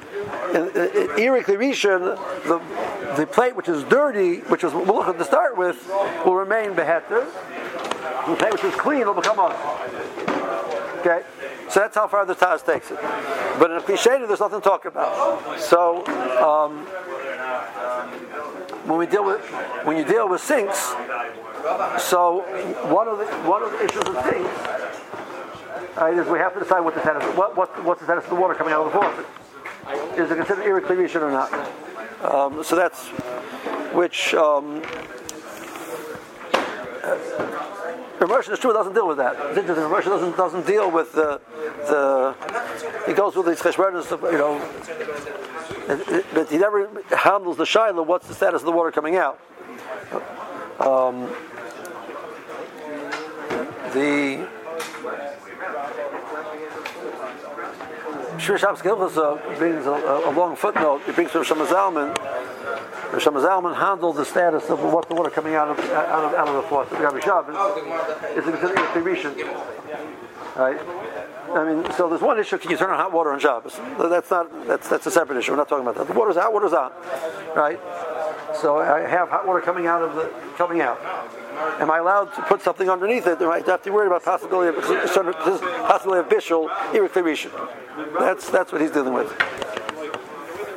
uh, 0.58 1.20
Erik 1.20 1.46
Rishon, 1.46 2.16
the 2.44 3.16
the 3.16 3.26
plate 3.26 3.54
which 3.54 3.68
is 3.68 3.84
dirty, 3.84 4.40
which 4.40 4.62
was 4.64 4.72
mulchah 4.72 5.16
to 5.16 5.24
start 5.24 5.56
with, 5.56 5.88
will 6.24 6.34
remain 6.34 6.74
beheter. 6.74 7.26
The 8.26 8.36
plate 8.36 8.52
which 8.52 8.64
is 8.64 8.74
clean 8.74 9.06
will 9.06 9.14
become 9.14 9.38
on. 9.38 9.52
Okay, 11.00 11.22
so 11.68 11.80
that's 11.80 11.94
how 11.94 12.08
far 12.08 12.26
the 12.26 12.34
Taz 12.34 12.66
takes 12.66 12.90
it. 12.90 12.98
But 13.58 13.70
in 13.70 13.76
a 13.76 13.80
cliche, 13.80 14.18
there's 14.26 14.40
nothing 14.40 14.60
to 14.60 14.64
talk 14.64 14.84
about. 14.84 15.60
So 15.60 16.04
um, 16.38 16.84
when 18.88 18.98
we 18.98 19.06
deal 19.06 19.24
with 19.24 19.40
when 19.84 19.96
you 19.96 20.04
deal 20.04 20.28
with 20.28 20.40
sinks, 20.40 20.94
so 21.98 22.44
one 22.92 23.08
of 23.08 23.18
the 23.18 23.26
one 23.48 23.62
of 23.62 23.72
the 23.72 23.84
issues 23.84 24.02
of 24.02 24.14
sinks. 24.24 24.78
Right, 25.96 26.16
is 26.16 26.28
we 26.28 26.38
have 26.38 26.54
to 26.54 26.60
decide 26.60 26.80
what 26.80 26.94
the 26.94 27.00
status, 27.00 27.24
what, 27.36 27.56
what, 27.56 27.84
what's 27.84 28.00
the 28.00 28.06
status 28.06 28.22
of 28.24 28.30
the 28.30 28.36
water 28.36 28.54
coming 28.54 28.72
out 28.72 28.86
of 28.86 28.92
the 28.92 28.98
faucet. 29.00 29.26
Is 30.16 30.30
it 30.30 30.36
considered 30.36 30.64
irreclamation 30.64 31.22
or 31.22 31.30
not? 31.32 31.52
Um, 32.22 32.62
so 32.62 32.76
that's 32.76 33.08
which 33.94 34.32
um, 34.34 34.82
immersion 38.20 38.52
is 38.52 38.58
true. 38.60 38.70
It 38.70 38.74
doesn't 38.74 38.94
deal 38.94 39.08
with 39.08 39.16
that. 39.16 39.34
It's 39.48 39.58
interesting. 39.58 39.84
Immersion 39.84 40.12
doesn't 40.12 40.36
doesn't 40.36 40.66
deal 40.66 40.90
with 40.90 41.12
the 41.12 41.40
the. 41.86 42.34
He 43.06 43.12
goes 43.12 43.34
with 43.34 43.46
these 43.46 43.60
cheshbonos, 43.60 44.10
you 44.30 44.38
know, 44.38 44.60
but 46.34 46.48
he 46.48 46.58
never 46.58 46.88
handles 47.16 47.56
the 47.56 47.66
shiloh. 47.66 48.02
What's 48.02 48.28
the 48.28 48.34
status 48.34 48.62
of 48.62 48.66
the 48.66 48.72
water 48.72 48.92
coming 48.92 49.16
out? 49.16 49.40
Um, 50.78 51.28
the 53.98 54.48
Shir 58.38 58.54
uh, 58.56 59.56
brings 59.58 59.86
a, 59.86 59.90
a, 59.90 60.30
a 60.30 60.32
long 60.32 60.54
footnote. 60.54 61.02
It 61.08 61.14
brings 61.14 61.32
from 61.32 61.42
Shlomo 61.42 61.66
Zalman. 61.66 62.16
Shlomo 63.18 63.44
Zalman 63.44 63.76
handled 63.76 64.16
the 64.16 64.24
status 64.24 64.70
of 64.70 64.80
what 64.80 65.08
the 65.08 65.14
water 65.14 65.30
coming 65.30 65.54
out 65.54 65.68
of 65.68 65.78
out 65.90 66.24
of, 66.24 66.34
out 66.34 66.48
of 66.48 66.54
the 66.54 66.62
faucet. 66.62 66.98
Rabbi 66.98 67.20
Shabbos 67.20 67.56
is 68.36 68.44
considered 68.44 68.78
irrigation, 68.96 69.34
right? 70.56 70.78
I 71.50 71.64
mean, 71.64 71.92
so 71.92 72.08
there's 72.08 72.22
one 72.22 72.38
issue: 72.38 72.58
can 72.58 72.70
you 72.70 72.76
turn 72.76 72.90
on 72.90 72.96
hot 72.96 73.12
water 73.12 73.32
on 73.32 73.40
Shabbos? 73.40 73.78
That's 73.98 74.30
not 74.30 74.66
that's 74.66 74.88
that's 74.88 75.06
a 75.06 75.10
separate 75.10 75.38
issue. 75.38 75.52
We're 75.52 75.58
not 75.58 75.68
talking 75.68 75.86
about 75.86 75.96
that. 75.96 76.06
The 76.06 76.18
water's 76.18 76.36
out, 76.36 76.52
water's 76.52 76.72
out, 76.72 76.94
right? 77.56 77.80
So 78.54 78.78
I 78.78 79.00
have 79.00 79.28
hot 79.28 79.46
water 79.46 79.60
coming 79.60 79.86
out 79.86 80.02
of 80.02 80.14
the 80.14 80.30
coming 80.56 80.80
out. 80.80 81.00
Am 81.80 81.90
I 81.90 81.98
allowed 81.98 82.34
to 82.34 82.42
put 82.42 82.62
something 82.62 82.88
underneath 82.88 83.26
it? 83.26 83.38
Do 83.38 83.50
I 83.50 83.60
have 83.62 83.82
to 83.82 83.90
worry 83.90 84.06
about 84.06 84.24
possibility 84.24 84.76
of 84.76 84.84
possibility 84.84 86.20
of 86.20 86.28
bishul? 86.28 86.68
That's 88.18 88.50
that's 88.50 88.72
what 88.72 88.80
he's 88.80 88.90
dealing 88.90 89.14
with. 89.14 89.28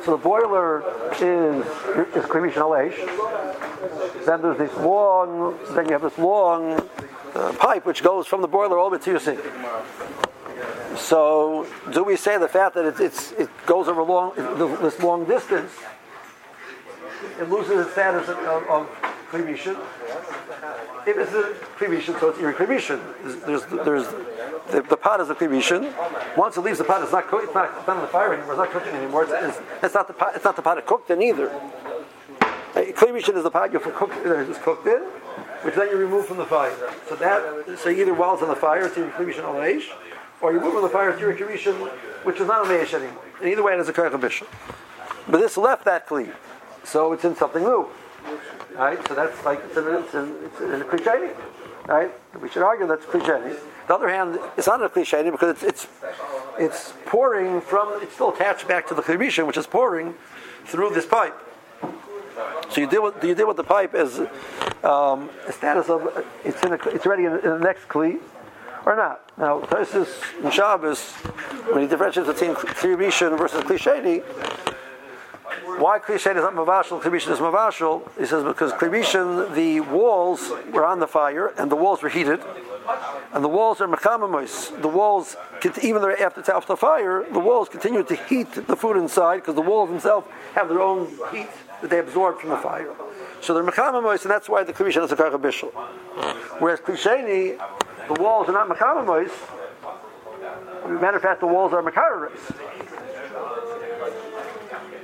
So 0.04 0.12
the 0.16 0.22
boiler 0.22 0.82
is 1.14 1.64
is 1.64 2.24
Krivish 2.26 2.54
Alesh. 2.54 2.96
Then 4.26 4.42
there's 4.42 4.58
this 4.58 4.76
long, 4.76 5.58
then 5.72 5.86
you 5.86 5.92
have 5.92 6.02
this 6.02 6.16
long 6.18 6.80
uh, 7.34 7.52
pipe 7.54 7.84
which 7.86 8.02
goes 8.02 8.26
from 8.26 8.40
the 8.40 8.48
boiler 8.48 8.78
all 8.78 8.90
the 8.90 8.96
way 8.96 9.02
to 9.02 9.10
your 9.10 9.20
sink. 9.20 9.40
So, 10.96 11.66
do 11.90 12.04
we 12.04 12.16
say 12.16 12.38
the 12.38 12.48
fact 12.48 12.74
that 12.74 12.84
it, 12.84 13.00
it's, 13.00 13.32
it 13.32 13.48
goes 13.66 13.88
over 13.88 14.02
long, 14.02 14.34
this 14.82 15.00
long 15.00 15.24
distance, 15.24 15.72
it 17.40 17.48
loses 17.48 17.86
its 17.86 17.92
status 17.92 18.28
of, 18.28 18.38
of, 18.38 18.62
of 18.68 18.88
If 21.06 21.18
it's 21.18 21.32
a 21.32 21.54
Krivishin, 21.76 22.18
so 22.20 22.28
it's 22.30 22.38
irrecrivishin. 22.38 23.00
There's, 23.46 23.64
there's, 23.66 24.06
the, 24.70 24.82
the 24.82 24.96
pot 24.96 25.20
is 25.20 25.30
a 25.30 25.34
Krivishin. 25.34 25.92
Once 26.36 26.56
it 26.56 26.60
leaves 26.60 26.78
the 26.78 26.84
pot, 26.84 27.02
it's 27.02 27.12
not, 27.12 27.24
it's 27.32 27.54
not, 27.54 27.76
it's 27.76 27.86
not 27.86 27.96
on 27.96 28.02
the 28.02 28.08
fire 28.08 28.32
anymore, 28.32 28.52
it's 28.52 28.58
not 28.58 28.70
cooking 28.70 28.92
anymore. 28.92 29.24
It's, 29.24 29.32
it's, 29.32 29.60
it's 29.82 29.94
not, 29.94 30.06
the 30.06 30.14
pot, 30.14 30.32
it's 30.34 30.44
not 30.44 30.56
the 30.56 30.62
pot 30.62 30.78
it 30.78 30.86
cooked 30.86 31.10
in 31.10 31.22
either. 31.22 31.48
Klivishin 32.74 33.36
is 33.36 33.42
the 33.42 33.50
pot 33.50 33.72
you 33.72 33.80
cooked, 33.80 34.14
it's 34.24 34.58
uh, 34.58 34.62
cooked 34.62 34.86
in, 34.86 35.02
which 35.62 35.74
then 35.74 35.88
you 35.88 35.96
remove 35.96 36.26
from 36.26 36.38
the 36.38 36.46
fire. 36.46 36.74
So 37.08 37.16
that, 37.16 37.78
so 37.78 37.90
either 37.90 38.14
while 38.14 38.34
it's 38.34 38.42
on 38.42 38.48
the 38.48 38.56
fire, 38.56 38.86
it's 38.86 38.96
Klivishin 38.96 39.42
al 39.42 39.60
or 40.40 40.52
you 40.52 40.60
move 40.60 40.72
from 40.72 40.82
the 40.82 40.88
fire, 40.88 41.10
it's 41.10 41.20
Klivishin, 41.20 41.74
which 42.24 42.40
is 42.40 42.48
not 42.48 42.66
a 42.66 42.68
Meish 42.68 42.94
anymore. 42.94 43.22
And 43.40 43.48
either 43.48 43.62
way, 43.62 43.74
it 43.74 43.80
is 43.80 43.88
a 43.88 43.92
Kerech 43.92 44.46
But 45.28 45.38
this 45.40 45.56
left 45.56 45.84
that 45.84 46.08
Kli, 46.08 46.32
so 46.84 47.12
it's 47.12 47.24
in 47.24 47.36
something 47.36 47.62
new. 47.62 47.88
Right? 48.76 49.06
So 49.08 49.14
that's 49.14 49.44
like, 49.44 49.60
it's 49.64 49.76
in, 49.76 49.86
it's 49.86 50.14
in, 50.14 50.34
it's 50.44 50.60
in 50.60 50.82
a 50.82 50.84
Klisheni. 50.84 51.34
Right? 51.86 52.10
We 52.40 52.48
should 52.48 52.62
argue 52.62 52.86
that's 52.86 53.04
Klisheni. 53.06 53.58
The 53.88 53.94
other 53.94 54.08
hand, 54.08 54.38
it's 54.56 54.66
not 54.66 54.82
a 54.82 54.88
cliche 54.88 55.28
because 55.28 55.50
it's, 55.50 55.62
it's, 55.62 55.86
it's 56.58 56.92
pouring 57.06 57.60
from, 57.60 58.00
it's 58.00 58.14
still 58.14 58.32
attached 58.32 58.68
back 58.68 58.86
to 58.88 58.94
the 58.94 59.02
Klivishin, 59.02 59.46
which 59.46 59.56
is 59.56 59.66
pouring 59.66 60.14
through 60.64 60.90
this 60.90 61.04
pipe. 61.04 61.36
So 62.70 62.80
you 62.80 62.86
deal 62.86 63.02
with 63.02 63.22
you 63.22 63.34
deal 63.34 63.48
with 63.48 63.58
the 63.58 63.64
pipe 63.64 63.94
as 63.94 64.18
um, 64.82 65.28
a 65.46 65.52
status 65.52 65.90
of 65.90 66.24
it's 66.44 66.62
in 66.62 66.72
a, 66.72 66.78
it's 66.88 67.04
already 67.04 67.24
in, 67.26 67.32
in 67.32 67.50
the 67.50 67.58
next 67.58 67.86
kli 67.88 68.18
or 68.86 68.96
not? 68.96 69.30
Now 69.36 69.60
Tosis 69.60 70.42
in 70.42 70.50
Shabbos 70.50 71.10
when 71.72 71.82
he 71.82 71.88
differentiates 71.88 72.28
between 72.28 72.54
kli 72.54 73.38
versus 73.38 73.62
kli 73.64 73.76
sheni, 73.76 74.22
why 75.78 75.98
kli 75.98 76.16
is 76.16 76.24
not 76.24 76.54
mavashal, 76.54 77.00
kli 77.00 77.16
is 77.16 77.38
mavashal? 77.38 78.08
He 78.18 78.26
says 78.26 78.44
because 78.44 78.72
kli 78.72 79.54
the 79.54 79.80
walls 79.80 80.50
were 80.72 80.84
on 80.84 81.00
the 81.00 81.06
fire 81.06 81.48
and 81.58 81.70
the 81.70 81.76
walls 81.76 82.02
were 82.02 82.08
heated. 82.08 82.40
And 83.32 83.42
the 83.42 83.48
walls 83.48 83.80
are 83.80 83.88
mechamamos. 83.88 84.80
The 84.82 84.88
walls, 84.88 85.36
even 85.82 86.02
after 86.02 86.40
it's 86.40 86.48
off 86.48 86.66
the 86.66 86.76
fire, 86.76 87.24
the 87.32 87.38
walls 87.38 87.68
continue 87.68 88.02
to 88.02 88.14
heat 88.14 88.52
the 88.52 88.76
food 88.76 88.96
inside 88.96 89.36
because 89.36 89.54
the 89.54 89.62
walls 89.62 89.88
themselves 89.88 90.26
have 90.54 90.68
their 90.68 90.80
own 90.80 91.06
heat 91.32 91.48
that 91.80 91.90
they 91.90 91.98
absorb 91.98 92.40
from 92.40 92.50
the 92.50 92.56
fire. 92.56 92.92
So 93.40 93.54
they're 93.54 93.64
mechamamos, 93.64 94.22
and 94.22 94.30
that's 94.30 94.48
why 94.48 94.64
the 94.64 94.72
klishen 94.72 95.04
is 95.04 95.12
a 95.12 95.16
karabishal. 95.16 95.72
Whereas 96.58 96.80
klisheni, 96.80 97.58
the 98.08 98.22
walls 98.22 98.48
are 98.48 98.52
not 98.52 98.68
mechamamos. 98.68 99.30
Matter 101.00 101.16
of 101.16 101.22
fact, 101.22 101.40
the 101.40 101.46
walls 101.46 101.72
are 101.72 101.82
makaris. 101.82 102.40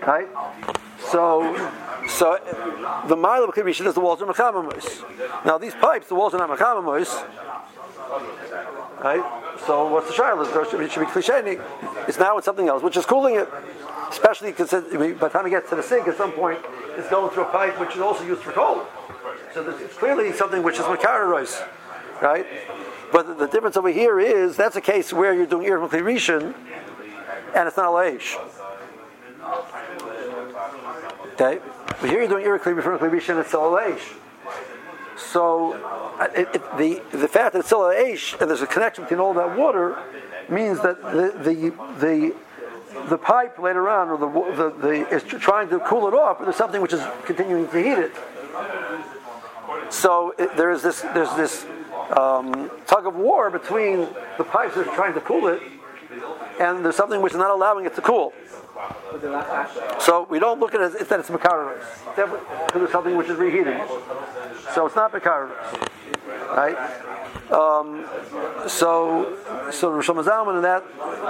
Right? 0.08 0.26
So, 1.10 1.70
so 2.08 2.38
the 3.08 3.16
mile 3.16 3.44
of 3.44 3.50
klishen 3.50 3.86
is 3.86 3.92
the 3.92 4.00
walls 4.00 4.22
are 4.22 4.26
mechamamos. 4.26 5.04
Now 5.44 5.58
these 5.58 5.74
pipes, 5.74 6.08
the 6.08 6.14
walls 6.14 6.32
are 6.32 6.38
not 6.38 6.58
mechamamos. 6.58 7.12
Right? 9.04 9.22
So 9.66 9.86
what's 9.92 10.06
the 10.06 10.14
shaila? 10.14 10.82
It 10.82 10.90
should 10.90 11.00
be 11.00 11.06
klisheni. 11.06 11.62
It's 12.08 12.18
now 12.18 12.38
it's 12.38 12.46
something 12.46 12.68
else, 12.68 12.82
which 12.82 12.96
is 12.96 13.04
cooling 13.04 13.34
it. 13.34 13.48
Especially 14.08 14.50
because 14.50 14.70
by 14.70 14.80
the 14.80 15.28
time 15.28 15.44
it 15.44 15.50
gets 15.50 15.68
to 15.68 15.76
the 15.76 15.82
sink, 15.82 16.08
at 16.08 16.16
some 16.16 16.32
point, 16.32 16.58
it's 16.96 17.10
going 17.10 17.30
through 17.34 17.42
a 17.42 17.50
pipe 17.50 17.78
which 17.78 17.94
is 17.94 18.00
also 18.00 18.24
used 18.24 18.40
for 18.40 18.52
cold. 18.52 18.86
So 19.52 19.68
it's 19.68 19.94
clearly 19.94 20.32
something 20.32 20.62
which 20.62 20.76
is 20.76 20.86
makara 20.86 21.66
right? 22.22 22.46
But 23.12 23.38
the, 23.38 23.46
difference 23.46 23.76
over 23.76 23.90
here 23.90 24.18
is 24.18 24.56
that's 24.56 24.76
a 24.76 24.80
case 24.80 25.12
where 25.12 25.34
you're 25.34 25.44
doing 25.44 25.66
rishon, 25.66 26.54
and 27.54 27.68
it's 27.68 27.76
not 27.76 27.86
a 27.86 27.90
leish. 27.90 28.38
Okay, 31.40 31.60
but 32.00 32.10
here 32.10 32.18
you're 32.18 32.28
doing 32.28 32.44
irritable 32.44 32.82
rishon, 32.82 33.30
and 33.30 33.38
it's 33.38 33.48
still 33.48 33.68
a 33.68 33.72
leish. 33.72 34.12
So 35.16 35.74
it, 36.34 36.48
it, 36.52 36.62
the 36.76 37.00
the 37.16 37.28
fact 37.28 37.52
that 37.52 37.60
it's 37.60 37.68
still 37.68 37.80
eish 37.80 38.40
and 38.40 38.50
there's 38.50 38.62
a 38.62 38.66
connection 38.66 39.04
between 39.04 39.20
all 39.20 39.34
that 39.34 39.56
water 39.56 39.96
means 40.48 40.80
that 40.82 41.00
the 41.00 41.32
the 41.38 41.70
the 42.00 42.34
the 43.08 43.18
pipe 43.18 43.58
later 43.58 43.88
on, 43.88 44.08
or 44.08 44.18
the, 44.18 44.26
the, 44.56 44.70
the, 44.80 45.14
is 45.14 45.22
trying 45.22 45.68
to 45.68 45.78
cool 45.80 46.08
it 46.08 46.14
off, 46.14 46.38
but 46.38 46.44
there's 46.44 46.56
something 46.56 46.82
which 46.82 46.92
is 46.92 47.02
continuing 47.24 47.68
to 47.68 47.78
heat 47.82 47.98
it. 47.98 48.12
So 49.90 50.34
it, 50.38 50.56
there 50.56 50.70
is 50.70 50.82
this, 50.82 51.02
there's 51.02 51.32
this 51.36 51.64
um, 52.16 52.70
tug 52.86 53.06
of 53.06 53.14
war 53.14 53.50
between 53.50 54.08
the 54.36 54.44
pipes 54.44 54.74
that 54.74 54.88
are 54.88 54.94
trying 54.94 55.14
to 55.14 55.20
cool 55.20 55.46
it, 55.48 55.62
and 56.60 56.84
there's 56.84 56.96
something 56.96 57.22
which 57.22 57.32
is 57.32 57.38
not 57.38 57.50
allowing 57.50 57.86
it 57.86 57.94
to 57.94 58.00
cool. 58.00 58.32
So 60.00 60.26
we 60.30 60.38
don't 60.38 60.60
look 60.60 60.74
at 60.74 60.80
it 60.80 61.00
as 61.00 61.08
that 61.08 61.20
it's 61.20 61.30
makaros. 61.30 61.82
Because 62.14 62.82
it's 62.82 62.92
something 62.92 63.16
which 63.16 63.28
is 63.28 63.36
reheating. 63.36 63.80
So 64.74 64.86
it's 64.86 64.96
not 64.96 65.12
makaros. 65.12 65.52
Right? 66.50 66.76
Um, 67.50 68.04
so, 68.66 69.70
so 69.72 69.90
Rosh 69.90 70.08
Zalman 70.08 70.56
and 70.56 70.64
that, 70.64 70.84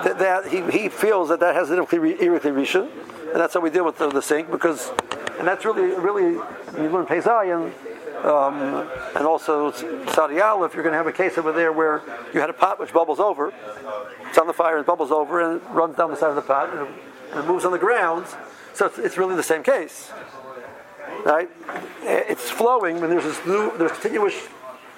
that, 0.05 0.19
that, 0.19 0.47
he, 0.49 0.63
he 0.71 0.89
feels 0.89 1.29
that 1.29 1.39
that 1.41 1.55
has 1.55 1.71
an 1.71 1.79
irritable 1.79 2.61
rishon, 2.61 2.91
and 3.29 3.37
that's 3.37 3.55
how 3.55 3.61
we 3.61 3.71
deal 3.71 3.85
with 3.85 3.99
the, 3.99 4.09
the, 4.09 4.21
sink 4.21 4.51
because, 4.51 4.91
and 5.39 5.47
that's 5.47 5.65
really 5.65 5.95
really 6.01 6.33
you 6.33 6.89
learn 6.91 7.07
Pesayan, 7.07 7.73
um, 8.25 8.89
and 9.17 9.27
also 9.27 9.71
Saudi 10.13 10.41
Aleph, 10.41 10.75
you're 10.75 10.83
going 10.83 10.93
to 10.93 10.99
have 10.99 11.07
a 11.07 11.13
case 11.13 11.39
over 11.39 11.53
there 11.53 11.73
where 11.73 12.03
you 12.33 12.41
had 12.41 12.51
a 12.51 12.55
pot 12.55 12.79
which 12.81 12.93
bubbles 12.93 13.21
over, 13.21 13.53
it's 14.29 14.39
on 14.39 14.47
the 14.47 14.53
fire 14.53 14.77
and 14.77 14.87
bubbles 14.87 15.11
over 15.11 15.41
and 15.41 15.63
runs 15.71 15.97
down 15.97 16.11
the 16.11 16.17
side 16.17 16.31
of 16.31 16.37
the 16.37 16.43
pot 16.43 16.71
and, 16.71 16.89
and 17.31 17.45
it 17.45 17.47
moves 17.47 17.65
on 17.65 17.73
the 17.73 17.79
ground. 17.79 18.27
So 18.75 18.87
it's, 18.87 18.99
it's 18.99 19.19
really 19.19 19.37
the 19.37 19.43
same 19.43 19.63
case, 19.63 20.11
right? 21.25 21.49
It's 22.03 22.51
flowing 22.51 23.01
when 23.01 23.11
there's 23.11 23.25
this 23.25 23.45
new, 23.47 23.77
there's 23.77 23.93
continuous 23.93 24.35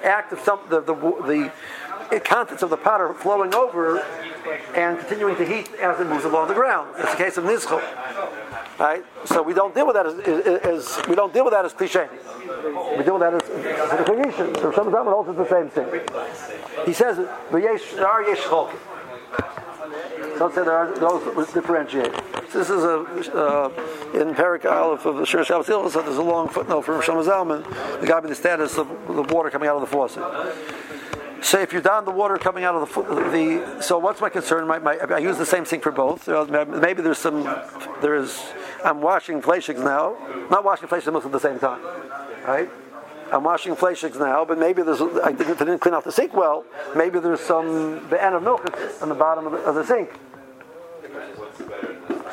act 0.03 0.33
of 0.33 0.41
some 0.41 0.61
the 0.68 0.81
the, 0.81 0.95
the 2.11 2.21
contents 2.21 2.62
of 2.62 2.71
the 2.71 2.77
pot 2.77 3.01
are 3.01 3.14
flowing 3.14 3.55
over 3.55 4.01
and 4.75 4.99
continuing 4.99 5.37
to 5.37 5.47
heat 5.47 5.71
as 5.81 6.01
it 6.01 6.07
moves 6.07 6.25
along 6.25 6.49
the 6.49 6.55
ground. 6.55 6.95
It's 6.99 7.12
the 7.12 7.16
case 7.16 7.37
of 7.37 7.45
nizchol, 7.45 7.81
right? 8.81 9.05
So 9.26 9.43
we 9.43 9.53
don't 9.53 9.74
deal 9.74 9.87
with 9.87 9.95
that 9.95 10.07
as, 10.07 10.18
as, 10.18 11.07
we 11.07 11.14
don't 11.14 11.33
deal 11.33 11.45
with 11.45 11.53
that 11.53 11.64
as 11.64 11.72
cliche. 11.74 12.09
We 12.97 13.05
deal 13.05 13.18
with 13.18 13.22
that 13.22 13.35
as 13.35 13.43
a 13.43 14.61
So 14.61 14.72
some 14.72 14.91
Zaman 14.91 15.12
holds 15.12 15.37
the 15.37 15.49
same 15.49 15.68
thing. 15.68 15.87
He 16.87 16.93
says 16.95 17.18
there 17.18 18.07
are 18.07 18.22
yesh 18.22 18.45
Don't 20.39 20.55
say 20.55 20.64
there 20.64 20.72
are 20.72 20.99
those 20.99 21.37
which 21.37 21.53
differentiate. 21.53 22.12
This 22.53 22.70
is 22.70 22.83
a 22.83 23.01
uh, 23.35 23.68
in 24.14 24.35
Perik 24.35 24.64
Aleph 24.64 25.05
of 25.05 25.18
the 25.18 25.26
Shir 25.26 25.45
Shabbos 25.45 25.66
so 25.66 26.03
there's 26.03 26.16
a 26.16 26.22
long 26.22 26.49
footnote 26.49 26.83
from 26.83 27.01
Shlomo 27.01 27.24
Zalman, 27.24 27.64
with 28.01 28.28
the 28.31 28.35
status 28.35 28.78
of 28.78 28.89
the 29.07 29.22
water 29.22 29.51
coming 29.51 29.68
out 29.68 29.76
of 29.76 29.83
the 29.83 29.87
faucet. 29.87 30.24
Say 31.43 31.62
if 31.62 31.72
you're 31.72 31.80
down 31.80 32.05
the 32.05 32.11
water 32.11 32.36
coming 32.36 32.64
out 32.64 32.74
of 32.74 32.95
the, 32.95 33.03
the 33.30 33.82
so 33.82 33.99
what's 33.99 34.20
my 34.20 34.28
concern? 34.28 34.66
My, 34.66 34.78
my, 34.78 34.97
I 34.97 35.18
use 35.18 35.38
the 35.38 35.47
same 35.47 35.64
thing 35.64 35.80
for 35.80 35.91
both. 35.91 36.28
Maybe 36.28 37.03
there's 37.03 37.18
some 37.18 37.45
there 38.03 38.14
is. 38.14 38.41
I'm 38.84 39.01
washing 39.01 39.41
fleishigs 39.41 39.82
now, 39.82 40.16
not 40.51 40.64
washing 40.64 40.88
fleishigs 40.88 41.24
at 41.24 41.32
the 41.32 41.41
same 41.41 41.59
time, 41.59 41.82
right? 42.47 42.70
I'm 43.32 43.45
washing 43.45 43.74
fleishigs 43.76 44.18
now, 44.18 44.45
but 44.45 44.59
maybe 44.59 44.82
there's 44.82 45.01
I 45.01 45.32
didn't, 45.32 45.59
didn't, 45.59 45.78
clean 45.78 45.95
out 45.95 46.05
the 46.05 46.12
sink 46.12 46.34
well. 46.34 46.64
Maybe 46.97 47.20
there's 47.20 47.41
some 47.41 48.09
the 48.11 48.22
end 48.22 48.34
of 48.34 48.43
milk 48.43 48.76
on 49.01 49.09
the 49.09 49.14
bottom 49.14 49.47
of 49.47 49.53
the, 49.53 49.59
of 49.59 49.74
the 49.76 49.86
sink. 49.86 50.11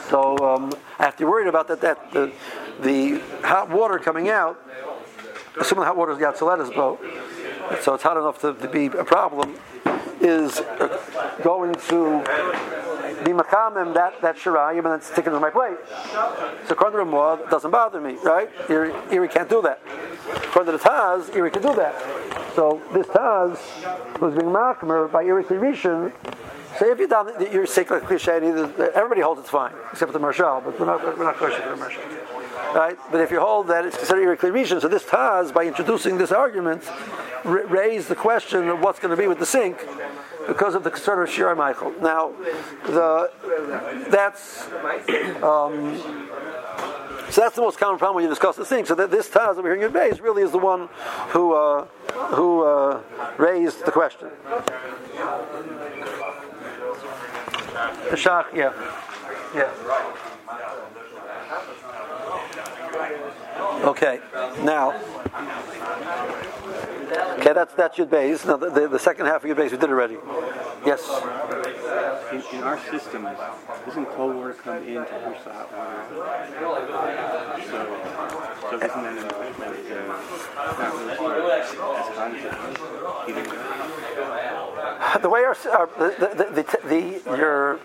So 0.10 0.38
um, 0.40 0.74
I 1.00 1.04
have 1.04 1.16
to 1.18 1.20
be 1.20 1.26
worried 1.26 1.48
about 1.48 1.68
that. 1.68 1.82
That 1.82 2.12
the, 2.12 2.32
the 2.82 3.22
hot 3.44 3.70
water 3.70 4.00
coming 4.00 4.30
out, 4.30 4.60
assuming 5.60 5.82
the 5.82 5.86
hot 5.86 5.98
water 5.98 6.14
is 6.14 6.18
the 6.18 6.26
Yatzaletta's 6.26 6.72
boat, 6.72 7.00
so 7.82 7.94
it's 7.94 8.04
hot 8.04 8.18
enough 8.18 8.40
to, 8.42 8.54
to 8.54 8.68
be 8.68 8.88
a 8.88 9.04
problem, 9.04 9.56
is 10.22 10.60
uh, 10.60 11.38
going 11.44 11.74
to 11.74 12.24
be 13.24 13.34
machamim 13.34 13.94
that 13.94 14.22
that 14.22 14.38
shirayim 14.38 14.78
and 14.78 14.86
then 14.86 15.02
stick 15.02 15.28
it 15.28 15.34
in 15.34 15.42
my 15.42 15.50
plate. 15.50 15.78
So 16.68 16.72
according 16.72 17.06
to 17.06 17.50
doesn't 17.50 17.72
bother 17.72 18.02
me, 18.02 18.16
right? 18.24 18.50
Iri, 18.70 18.94
Iri 19.12 19.28
can't 19.28 19.50
do 19.50 19.62
that. 19.62 19.82
According 20.36 20.74
to 20.74 20.78
the 20.78 20.84
Taz, 20.84 21.36
Iri 21.36 21.52
can 21.52 21.62
do 21.62 21.76
that. 21.76 21.96
So 22.56 22.82
this 22.94 23.08
Taz 23.08 24.20
was 24.20 24.34
being 24.34 24.52
machmer 24.52 25.12
by 25.12 25.24
Iri 25.24 25.44
Rishon 25.44 26.12
so 26.78 26.92
if 26.92 27.00
you're 27.00 27.08
down, 27.08 27.32
you're 27.52 27.66
like 27.90 28.04
cliche. 28.04 28.34
Everybody 28.34 29.22
holds 29.22 29.42
it's 29.42 29.50
fine, 29.50 29.74
except 29.92 30.12
for 30.12 30.20
the 30.20 30.24
Maharshal. 30.24 30.64
But 30.64 30.80
we're 30.80 30.86
not 30.86 31.18
we're 31.18 31.24
not 31.24 31.40
the 31.40 31.46
Maharshal, 31.48 32.37
right? 32.78 32.98
But 33.12 33.22
if 33.22 33.32
you 33.32 33.40
hold 33.40 33.68
that 33.68 33.86
it's 33.86 33.98
considered 33.98 34.24
irregular 34.24 34.54
region, 34.54 34.80
so 34.80 34.88
this 34.88 35.04
Taz 35.04 35.52
by 35.54 35.66
introducing 35.66 36.18
this 36.18 36.32
argument 36.32 36.84
raised 37.44 38.08
the 38.08 38.16
question 38.16 38.70
of 38.70 38.80
what's 38.80 39.00
going 39.00 39.12
to 39.12 39.22
be 39.22 39.28
with 39.28 39.40
the 39.40 39.46
sink, 39.46 39.78
because 40.48 40.76
of 40.76 40.84
the 40.84 40.92
concern 40.92 41.22
of 41.22 41.30
Shira 41.30 41.56
Michael. 41.56 41.92
Now, 42.02 42.32
the 42.86 43.32
that's 44.10 44.68
um, 45.44 45.98
so 47.30 47.42
that's 47.42 47.56
the 47.56 47.62
most 47.62 47.78
common 47.78 47.98
problem 47.98 48.16
when 48.16 48.24
you 48.24 48.30
discuss 48.30 48.56
this 48.56 48.70
thing. 48.70 48.86
So 48.86 48.96
that 48.96 49.12
this 49.12 49.28
Taz 49.28 49.58
over 49.58 49.76
here 49.76 49.86
in 49.86 49.92
Yud 49.92 49.96
Beis 49.96 50.22
really 50.22 50.44
is 50.44 50.52
the 50.52 50.58
one 50.58 50.88
who 51.30 51.54
uh, 51.54 51.86
who 52.36 52.64
uh, 52.64 53.02
raised 53.38 53.86
the 53.86 53.92
question. 53.92 54.30
The 58.10 58.16
Shach, 58.16 58.54
yeah, 58.54 58.72
yeah. 59.54 60.87
Okay, 63.84 64.20
now. 64.64 64.94
Okay, 67.40 67.54
that's 67.54 67.74
that's 67.76 67.98
Yud 67.98 68.10
Beis. 68.10 68.46
Now 68.46 68.58
the, 68.58 68.70
the, 68.70 68.88
the 68.88 69.00
second 69.00 69.26
half 69.28 69.42
of 69.42 69.48
your 69.48 69.56
base 69.56 69.72
we 69.72 69.78
did 69.78 69.90
already. 69.90 70.18
Yes. 70.86 71.08
In, 72.32 72.44
in 72.58 72.64
our 72.64 72.80
system, 72.92 73.24
doesn't 73.86 74.06
cold 74.08 74.36
water 74.36 74.54
come 74.54 74.84
in 74.84 74.96
to 74.96 75.02
push 75.04 75.42
the 75.44 75.54
hot 75.54 75.72
water? 75.72 76.04
So, 77.64 77.78
so 78.70 78.76
isn't 78.76 79.04
that 79.04 79.38
that 79.58 79.64
uh, 79.64 79.68
not 80.78 80.94
really 81.36 81.52
as 81.52 81.72
The 85.22 85.30
way 85.30 85.44
our, 85.44 85.56
our 85.72 85.88
the, 85.98 86.10
the, 86.36 86.46
the, 86.52 86.64
the 86.88 87.22
your 87.38 87.80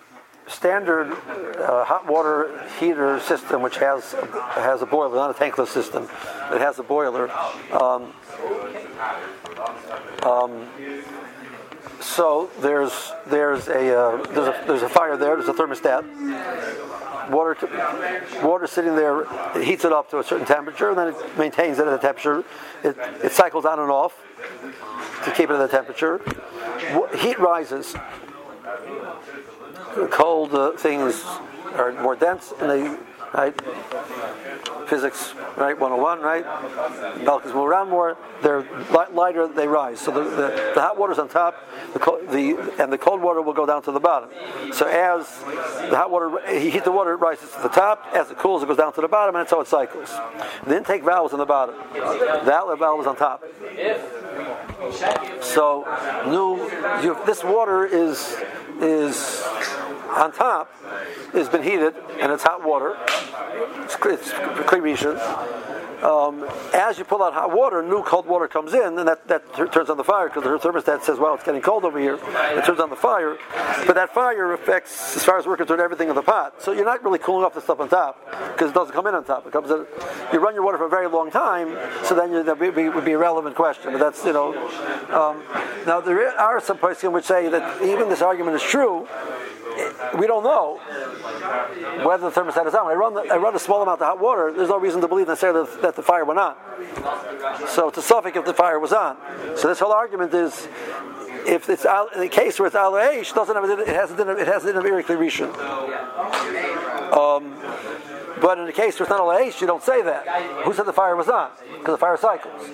standard 0.47 1.13
uh, 1.13 1.85
hot 1.85 2.07
water 2.07 2.69
heater 2.79 3.21
system, 3.21 3.63
which 3.63 3.77
has 3.79 4.13
has 4.55 4.83
a 4.83 4.87
boiler, 4.87 5.15
not 5.15 5.31
a 5.31 5.35
tankless 5.35 5.69
system, 5.69 6.05
it 6.53 6.61
has 6.61 6.79
a 6.79 6.83
boiler. 6.83 7.31
Um, 7.73 8.13
um, 10.23 10.69
so 12.01 12.51
there's 12.61 13.13
there's 13.27 13.69
a 13.69 13.99
uh, 13.99 14.23
there's 14.33 14.49
a 14.49 14.65
there's 14.67 14.83
a 14.83 14.89
fire 14.89 15.17
there. 15.17 15.37
There's 15.37 15.49
a 15.49 15.53
thermostat. 15.53 17.31
Water 17.31 17.55
to, 17.55 18.41
water 18.45 18.67
sitting 18.67 18.97
there 18.97 19.23
it 19.57 19.65
heats 19.65 19.85
it 19.85 19.93
up 19.93 20.11
to 20.11 20.19
a 20.19 20.25
certain 20.25 20.47
temperature, 20.47 20.91
and 20.91 20.99
then 20.99 21.09
it 21.09 21.39
maintains 21.39 21.79
it 21.79 21.87
at 21.87 21.95
a 21.95 21.99
temperature. 21.99 22.45
It, 22.83 22.97
it 23.23 23.33
cycles 23.33 23.65
on 23.65 23.79
and 23.79 23.91
off 23.91 24.21
to 25.25 25.31
keep 25.31 25.49
it 25.49 25.55
at 25.55 25.59
the 25.59 25.69
temperature. 25.69 26.21
Heat 27.17 27.39
rises. 27.39 27.95
Cold 30.11 30.55
uh, 30.55 30.73
things 30.73 31.25
are 31.75 31.93
more 32.03 32.17
dense, 32.17 32.53
and 32.61 32.71
they 32.71 32.99
right 33.33 33.55
physics 34.89 35.35
right 35.57 35.79
101 35.79 36.21
right? 36.21 36.45
Molecules 37.25 37.55
move 37.55 37.67
around 37.67 37.89
more. 37.89 38.17
They're 38.43 38.61
li- 38.61 39.13
lighter 39.13 39.49
they 39.49 39.67
rise. 39.67 40.01
So 40.01 40.11
the, 40.11 40.25
the, 40.25 40.73
the 40.75 40.81
hot 40.81 40.99
water's 40.99 41.19
on 41.19 41.29
top 41.29 41.57
the, 41.95 41.99
the 42.31 42.83
and 42.83 42.93
the 42.93 42.99
cold 42.99 43.23
water 43.23 43.41
will 43.41 43.53
go 43.53 43.67
down 43.67 43.83
to 43.83 43.93
the 43.93 44.01
bottom. 44.01 44.31
So 44.73 44.87
as 44.87 45.27
the 45.91 45.97
hot 45.97 46.11
water 46.11 46.31
you 46.53 46.71
heat 46.71 46.85
the 46.85 46.93
water 46.93 47.13
it 47.13 47.17
rises 47.17 47.51
to 47.53 47.63
the 47.63 47.69
top. 47.69 48.07
As 48.13 48.31
it 48.31 48.39
cools 48.39 48.63
it 48.63 48.67
goes 48.67 48.77
down 48.77 48.93
to 48.95 49.01
the 49.01 49.09
bottom 49.09 49.35
and 49.37 49.49
how 49.49 49.61
it 49.61 49.67
cycles. 49.67 50.15
The 50.67 50.77
intake 50.77 51.05
valve 51.05 51.29
is 51.29 51.33
on 51.33 51.39
the 51.39 51.47
bottom. 51.47 51.75
The 51.95 52.53
outlet 52.53 52.79
valve 52.79 53.01
is 53.01 53.07
on 53.07 53.17
top. 53.17 53.45
So 55.43 55.87
new 56.27 56.69
this 57.25 57.43
water 57.45 57.87
is 57.87 58.37
is 58.81 59.43
on 60.13 60.33
top 60.33 60.73
has 61.33 61.49
been 61.49 61.63
heated 61.63 61.95
and 62.21 62.31
it's 62.33 62.43
hot 62.43 62.65
water. 62.67 62.97
It's, 63.85 63.97
it's. 63.97 65.13
Um, 66.03 66.45
as 66.75 66.99
you 66.99 67.05
pull 67.05 67.23
out 67.23 67.33
hot 67.33 67.55
water, 67.55 67.81
new 67.81 68.03
cold 68.03 68.27
water 68.27 68.49
comes 68.49 68.75
in, 68.75 68.99
and 68.99 69.07
that, 69.07 69.29
that 69.29 69.55
tur- 69.55 69.69
turns 69.69 69.89
on 69.89 69.97
the 69.97 70.05
fire 70.05 70.29
because 70.29 70.43
the 70.43 70.59
thermostat 70.59 71.03
says, 71.03 71.19
"Well, 71.19 71.35
it's 71.35 71.45
getting 71.45 71.63
cold 71.63 71.85
over 71.85 71.99
here." 71.99 72.15
It 72.15 72.65
turns 72.65 72.81
on 72.81 72.91
the 72.91 72.97
fire, 72.97 73.39
but 73.87 73.95
that 73.95 74.13
fire 74.13 74.53
affects, 74.53 75.17
as 75.17 75.25
far 75.25 75.39
as 75.39 75.47
we're 75.47 75.57
concerned, 75.57 75.81
everything 75.81 76.09
in 76.09 76.17
the 76.17 76.23
pot. 76.23 76.61
So 76.61 76.73
you're 76.73 76.85
not 76.85 77.05
really 77.05 77.21
cooling 77.21 77.45
off 77.45 77.55
the 77.55 77.61
stuff 77.61 77.79
on 77.79 77.89
top 77.89 78.19
because 78.53 78.71
it 78.71 78.75
doesn't 78.75 78.93
come 78.93 79.07
in 79.07 79.15
on 79.15 79.25
top. 79.25 79.47
It 79.47 79.53
comes 79.53 79.71
in. 79.71 79.87
You 80.33 80.41
run 80.41 80.55
your 80.55 80.65
water 80.65 80.79
for 80.79 80.87
a 80.87 80.91
very 80.91 81.07
long 81.07 81.31
time, 81.31 81.79
so 82.05 82.17
then 82.17 82.47
that 82.47 82.59
would 82.59 82.75
be, 82.75 82.89
be 82.89 83.13
a 83.13 83.19
relevant 83.19 83.55
question. 83.55 83.93
But 83.93 83.99
that's 83.99 84.25
you 84.25 84.33
know. 84.33 84.55
Um, 85.11 85.43
now 85.87 86.01
there 86.01 86.37
are 86.37 86.61
some 86.61 86.79
places 86.79 87.11
which 87.11 87.27
say 87.27 87.49
that 87.49 87.83
even 87.83 88.09
this 88.09 88.23
argument 88.23 88.57
is 88.57 88.63
true. 88.63 89.07
We 90.19 90.27
don't 90.27 90.45
know 90.45 90.79
whether 92.05 92.29
the 92.29 92.41
thermostat 92.41 92.67
is 92.67 92.75
on. 92.75 92.87
I 92.91 92.95
run, 92.95 93.15
the, 93.15 93.23
I 93.23 93.37
run 93.37 93.55
a 93.55 93.59
small 93.59 93.83
amount 93.83 94.01
of 94.01 94.07
hot 94.07 94.21
water. 94.21 94.53
There's 94.53 94.69
no 94.69 94.79
reason 94.79 95.01
to 95.01 95.09
believe 95.09 95.29
necessarily 95.29 95.69
that, 95.81 95.92
that 95.95 96.03
the 96.03 96.07
fire 96.07 96.25
went 96.25 96.41
on. 96.41 96.55
So 97.69 97.89
it's 97.89 97.99
a 97.99 98.03
suffix 98.03 98.37
if 98.37 98.45
the 98.45 98.55
fire 98.55 98.79
was 98.79 98.93
on. 98.93 99.17
So 99.57 99.69
this 99.69 99.79
whole 99.79 99.93
argument 99.93 100.33
is, 100.33 100.69
if 101.47 101.69
it's 101.69 101.85
al- 101.85 102.09
in 102.09 102.21
the 102.21 102.29
case 102.29 102.59
where 102.59 102.67
it's 102.67 102.77
al 102.77 102.93
aish, 102.93 103.35
doesn't 103.35 103.55
have 103.55 103.65
it 103.65 103.89
has 103.89 104.11
a 104.11 104.31
it 104.37 104.47
has 104.47 104.65
a 104.65 104.73
din 104.73 104.77
of 104.77 104.85
irikli 104.85 105.17
rishon. 105.17 105.53
Um, 107.13 107.55
but 108.41 108.59
in 108.59 108.67
the 108.67 108.73
case 108.73 108.99
where 108.99 109.05
it's 109.05 109.11
not 109.11 109.21
al 109.21 109.45
you 109.45 109.67
don't 109.67 109.83
say 109.83 110.03
that. 110.03 110.27
Who 110.65 110.73
said 110.73 110.87
the 110.87 110.93
fire 110.93 111.17
was 111.17 111.29
on? 111.29 111.51
Because 111.79 111.95
the 111.95 111.99
fire 111.99 112.17
cycles. 112.17 112.69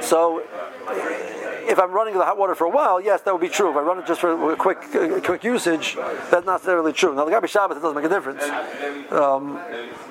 So 0.00 0.42
if 1.70 1.78
I'm 1.78 1.92
running 1.92 2.14
the 2.14 2.24
hot 2.24 2.36
water 2.36 2.54
for 2.54 2.66
a 2.66 2.70
while, 2.70 3.00
yes, 3.00 3.22
that 3.22 3.32
would 3.32 3.40
be 3.40 3.48
true. 3.48 3.70
If 3.70 3.76
I 3.76 3.80
run 3.80 3.98
it 3.98 4.06
just 4.06 4.20
for 4.20 4.52
a 4.52 4.56
quick, 4.56 4.80
quick 5.22 5.44
usage, 5.44 5.94
that's 5.94 6.44
not 6.44 6.54
necessarily 6.54 6.92
true. 6.92 7.14
Now, 7.14 7.24
the 7.24 7.30
Gabi 7.30 7.44
Shabbat, 7.44 7.76
it 7.76 7.82
doesn't 7.82 7.94
make 7.94 8.04
a 8.04 8.08
difference. 8.08 8.42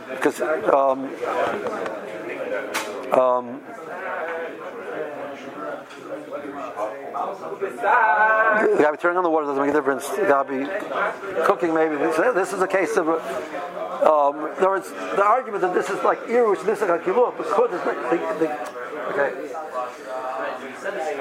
Because, 0.10 0.42
um, 0.42 1.10
the 8.78 8.84
Gabi 8.84 9.00
turning 9.00 9.18
on 9.18 9.24
the 9.24 9.30
water 9.30 9.46
doesn't 9.48 9.62
make 9.62 9.72
a 9.72 9.74
difference. 9.74 10.08
The 10.10 10.26
guy 10.26 10.44
be 10.44 10.66
cooking, 11.46 11.74
maybe. 11.74 11.96
This 11.96 12.54
is 12.54 12.62
a 12.62 12.68
case 12.68 12.98
of, 12.98 13.08
um, 13.10 14.36
in 14.48 14.62
the 15.16 15.24
argument 15.24 15.62
that 15.62 15.74
this 15.74 15.90
is 15.90 16.04
like 16.04 16.20
Irush, 16.26 16.64
this 16.66 16.82
is 16.82 16.90
like 16.90 17.04
Kiluch, 17.04 17.38
because 17.38 17.74
it's 17.74 17.86
not, 17.86 18.10
the, 18.10 18.18
the, 18.40 18.50
okay. 19.12 19.69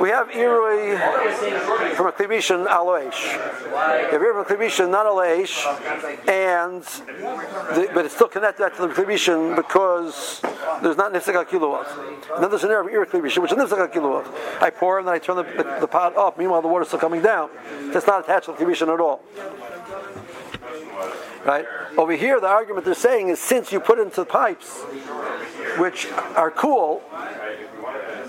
We 0.01 0.11
have 0.11 0.28
Irui 0.28 1.96
from 1.96 2.07
a 2.07 2.12
Klibishan 2.12 2.68
Aloesh. 2.68 3.12
Have 3.12 4.20
Irui 4.20 4.44
from 4.44 4.57
a 4.57 4.59
Klibishan 4.59 4.90
not 4.90 5.07
Aloesh, 5.07 5.66
and 6.28 6.82
the, 7.74 7.90
but 7.92 8.05
it's 8.05 8.14
still 8.14 8.28
connected 8.28 8.62
back 8.62 8.76
to 8.76 8.82
the 8.86 8.94
Klibishan 8.94 9.57
because 9.57 10.40
there's 10.82 10.96
not 10.96 11.12
Nifsaka 11.12 11.44
Kiluach. 11.46 12.32
And 12.34 12.42
then 12.42 12.51
there's 12.51 12.62
an 12.62 12.70
Irui 12.70 13.07
Klibishan, 13.07 13.42
which 13.42 13.51
is 13.51 13.59
Nifsaka 13.59 13.92
Kiluach. 13.92 14.62
I 14.62 14.70
pour 14.70 14.99
and 14.99 15.09
then 15.09 15.14
I 15.14 15.18
turn 15.18 15.36
the, 15.36 15.42
the, 15.42 15.78
the 15.80 15.88
pot 15.88 16.16
up, 16.16 16.38
meanwhile 16.38 16.62
the 16.62 16.68
water's 16.68 16.88
still 16.88 17.01
coming 17.01 17.22
down. 17.22 17.51
That's 17.92 18.07
not 18.07 18.22
attached 18.22 18.46
to 18.46 18.53
the 18.53 18.59
Klibishan 18.59 18.92
at 18.94 19.01
all. 19.01 19.20
Right? 21.44 21.66
Over 21.96 22.12
here, 22.12 22.40
the 22.40 22.46
argument 22.46 22.84
they're 22.84 22.94
saying 22.94 23.30
is 23.30 23.40
since 23.40 23.72
you 23.72 23.80
put 23.80 23.99
into 23.99 24.16
the 24.16 24.26
pipes 24.26 24.82
which 25.78 26.07
are 26.36 26.51
cool, 26.51 27.03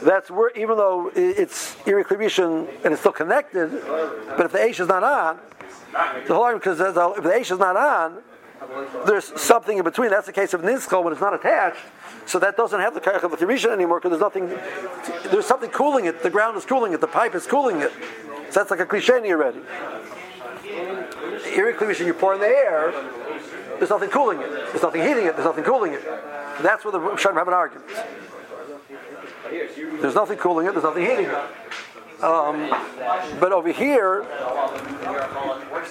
that's 0.04 0.32
where 0.32 0.52
even 0.52 0.78
though 0.78 1.12
it's 1.16 1.76
irreclamation 1.86 2.68
and 2.84 2.94
it's 2.94 3.02
still 3.02 3.12
connected, 3.12 3.72
but 3.72 4.46
if 4.46 4.52
the 4.52 4.60
Aish 4.60 4.80
is 4.80 4.88
not 4.88 5.04
on, 5.04 5.40
the 6.28 6.34
whole 6.34 6.44
argument 6.44 6.64
because 6.64 6.80
if 6.80 7.24
the 7.24 7.30
Aish 7.30 7.52
is 7.52 7.60
not 7.60 7.76
on, 7.76 8.22
there's 9.06 9.40
something 9.42 9.78
in 9.78 9.84
between. 9.84 10.10
That's 10.10 10.26
the 10.26 10.34
case 10.34 10.54
of 10.54 10.62
Nizko 10.62 11.04
when 11.04 11.14
it's 11.14 11.22
not 11.22 11.34
attached. 11.34 11.80
So 12.26 12.40
that 12.40 12.58
doesn't 12.58 12.80
have 12.80 12.94
the 12.94 13.02
Karach 13.02 13.24
of 13.24 13.32
the 13.32 13.38
Kirisha 13.38 13.72
anymore 13.72 14.00
because 14.00 14.12
there's 14.12 14.22
nothing, 14.22 14.50
there's 15.32 15.46
something 15.46 15.70
cooling 15.72 16.06
it. 16.06 16.22
The 16.22 16.30
ground 16.30 16.58
is 16.58 16.66
cooling 16.66 16.94
it. 16.94 17.02
The 17.02 17.08
pipe 17.08 17.34
is 17.36 17.48
cooling 17.48 17.82
it. 17.82 17.92
So 18.50 18.60
that's 18.60 18.72
like 18.72 18.80
a 18.80 18.86
cliche 18.86 19.14
already. 19.14 19.62
Irreclamation, 21.56 22.06
you 22.06 22.14
pour 22.14 22.34
in 22.36 22.40
the 22.40 22.48
air, 22.48 22.92
there's 23.78 23.90
nothing 23.90 24.10
cooling 24.10 24.42
it. 24.42 24.50
There's 24.50 24.84
nothing 24.84 25.02
heating 25.02 25.26
it. 25.26 25.36
There's 25.36 25.46
nothing 25.46 25.64
cooling 25.64 25.94
it. 25.94 26.04
That's 26.62 26.84
where 26.84 26.92
the 26.92 27.00
Rishonim 27.00 27.36
have 27.36 27.48
an 27.48 27.54
argument. 27.54 27.90
There's 30.02 30.16
nothing 30.16 30.38
cooling 30.38 30.68
it. 30.68 30.72
There's 30.74 30.84
nothing 30.84 31.06
heating 31.06 31.26
it. 31.26 32.24
Um, 32.24 32.70
but 33.40 33.54
over 33.54 33.72
here, 33.72 34.26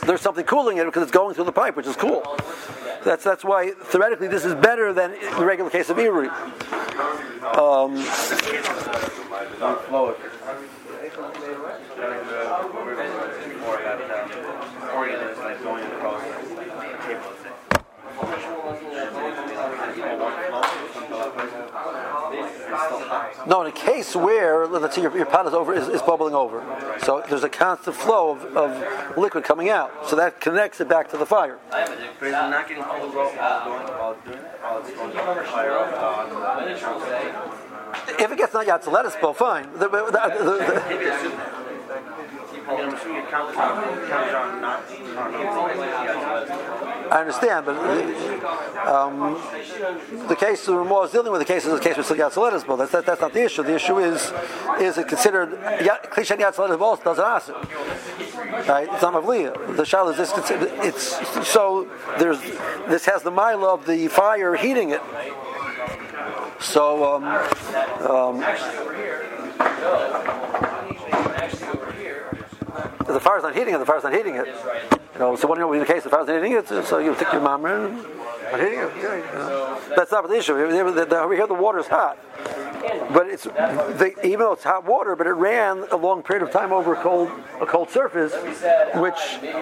there's 0.05 0.21
something 0.21 0.45
cooling 0.45 0.77
it 0.77 0.85
because 0.85 1.03
it's 1.03 1.13
going 1.13 1.35
through 1.35 1.45
the 1.45 1.53
pipe, 1.53 1.75
which 1.77 1.87
is 1.87 1.97
cool. 1.97 2.23
That's 3.05 3.25
that's 3.25 3.45
why 3.45 3.71
theoretically 3.71 4.29
this 4.29 4.45
is 4.45 4.55
better 4.55 4.93
than 4.93 5.13
the 5.39 5.47
regular 5.47 5.71
case 5.71 5.89
of 5.89 5.99
Erie. 5.99 6.29
Um, 7.57 7.97
no, 23.47 23.61
in 23.63 23.69
a 23.69 23.73
case 23.73 24.15
where 24.17 24.67
let's 24.67 24.95
say 24.95 25.03
your, 25.03 25.17
your 25.17 25.27
pot 25.27 25.47
is 25.47 25.55
over 25.55 25.73
is, 25.75 25.89
is 25.89 26.03
bubbling 26.03 26.35
over, 26.35 26.63
so 27.03 27.23
there's 27.29 27.45
a 27.45 27.49
constant 27.49 27.97
flow 27.97 28.31
of, 28.33 28.57
of 28.57 29.17
liquid 29.17 29.45
coming 29.45 29.69
out, 29.71 29.91
so 30.09 30.17
that 30.17 30.41
connects 30.41 30.81
it 30.81 30.89
back 30.89 31.09
to 31.11 31.17
the 31.17 31.27
fire. 31.27 31.59
If 38.19 38.33
it 38.33 38.39
gets 38.39 38.53
not 38.53 38.67
yet, 38.67 38.85
so 38.85 38.91
let 38.91 39.07
us 39.07 39.15
spill, 39.15 39.33
fine. 39.35 39.73
The- 39.75 39.89
the- 39.89 40.11
the- 40.11 41.58
the- 42.69 43.19
I 47.11 47.21
understand, 47.21 47.65
but 47.65 47.77
um, 48.87 49.41
the 50.29 50.37
case 50.37 50.67
the 50.67 50.75
Ramah 50.75 51.03
is 51.03 51.13
dealing 51.13 51.33
with 51.33 51.41
the 51.41 51.47
case 51.47 51.65
is 51.65 51.73
the 51.73 51.81
case 51.81 51.97
with 51.97 52.07
Yatzaletis 52.09 52.67
Bo. 52.67 52.77
That's 52.77 52.93
that, 52.93 53.07
that's 53.07 53.21
not 53.21 53.33
the 53.33 53.45
issue. 53.45 53.63
The 53.63 53.75
issue 53.77 53.99
is 53.99 54.33
is 54.81 54.99
it 54.99 55.09
considered 55.09 55.51
Klishan 55.51 56.39
Yatzaletis 56.39 56.79
Bo 56.79 56.97
doesn't 56.97 57.25
answer. 57.25 57.55
Right? 58.71 58.89
It's 58.93 59.03
not 59.03 59.15
Mavliya. 59.15 59.77
The 59.77 59.85
shal 59.87 60.09
is 60.11 60.17
this 60.19 60.33
it's 60.37 61.49
so 61.49 61.89
there's 62.19 62.41
this 62.89 63.07
has 63.07 63.23
the 63.23 63.31
mile 63.31 63.65
of 63.65 63.87
the 63.87 64.09
fire 64.09 64.55
heating 64.57 64.91
it. 64.91 65.03
So 66.61 67.17
um, 67.17 67.25
um, 68.05 68.43
if 73.09 73.15
the 73.15 73.21
fire's 73.21 73.43
not 73.43 73.57
heating 73.57 73.75
it, 73.75 73.79
the 73.79 73.87
fire's 73.87 74.05
not 74.05 74.13
heating 74.13 74.35
it. 74.35 74.47
You 74.47 75.19
know, 75.19 75.37
so 75.37 75.49
what 75.49 75.55
do 75.55 75.63
you 75.63 75.67
know 75.67 75.73
in 75.73 75.81
the 75.81 75.87
case 75.87 76.05
the 76.05 76.11
fire's 76.11 76.27
not 76.27 76.37
heating 76.37 76.53
it? 76.53 76.69
So 76.69 76.99
you 76.99 77.15
take 77.15 77.33
your 77.33 77.41
mamre 77.41 77.87
and 77.87 77.97
not 77.97 78.61
heating 78.61 78.79
it. 78.79 78.93
Yeah, 78.99 79.17
you 79.17 79.23
know. 79.23 79.81
That's 79.97 80.13
not 80.13 80.29
the 80.29 80.37
issue. 80.37 80.53
Over 80.53 81.35
here 81.35 81.47
the 81.47 81.55
water's 81.55 81.87
hot. 81.87 82.19
But 83.13 83.27
it's 83.29 83.45
the, 83.45 84.15
even 84.23 84.41
though 84.41 84.53
it's 84.53 84.65
hot 84.65 84.85
water, 84.85 85.17
but 85.17 85.27
it 85.27 85.33
ran 85.33 85.85
a 85.91 85.97
long 85.97 86.23
period 86.23 86.47
of 86.47 86.53
time 86.53 86.73
over 86.73 86.95
a 86.95 87.03
cold 87.03 87.31
a 87.61 87.67
cold 87.67 87.91
surface, 87.91 88.33
which 88.95 89.19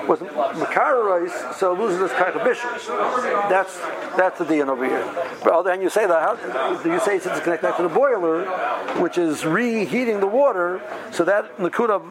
was 0.07 0.21
makarais, 0.21 1.55
so 1.55 1.73
it 1.73 1.79
loses 1.79 2.03
its 2.03 2.13
kind 2.15 2.35
of 2.37 2.45
bishop. 2.45 2.71
That's 3.49 3.79
that's 4.17 4.39
the 4.39 4.45
deal 4.45 4.71
over 4.71 4.85
here. 4.85 5.05
But 5.43 5.53
other 5.53 5.71
than 5.71 5.81
you 5.81 5.91
say 5.91 6.07
that, 6.07 6.21
how, 6.21 6.83
you 6.85 7.01
say 7.01 7.17
it's 7.17 7.41
connected 7.41 7.77
to 7.77 7.83
the 7.85 7.89
boiler, 7.89 8.45
which 9.01 9.19
is 9.19 9.45
reheating 9.45 10.21
the 10.21 10.27
water, 10.27 10.81
so 11.13 11.25
that 11.25 11.57
nakuda 11.57 12.03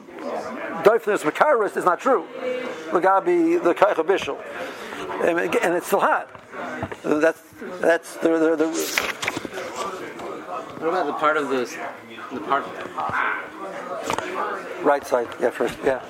doifnus 0.86 1.24
makarais 1.24 1.76
is 1.76 1.84
not 1.84 2.00
true. 2.00 2.28
Lagabi 2.92 3.62
the 3.62 3.74
kaich 3.74 3.98
of 3.98 4.06
bishul, 4.06 4.38
and, 5.26 5.40
and 5.40 5.76
it's 5.76 5.88
still 5.88 6.00
hot. 6.00 6.30
That's 7.04 7.42
that's 7.82 8.16
the, 8.18 8.30
the, 8.30 8.56
the 8.56 8.68
What 10.80 10.90
about 10.90 11.08
the 11.08 11.14
part 11.14 11.38
of 11.38 11.50
this? 11.50 11.76
The 12.32 12.40
part. 12.42 12.66
right 14.84 15.06
side. 15.06 15.28
Yeah, 15.42 15.50
first. 15.50 15.78
Yeah. 15.84 16.02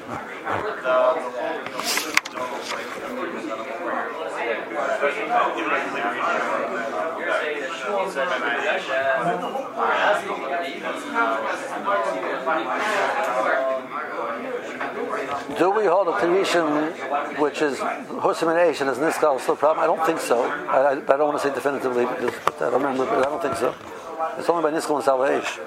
Do 15.57 15.71
we 15.71 15.85
hold 15.85 16.07
a 16.09 16.11
Tarishan 16.11 17.39
which 17.39 17.61
is 17.61 17.77
Husim 17.77 18.49
and 18.49 18.59
Asian 18.59 18.89
as 18.89 18.97
Niskal 18.97 19.39
still 19.39 19.53
a 19.53 19.57
problem? 19.57 19.83
I 19.83 19.87
don't 19.87 20.05
think 20.05 20.19
so. 20.19 20.43
I, 20.43 20.77
I, 20.77 20.91
I 20.91 20.95
don't 20.95 21.27
want 21.29 21.41
to 21.41 21.47
say 21.47 21.53
definitively 21.53 22.05
because 22.05 22.33
I 22.57 22.71
don't 22.71 22.73
remember, 22.73 23.05
but 23.05 23.19
I 23.19 23.29
don't 23.29 23.41
think 23.41 23.55
so. 23.55 23.73
It's 24.37 24.49
only 24.49 24.69
by 24.69 24.77
Niskal 24.77 24.95
and 24.95 25.03
Salvation. 25.05 25.63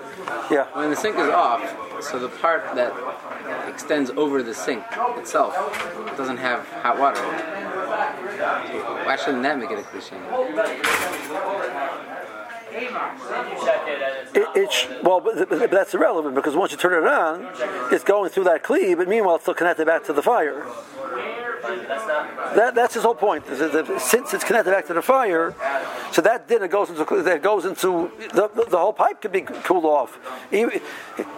Yeah. 0.50 0.66
When 0.76 0.90
the 0.90 0.96
sink 0.96 1.16
is 1.16 1.28
off, 1.30 1.62
so 2.02 2.18
the 2.18 2.28
part 2.28 2.74
that 2.74 2.92
extends 3.66 4.10
over 4.10 4.42
the 4.42 4.54
sink 4.54 4.84
itself 5.16 5.54
doesn't 6.16 6.36
have 6.36 6.68
hot 6.68 6.98
water 6.98 7.24
in 7.24 7.34
it. 7.34 7.40
So 8.68 9.06
why 9.06 9.16
shouldn't 9.16 9.42
that 9.42 9.58
make 9.58 9.70
it 9.70 9.78
a 9.78 9.82
cliche? 9.82 10.16
It, 14.34 14.48
it's 14.54 14.86
well, 15.02 15.20
but, 15.20 15.48
but 15.48 15.70
that's 15.70 15.94
irrelevant 15.94 16.34
because 16.34 16.54
once 16.54 16.72
you 16.72 16.78
turn 16.78 17.02
it 17.02 17.08
on, 17.08 17.46
it's 17.92 18.04
going 18.04 18.30
through 18.30 18.44
that 18.44 18.62
cleave, 18.62 18.98
but 18.98 19.08
meanwhile 19.08 19.36
it's 19.36 19.44
still 19.44 19.54
connected 19.54 19.86
back 19.86 20.04
to 20.04 20.12
the 20.12 20.22
fire. 20.22 20.66
That, 22.54 22.72
that's 22.74 22.94
his 22.94 23.02
whole 23.02 23.14
point. 23.14 23.44
Since 23.46 24.32
it's 24.32 24.44
connected 24.44 24.70
back 24.70 24.86
to 24.86 24.94
the 24.94 25.02
fire, 25.02 25.54
so 26.12 26.22
that 26.22 26.46
dinner 26.48 26.68
goes 26.68 26.88
into 26.90 27.04
that 27.22 27.42
goes 27.42 27.64
into 27.64 28.10
the, 28.32 28.48
the, 28.48 28.66
the 28.70 28.78
whole 28.78 28.92
pipe 28.92 29.20
could 29.20 29.32
be 29.32 29.42
cooled 29.42 29.84
off. 29.84 30.18
You, 30.50 30.70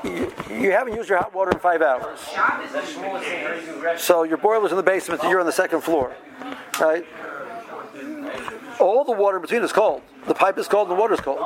you, 0.04 0.32
you 0.50 0.70
haven't 0.72 0.94
used 0.94 1.08
your 1.08 1.18
hot 1.18 1.34
water 1.34 1.50
in 1.52 1.58
five 1.58 1.82
hours, 1.82 2.20
so 3.96 4.24
your 4.24 4.38
boiler's 4.38 4.70
in 4.72 4.76
the 4.76 4.82
basement, 4.82 5.22
and 5.22 5.30
you're 5.30 5.40
on 5.40 5.46
the 5.46 5.52
second 5.52 5.80
floor, 5.80 6.14
right? 6.80 7.04
All 8.80 9.04
the 9.04 9.12
water 9.12 9.36
in 9.36 9.42
between 9.42 9.62
is 9.62 9.72
cold. 9.72 10.02
The 10.26 10.34
pipe 10.34 10.58
is 10.58 10.68
cold 10.68 10.88
and 10.88 10.96
the 10.96 11.00
water 11.00 11.14
is 11.14 11.20
cold. 11.20 11.38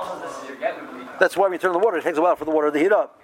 That's 1.18 1.36
why 1.36 1.48
you 1.48 1.58
turn 1.58 1.72
the 1.72 1.78
water, 1.78 1.98
it 1.98 2.04
takes 2.04 2.18
a 2.18 2.22
while 2.22 2.36
for 2.36 2.44
the 2.44 2.50
water 2.50 2.70
to 2.70 2.78
heat 2.78 2.92
up. 2.92 3.20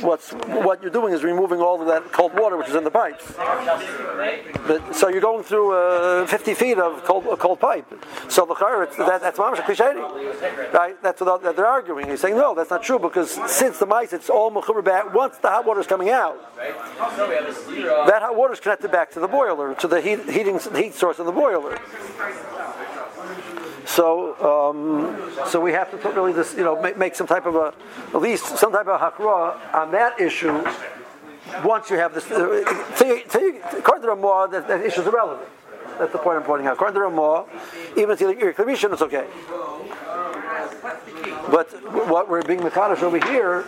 What's 0.00 0.32
what 0.32 0.82
you're 0.82 0.90
doing 0.90 1.14
is 1.14 1.24
removing 1.24 1.60
all 1.60 1.80
of 1.80 1.86
that 1.86 2.12
cold 2.12 2.34
water 2.34 2.56
which 2.56 2.68
is 2.68 2.74
in 2.74 2.84
the 2.84 2.90
pipes. 2.90 3.32
But, 4.66 4.94
so 4.94 5.08
you're 5.08 5.20
going 5.20 5.44
through 5.44 5.72
uh, 5.72 6.26
50 6.26 6.54
feet 6.54 6.78
of 6.78 7.04
cold, 7.04 7.24
cold 7.38 7.60
pipe. 7.60 7.86
So 8.28 8.44
the 8.44 8.54
that, 8.54 9.20
that's 9.20 9.38
mamash 9.38 9.56
klisheni, 9.56 10.72
right? 10.72 11.00
That's 11.02 11.20
what 11.20 11.42
they're 11.42 11.66
arguing. 11.66 12.08
He's 12.10 12.20
saying 12.20 12.36
no, 12.36 12.54
that's 12.54 12.70
not 12.70 12.82
true 12.82 12.98
because 12.98 13.30
since 13.50 13.78
the 13.78 13.86
mice, 13.86 14.12
it's 14.12 14.28
all 14.28 14.50
mechuber 14.50 14.84
back. 14.84 15.14
Once 15.14 15.38
the 15.38 15.48
hot 15.48 15.64
water 15.64 15.80
is 15.80 15.86
coming 15.86 16.10
out, 16.10 16.36
that 16.56 18.22
hot 18.22 18.36
water 18.36 18.52
is 18.52 18.60
connected 18.60 18.90
back 18.90 19.10
to 19.12 19.20
the 19.20 19.28
boiler, 19.28 19.74
to 19.76 19.88
the 19.88 20.00
heat, 20.00 20.28
heating 20.28 20.58
heat 20.74 20.94
source 20.94 21.18
of 21.18 21.26
the 21.26 21.32
boiler. 21.32 21.78
So, 23.86 24.34
um, 24.40 25.30
so 25.48 25.60
we 25.60 25.72
have 25.72 25.90
to 25.90 25.96
put 25.96 26.14
really 26.14 26.32
this, 26.32 26.54
you 26.54 26.64
know, 26.64 26.80
make, 26.80 26.96
make 26.96 27.14
some 27.14 27.26
type 27.26 27.46
of 27.46 27.54
a, 27.54 27.74
at 28.14 28.20
least 28.20 28.56
some 28.56 28.72
type 28.72 28.86
of 28.86 29.00
hakra 29.00 29.74
on 29.74 29.90
that 29.92 30.20
issue. 30.20 30.64
Once 31.62 31.90
you 31.90 31.96
have 31.96 32.14
this, 32.14 32.30
uh, 32.30 32.62
according 32.66 33.28
to 33.28 34.00
the 34.00 34.08
Ramah, 34.08 34.48
that, 34.50 34.66
that 34.68 34.80
issue 34.80 35.02
is 35.02 35.06
irrelevant. 35.06 35.48
That's 35.98 36.12
the 36.12 36.18
point 36.18 36.38
I'm 36.38 36.44
pointing 36.44 36.66
out. 36.66 36.74
According 36.74 36.94
to 36.94 37.00
the 37.00 37.06
Ramah, 37.06 37.44
even 37.96 38.10
if 38.10 38.20
reclamation 38.20 38.92
is 38.92 39.02
okay. 39.02 39.26
But 41.50 41.68
what 42.08 42.28
we're 42.28 42.42
being 42.42 42.60
Makadosh 42.60 43.02
over 43.02 43.18
here 43.30 43.60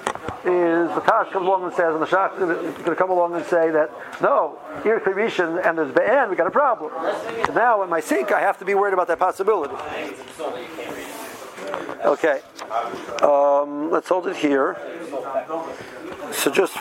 is 0.45 0.89
the 0.95 1.01
Taz 1.01 1.31
comes 1.33 1.47
along 1.47 1.65
and 1.65 1.75
says, 1.75 1.93
and 1.95 2.03
the 2.03 2.07
Shach 2.07 2.35
is 2.35 2.75
going 2.75 2.85
to 2.85 2.97
come 2.97 3.11
along 3.11 3.35
and 3.35 3.45
say 3.47 3.71
that, 3.71 3.91
no, 4.21 4.59
here 4.83 5.01
Kirishan 5.01 5.65
and 5.67 5.79
there's 5.79 5.93
Be'en, 5.93 6.31
we 6.31 6.37
got 6.37 6.47
a 6.47 6.51
problem. 6.51 6.93
So 7.47 7.53
now 7.53 7.83
in 7.83 7.91
my 7.91 8.01
sink, 8.01 8.33
I 8.33 8.41
have 8.41 8.59
to 8.59 8.65
be 8.65 8.75
worried 8.75 8.95
about 8.95 9.09
that 9.09 9.19
possibility. 9.19 9.75
Okay. 12.05 12.41
Um, 13.23 13.91
let's 13.91 14.09
hold 14.09 14.27
it 14.29 14.37
here. 14.37 14.77
So 16.33 16.51
just 16.51 16.77